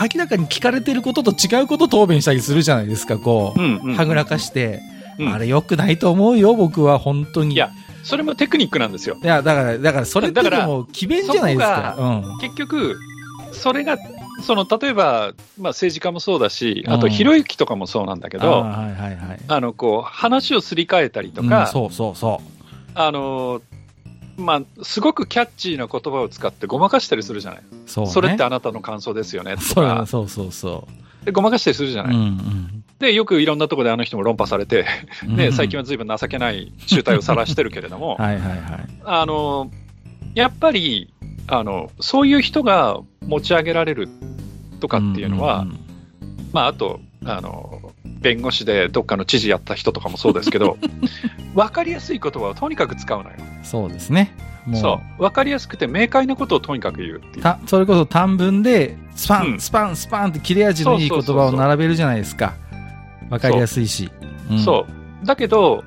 [0.00, 3.60] 明らかに聞かれてることと違うことを答弁したりするじゃないですか、こう。
[3.60, 3.80] うん。
[3.82, 3.96] うん。
[3.96, 4.80] はぐらかして、
[5.18, 7.54] うんあれ良くないと思うよ、僕は、本当に。
[7.54, 7.72] いや、
[8.04, 9.16] それもテクニックなんですよ。
[9.20, 11.94] いや、だから、だから、それってでだからも、詭弁じゃないですか。
[11.96, 12.38] そうん。
[12.40, 12.96] 結局、
[13.50, 13.98] それが、
[14.42, 18.64] その、例えば、まあ、政治家もそうだし、あと、うんひろゆきとかもそうなんだけど、
[20.02, 22.40] 話をすり替えたりとうんか、そうそうそ
[22.94, 23.60] あの、
[24.36, 27.60] まあ、すごくキャッチーな言葉を使ってごまかしたりするじゃない。
[27.60, 27.64] う。
[27.86, 28.10] そう、ね。
[28.10, 30.06] それってあなたの感想ですよね、とそうか。
[30.06, 30.86] そうそうそ
[31.24, 32.06] でごまかしたりするじゃう。
[32.06, 32.16] ない。
[32.16, 34.84] うんで、よくいろんなところであの人も論破されて、
[35.24, 35.36] うん。
[35.36, 38.60] ね、うん最近は随分情けない集体を晒してるけれども、 はいはいはい。
[39.04, 39.70] あの、
[40.34, 41.12] やっぱり、
[41.46, 44.08] あの、そういう人が持ち上げられる
[44.80, 45.78] とかっていうのは、んんん
[46.52, 50.78] まあ、あと、あの、弁護士でどっかの知事やった人とかもそうですけど、
[51.54, 53.36] 分かりやすい言葉をとにかく使うのよ。
[53.62, 54.34] そうですね。
[54.74, 55.22] そう。
[55.22, 57.20] 分かりやすくて明快なことをとにかく言う。
[57.40, 62.54] たそれこそ短文で、スパン、うんスパン、スパンって切れ味のいい言葉を並べるじゃないですか。
[63.30, 64.10] わかりやすいし。
[64.50, 64.86] うんそ
[65.22, 65.26] う。
[65.26, 65.84] だけど、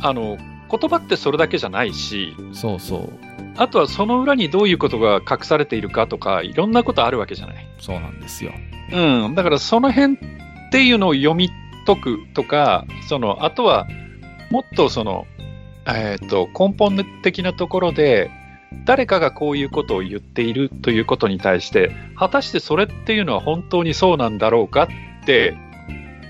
[0.00, 0.36] あの、
[0.70, 3.27] 言葉ってそれだけじゃないし、そうそう。
[3.58, 7.66] あとはその裏にどういうことが隠されているかとか、いろんなことあるわけじゃない。
[7.80, 8.52] そうなんですよ。
[8.92, 9.34] うん。
[9.34, 10.18] だからその辺っ
[10.70, 11.50] ていうのを読み
[11.84, 13.88] 解くとか、その、あとは、
[14.50, 15.26] もっとその、
[15.86, 18.30] えっ、と、根本的なところで、
[18.84, 24.88] 誰かがこういうことを言っているということに対して、果たしてそれっていうのは本当にそうなんだろうか
[25.22, 25.56] って、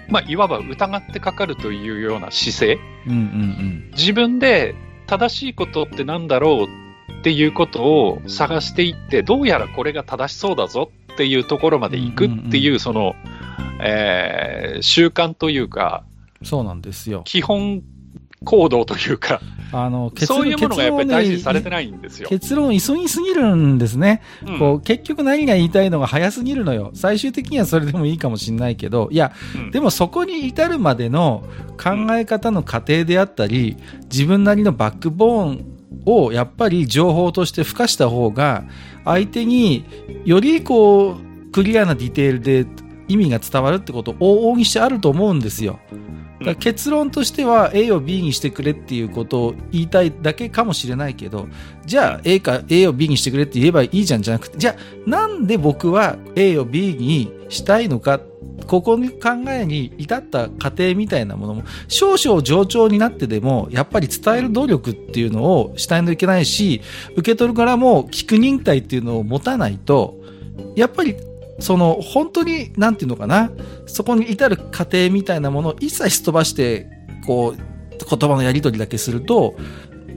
[0.09, 4.75] まあ、いわば疑ってかかるというような姿勢、うんうん自分で
[5.07, 6.88] 正しいことってなんだろう
[7.19, 13.15] っていうことを探していって、どうやらこれが正しそうだぞっていうところまで行くっていう、その、
[13.81, 16.05] えー習慣というか、
[16.41, 16.47] うん。
[16.47, 17.23] そうなんですよ。
[17.25, 17.83] 基本
[18.45, 19.41] 行動というか、
[19.73, 22.29] あの、そういうものがやっぱり大事にされてないないんですよ。
[22.29, 24.23] 結論急ぎすぎるんですね。
[24.47, 26.91] うんこう、結局何が言いたいのが早すぎるのよ。
[26.95, 31.45] 最終的にはそれでもいいかもしれないけど、いや、うんでもそこに至るまでの
[31.77, 35.78] 考え方の過程であったり、自分なりのバックボーン
[36.09, 38.65] をやっぱり情報として付加した方が、
[39.05, 39.85] 相手に
[40.25, 42.67] よりこう、クリアなディテールで
[43.09, 45.79] 意味が伝わるってこと往々にしてあると思うんですよ。
[46.61, 51.49] 結論としては A を B にしてくれっていうことを言いたいだけかもしれないけど、
[51.85, 58.21] じゃあ A か A を B にしてくれって言えばいいじゃんじゃなくて、じゃあなんで僕は A を B にしたいのか、
[58.67, 66.83] ここに考えに至った過程みたいなものも少々冗長になってでもやっぱり伝える努力っていうのをしたいといけないし、
[67.13, 70.17] 受け取るからも聞く忍耐っていうのを持たないと、
[70.77, 71.17] やっぱり
[71.59, 73.51] その本当になんていうのかな、
[73.87, 76.89] そこに至る過程みたいなものを一切すっ飛ばして、
[77.27, 77.69] こう、
[77.99, 79.57] 言葉のやり取りだけすると、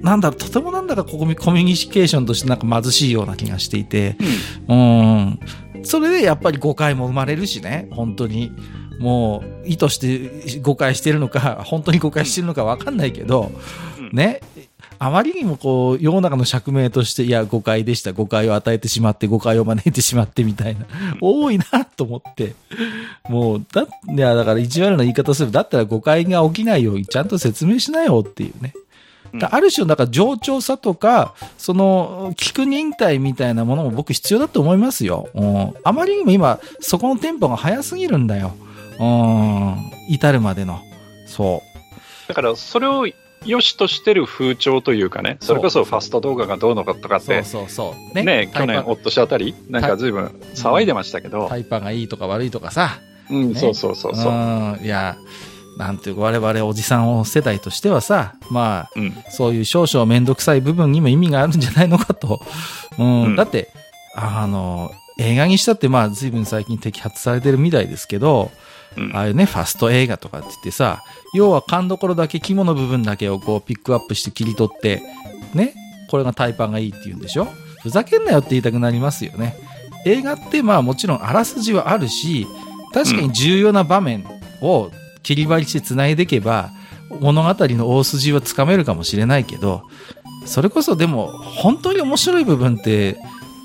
[0.01, 4.17] なんだろう、とてもなんだかここコミュニケーションとしてなんか貧しいような気がしていて、
[4.67, 5.39] うん。
[5.83, 8.51] それでやっぱり誤解も生まれるしね、本当に。
[8.99, 13.51] もう、意図して誤解してるのか、本当に誤解してるのかわかんないけど、
[13.97, 14.41] うんね。
[15.03, 18.13] あまりにもこう、世の中の釈明として、いや、誤解でした。
[18.13, 20.85] 誤解を与えてしまって、誤解を招いてしまってみたいな。
[21.19, 22.53] 多いなと思って。
[23.27, 25.49] もう、だ、いや、だから意地悪な言い方する。
[25.49, 28.73] だったら誤解が起きないようにちゃんと説明しなよっていうね。
[29.49, 35.29] ある種の、なんか冗長さとか、その、聞く忍耐みたいなものも僕必要だと思いますよ。
[35.33, 35.73] うん。
[35.83, 38.53] あまりにも今、そこのテンポが速すぎるんだよ。
[38.99, 39.91] うん。
[40.09, 40.79] 至るまでの。
[41.25, 41.63] そ
[42.27, 43.07] だから、それを
[43.45, 47.19] 良しとしてる風潮というかね、それこそファスト動画がどうのかとかう。
[47.21, 48.23] そうって、そうそう。
[48.23, 52.99] ね、去年、おっとしあたり、なんか随分騒いでましたけど、タイパがいいとか悪いとかさ。
[53.29, 54.31] うん、ねそうそうそうそう。
[54.31, 54.79] ん。
[54.83, 55.17] いや、
[55.77, 59.13] なんていうか我々おじさん世代としてはさ、まあ、うん。
[59.29, 62.41] そういう少々めんどくさい部分にも意味があるんじゃないのかと。
[62.99, 63.23] うん。
[63.23, 63.69] うんだって、
[64.15, 68.70] あの、映画にしたってまあ随分最近摘発されてるみたいですけど、うん
[69.13, 71.03] ああいうね、ファスト映画とかって言ってさ、
[71.33, 75.01] 要は勘どころだけ肝の部分だけをこうピックアップして切り取って、
[75.53, 75.73] ね、
[76.09, 77.47] これがタイパンがいいって言うんでしょ？
[77.81, 79.55] ふざけんなよって言いたくなりますよね。
[80.05, 82.47] 映画ってまあもちろんあらすじはあるし、
[82.93, 84.25] 確かに重要な場面
[84.61, 84.91] を
[85.23, 86.71] 切り張りして繋いでいけば、
[87.19, 89.83] 物語の大筋はつかめるかもしれないけど、
[90.45, 93.17] それこそでも本当に面白い部分って、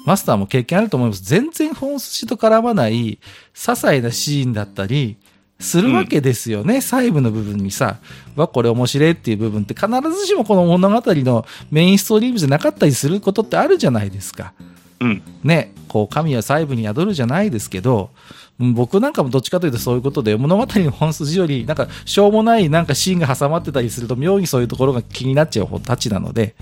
[0.07, 1.23] マスターも経験あると思います。
[1.25, 3.19] 全然本筋と絡まない、些
[3.55, 5.17] 細なシーンだったり、
[5.59, 7.97] するわけですよね、細部の部分にさ、
[8.37, 14.53] わ、これ面白いっていう部分って必ずしもこの物語のメインストリームじゃなかったりすることってあるじゃないですか。
[15.01, 15.23] うん。
[15.43, 18.11] ね、こう、神は細部に宿るじゃないですけど、
[18.59, 26.55] うん僕なんかもどっちかというとそういうことで、物語の本筋より、なんか、しょうもないなんかシーンが挟まってたりすると、妙にそういうところが気になっちゃう方たちなので、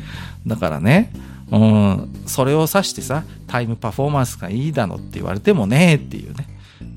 [0.45, 1.12] だからね、
[1.51, 6.49] うん、それを指してさ、タイムパフォーマンスがいいだのって言われてもね、っていうね。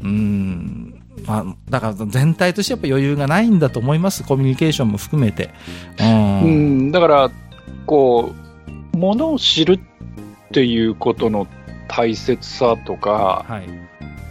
[0.03, 4.23] うん、まあ、だから全体としてやっぱ余裕がないんだと思います。
[4.23, 5.49] コミュニケーションも含めて。
[5.99, 6.41] うん。
[6.41, 7.31] うん、だから、
[7.85, 8.33] こ
[8.93, 9.79] う、ものを知るっ
[10.51, 11.47] ていうことの
[11.87, 13.69] 大切さとか、はい。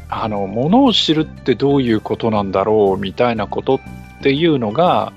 [0.09, 3.81] あの、ものを知るってどういうことなんだろうみたいなことっ
[4.23, 5.13] ていうのが、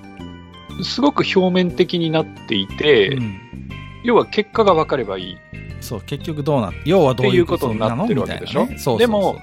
[0.81, 3.48] すごく表面的になっていて、うん
[4.03, 5.37] 要は結果が分かればいい。
[5.81, 8.61] そう、結局どうな要はどういうことになってるわけでしょ？
[8.61, 9.37] みたいなねそうそうそうでも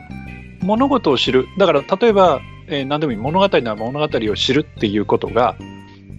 [0.62, 1.46] 物事を知る。
[1.58, 5.54] だから、例えば、えー何でもいい物語なら物語を知るっていうことが、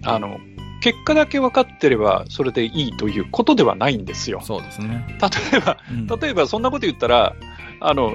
[0.04, 0.40] あの、
[0.82, 4.40] 結果だけ分かってればそれでいいということではないんですよ。
[4.44, 5.06] そうですね。
[5.52, 7.36] 例えば、うん例えばそんなこと言ったら、
[7.82, 8.14] あの、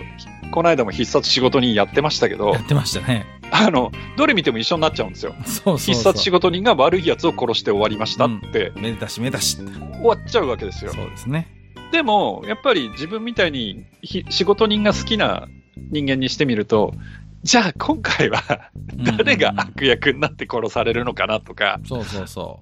[0.53, 3.27] この間も必殺仕事人やってましたけどや、ってましたね。
[3.54, 5.34] あの、どれ見ても一緒になっちゃうんですよ。
[5.44, 5.94] そうそうそう。
[5.94, 9.58] 必殺仕事人が悪い奴を殺して終わりましたって、めでたしめでたし。
[9.58, 9.66] 終
[10.04, 10.92] わっちゃうわけですよ。
[10.92, 11.48] そうですね。
[11.92, 15.48] でも、やっぱり自分みたいにひ仕事人が好きな
[15.90, 16.94] 人間にしてみると、
[17.43, 18.70] じゃあ今回は
[19.16, 22.60] 誰が悪役になって殺されるのかなとか、そうそうそ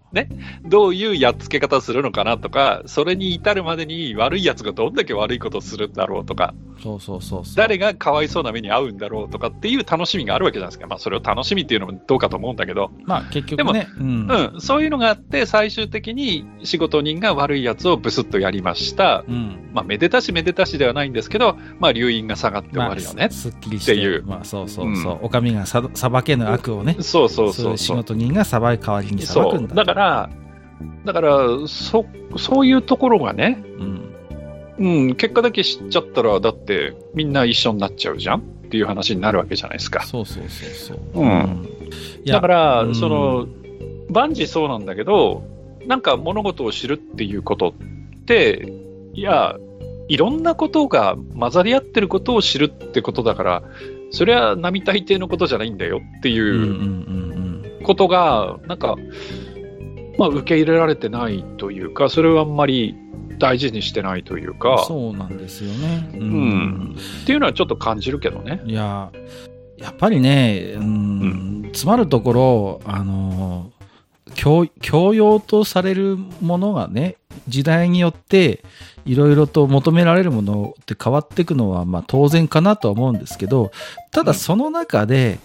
[0.65, 6.83] どういうやっつけ方するのかなとか、それに至るまでに悪い奴がどんだけ悪いことをするんだろうとか、う。
[6.83, 7.43] そうそうそう。
[7.57, 10.87] 誰がかわいそうな目に遭うんだろうとかっていう楽しみがあるわけじゃないですか。
[10.87, 13.89] まあそれを楽しみっていうのもどうかと思うんだけど、まあ結局ね。
[13.99, 14.31] うん。
[14.31, 19.25] うん、そういうのがあって最終的に仕事人が悪い奴をブスッとやりました。
[19.29, 19.71] うん。
[19.73, 23.31] まあめでたしめでたしではないんですけど、まあ留飲が下がって終わるよねまあ。
[23.31, 23.93] すっきりして。
[23.93, 25.13] っていうまあそうそうそう。
[25.15, 26.97] うんお上がさ裁けぬ悪をね。
[27.01, 27.93] そうそうそうい仕。
[27.93, 29.57] 事人が裁い代わりに裁そう。
[29.57, 29.75] くんだ。
[29.75, 30.31] だから、
[31.05, 32.07] だから、そ、
[32.37, 34.01] そういうところがね、うん。
[34.79, 38.39] うん、結果だけ知っちゃったら、だってみんな一緒になっちゃうじゃん？
[38.39, 40.03] っていう話になるわけじゃないですか。
[40.05, 41.21] そうそうそうそう。
[41.21, 41.69] うん
[42.25, 43.47] だから、うんその、
[44.09, 45.43] 万事そうなんだけど、
[45.87, 47.73] なんか物事を知るっていうことっ
[48.27, 48.73] て、
[49.13, 49.57] いや、
[50.09, 53.63] いろんなことが混ざり合ってることを知るってことだから、
[54.11, 56.67] それは並大抵のことじゃないんだよってうんうんいうう
[57.27, 57.31] ん
[57.83, 58.97] ことが、なんか、
[60.19, 62.95] まあ、受け入れられてないというか、それをあんまり
[63.39, 64.59] 大事にしてないといううん。
[64.59, 66.11] か、そうなんですよね。
[66.15, 68.61] ううんっていうのはちょっと感じるけどね。
[68.67, 69.11] いや、
[69.79, 73.73] やっぱりね、うん、詰まるところ、あの、
[74.35, 77.17] 教教養とされるものがね、
[77.49, 78.65] 時代によって、
[79.07, 83.71] いろいろと求められるものって変わっていくのは、まあ当然かなとは思うんですけど、
[84.11, 85.39] ただその中で、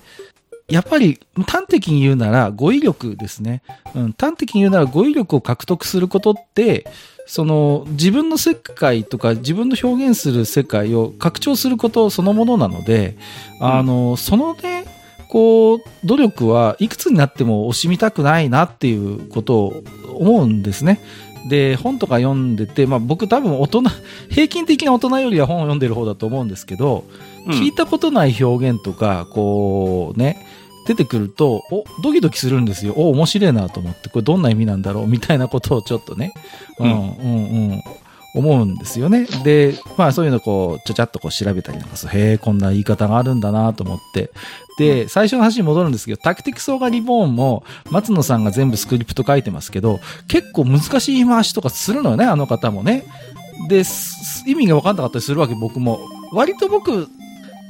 [0.68, 3.62] やっぱり端的に言うなら語彙力ですね。
[3.94, 6.88] うん、端的に言うなら語彙力を獲得することって、
[7.28, 13.18] その自分の世界とか自分の表現する世界を拡張することそのものなので、
[13.60, 14.86] あの、そのね、
[15.30, 19.84] こう、努力はいくつになっても惜しみたくないなっていうことを
[20.16, 21.00] 思うんですね。
[21.50, 23.84] で、本とか読んでて、まあ僕多分大人、
[24.30, 27.04] 平均的な大人よりは本を読んでる方だと思うんですけど、
[27.48, 30.46] 聞いたことない表現とか、こうね、
[30.88, 32.94] 出てくると、お、ドキドキするんですよ。
[32.96, 35.08] お、面白いなと思って、これどんな意味なんだろう？
[35.08, 36.34] みたいなことをちょっとね、
[36.80, 37.02] うん、うん、う
[37.76, 37.84] ん、
[38.36, 39.26] 思うんですよね。
[39.44, 42.20] で、まあそういうのこう、ちゃちゃっとこう調べたりなんかする。
[42.20, 44.32] へえ、こんな言い方があるんだなと思って。
[44.78, 53.06] で、最初の話に戻るんですけど、タクティクスオーガリボーンも、松野さんが全部スクリプト書いてますけど、結構難しい言い回しとかするのよね、あの方もね。
[53.70, 56.00] で、す意味が分かんなかったりするわけ、僕も。
[56.34, 57.08] 割と僕、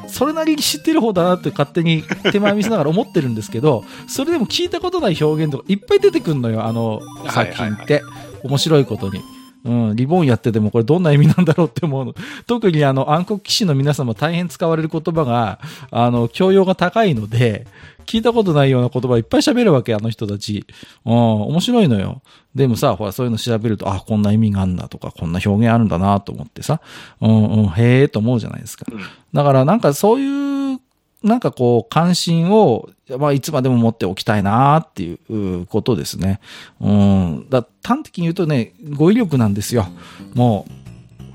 [0.07, 8.01] それなりに知ってる方だなって勝手に手前見せながら思ってるんですけど、それでも聞いたことない表現とかいっぱい出てくるのよ、あの作品って。
[8.43, 9.21] 面白いことに。
[9.65, 12.13] うん、リボンやっててもこれどんな意味なんだろうって思うの。
[12.47, 15.59] 特にあの暗黒騎士の皆様大変使われる言葉が、
[15.91, 17.65] あの、教養が高いので、
[18.05, 20.65] 聞いたことないような言葉いっぱい喋るわけ、あの人たち。
[21.05, 22.21] うん、面白いのよ。
[22.53, 26.79] でもさ、ほら、そういうの調べると、あ、こんな意味があるんだとか、こんな表現あるんだなと思ってさ、
[27.19, 28.85] うんうん、へえと思うじゃないですか。
[28.91, 28.99] うん
[29.35, 30.74] だからなんかそういう、
[31.23, 36.39] なんかこう、関心を、まあ、いつまでも持っておきたいなっていうことですね。
[36.79, 37.47] うん。
[37.49, 39.87] だ端的に言うとね、語彙力なんですよ。
[40.33, 40.65] も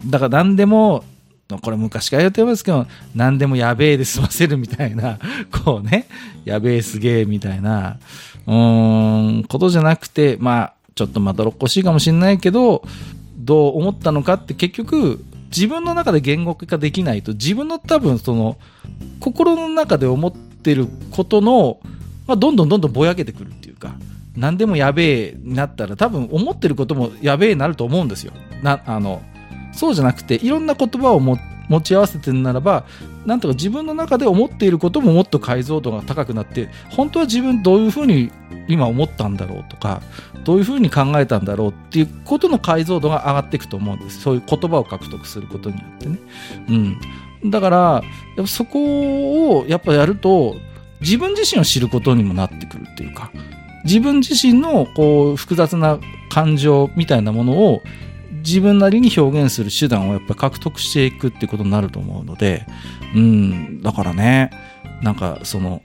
[0.06, 1.04] う、だから何でも、
[1.58, 5.18] これ昔から言ってますけど、何でもやべえで済ませるみたいな、
[5.64, 6.06] こうね、
[6.44, 7.98] やべえすげえみたいな、
[8.46, 12.84] うーん、ことじゃなくて、まあ、ちょっとまどろっこしいかもしれないけど、
[13.36, 18.56] どう思ったのかって結局、自分の中で言語化できないと、自分の多分その、
[19.20, 21.80] 心の中で思ってることの、
[22.26, 23.94] まあ、どんどんどんどんぼやけてくるっていうか、
[24.36, 28.32] 何でもやべえになったら多分思ってることもやべえになると思うんですよ。
[28.62, 29.22] な、あの、
[29.72, 31.38] そうじゃなくて、いろんな言葉を持
[31.82, 32.84] ち合わせてるならば、
[33.26, 38.30] なんとか自分の中で思っていることももっと解像度が高くなって、本当は自分どういうふうに
[38.68, 40.00] 今思ったんだろうとか、
[40.44, 44.20] どういうふうに考えたんだろうっていうことの解像度が上がっていくと思うんです。
[44.20, 46.18] そういう言葉を獲得することによってね。
[47.42, 47.50] うん。
[47.50, 48.02] だから、やっ
[48.36, 50.56] ぱそこをやっぱやると、
[51.00, 53.30] 自分自身を知ることにもなってくるっていうか、
[53.84, 55.98] 自分自身のこう複雑な
[56.28, 57.82] 感情みたいなものを
[58.44, 62.66] 自分なりに表現する手段をやっぱ獲得していくってことになると思うので、
[63.14, 64.50] うん、だからね、
[65.02, 65.80] なんかその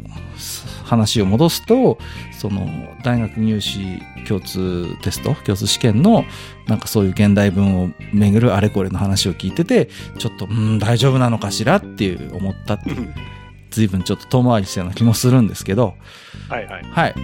[0.86, 1.98] 話を戻すと、
[2.32, 2.68] その
[3.04, 6.24] 大学入試共通テスト、共通試験の
[6.68, 13.14] なんかそういう現代文をめぐるあれこれの話を聞いてて、ちょっと、うん、大丈夫なのかしらっていう思ったっていう、
[13.72, 15.96] 随分ちょっと遠回りしたような気もするんですけど、
[16.50, 16.84] はいはい。
[16.84, 17.16] はい。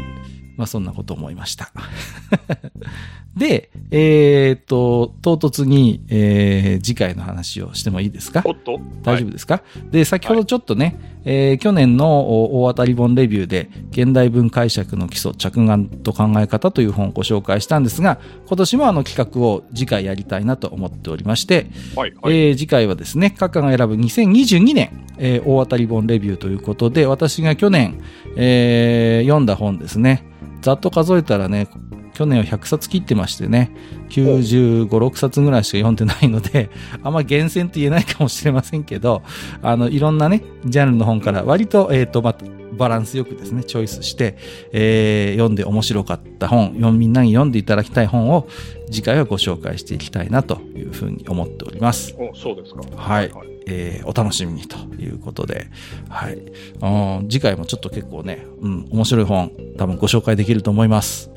[0.58, 1.72] まあそんなこと思いました。
[3.36, 8.42] で、えーっと、唐突に、えー次回の話をしてもいいですか？
[8.46, 12.20] おっと大丈夫ですか、で、先ほどちょっとね、えー去年の
[12.54, 22.36] お大当たり本レビューで、現代文解釈の基礎、着眼と考え方という本をご紹介したんですが、今年もあの企画を次回やりたいなと思っておりまして、はいはい。
[22.38, 27.98] えー次回はですね、閣下が選ぶ2022年、えー大当たり本レビューということで、私が去年、
[28.36, 30.26] えー読んだ本ですね。
[30.62, 31.68] ざっと数えたらね、
[32.14, 33.72] 去年は100冊切ってましてね、
[34.10, 36.70] 95、6冊ぐらいしか読んでないので、
[37.04, 39.24] あんま厳選と言えないかもしれませんけど、
[39.62, 42.36] あの、いろんなね、ジャンルの本から割と、えっ、と、ま、
[42.74, 44.38] バランスよくですね、チョイスして、
[44.72, 48.48] えー読んで面白かった本、読みんなに読んでいただきたい本を、
[48.88, 52.16] 次回はご紹介していきたいなというふうに思っております。
[52.18, 52.82] おそうですか。
[52.96, 53.32] はい
[53.68, 55.68] えーお楽しみにということで、
[56.10, 56.38] はい。
[56.38, 61.30] うん次回もちょっと結構ね、うん、面白い本、多分ご紹介できると思います。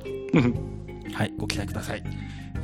[1.14, 2.02] はい、ご期待ください。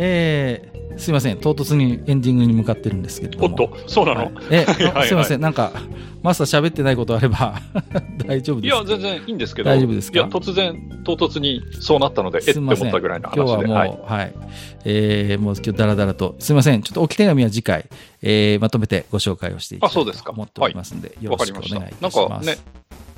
[0.02, 3.46] えーすいません、唐突にエンディングに向かってるんですけれども。
[3.46, 5.70] おっと、そうなの、はいえ、はいはいすいません、なんか、
[6.22, 7.54] マスター喋ってないことあれば
[8.26, 8.80] 大丈夫いですか？
[8.80, 9.70] や、全然いいんですけど。
[9.70, 10.18] 大丈夫ですか？
[10.18, 14.02] いや、突然、唐突にそうなったので、えって思っすいませんたぐらいの今日はもう、話で。
[14.02, 14.32] ははいい。
[14.84, 17.86] えーもう今日ダラダラと、すいません、ちょっと置き手紙は次回、
[18.22, 21.60] えーまとめてご紹介をしていきたいとあそうですか思っておりますので、よわろしくお。
[21.60, 22.16] 願いいたします。
[22.18, 22.58] なんかね、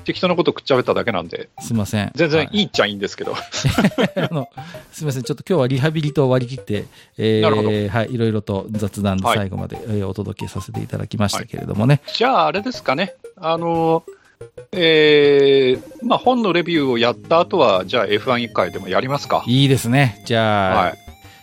[0.03, 2.11] 適当なことくっちゃべっただけなんで、すいません。
[2.15, 3.35] 全然はいいっちゃいいんですけど。
[3.35, 4.49] あの、
[4.91, 5.23] すみません。
[5.23, 6.85] ちょっと今日はリハビリと割り切って、
[7.17, 12.01] えーはい、いろいろと雑談ではい最後まで、えーお届けさせていただきましたけれどもね。
[12.13, 13.15] じゃあ、あれですかね。
[13.37, 14.03] あの、
[14.71, 19.43] えー、まあ、本のレビューをやった後は、じゃあ F1 回でもやりますか。
[19.47, 20.21] いいですね。
[20.25, 20.97] じゃあ、はい。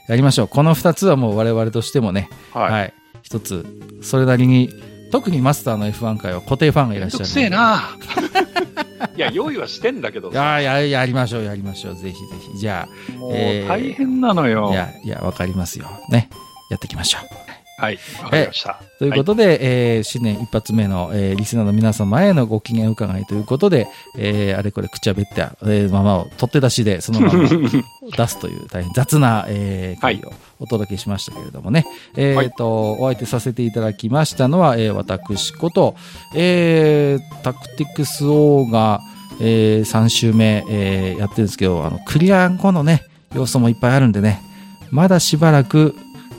[0.09, 0.49] やりましょう。
[0.49, 2.73] この二つはもう我々としてもね、はい。
[2.73, 3.65] はい、一つ、
[4.03, 4.71] それなりに、
[5.11, 7.41] 特にマスターの F1 回は固定ファンがいらっしゃるので。
[7.41, 9.11] めんどくせえな。
[9.17, 11.95] いや、用意はしてんだけどいやや、やりましょう、やりましょう。
[11.97, 12.21] ぜひぜ
[12.53, 12.59] ひ。
[12.59, 12.87] じゃ
[13.19, 14.71] もうえー大変なのあ、よ。
[14.71, 15.87] いや、いや、わかりますよ。
[16.11, 16.29] ね。
[16.71, 17.83] やっていきましょう。
[17.83, 17.99] はい。
[18.23, 18.79] わかりました。
[18.99, 23.89] ということで、えー新年一発目の、えーリスナーの皆様へのご機嫌伺いということで、
[24.19, 30.23] えーあれこれくちゃべった、えーままを取って出しでそのまま 出すという大変雑な、えーはい
[30.61, 35.97] お届けしましたけれどもね、えーはいと、お相手させていただきましたのは、えー私こと、
[36.37, 39.01] えータクティクス O が、
[39.41, 43.03] え3週目、えーやってるんですけど、あの、クリア後のね、
[43.35, 44.43] 要素もいっぱいあるんでね、
[44.91, 45.95] まだしばらく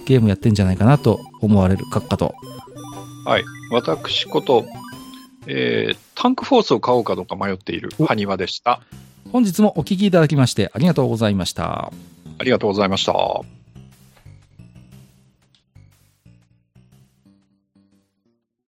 [0.06, 2.36] ゲームやってんじゃないかなと思われる閣下と、
[3.26, 3.44] はい。
[3.72, 4.66] 私こと、
[5.48, 8.82] えー、タンクフォースを買おうかどうか迷っているお埴輪でした。
[9.32, 11.92] 本日もお聞きいただきましてありがとうございました。
[12.40, 13.61] ありがとうございました。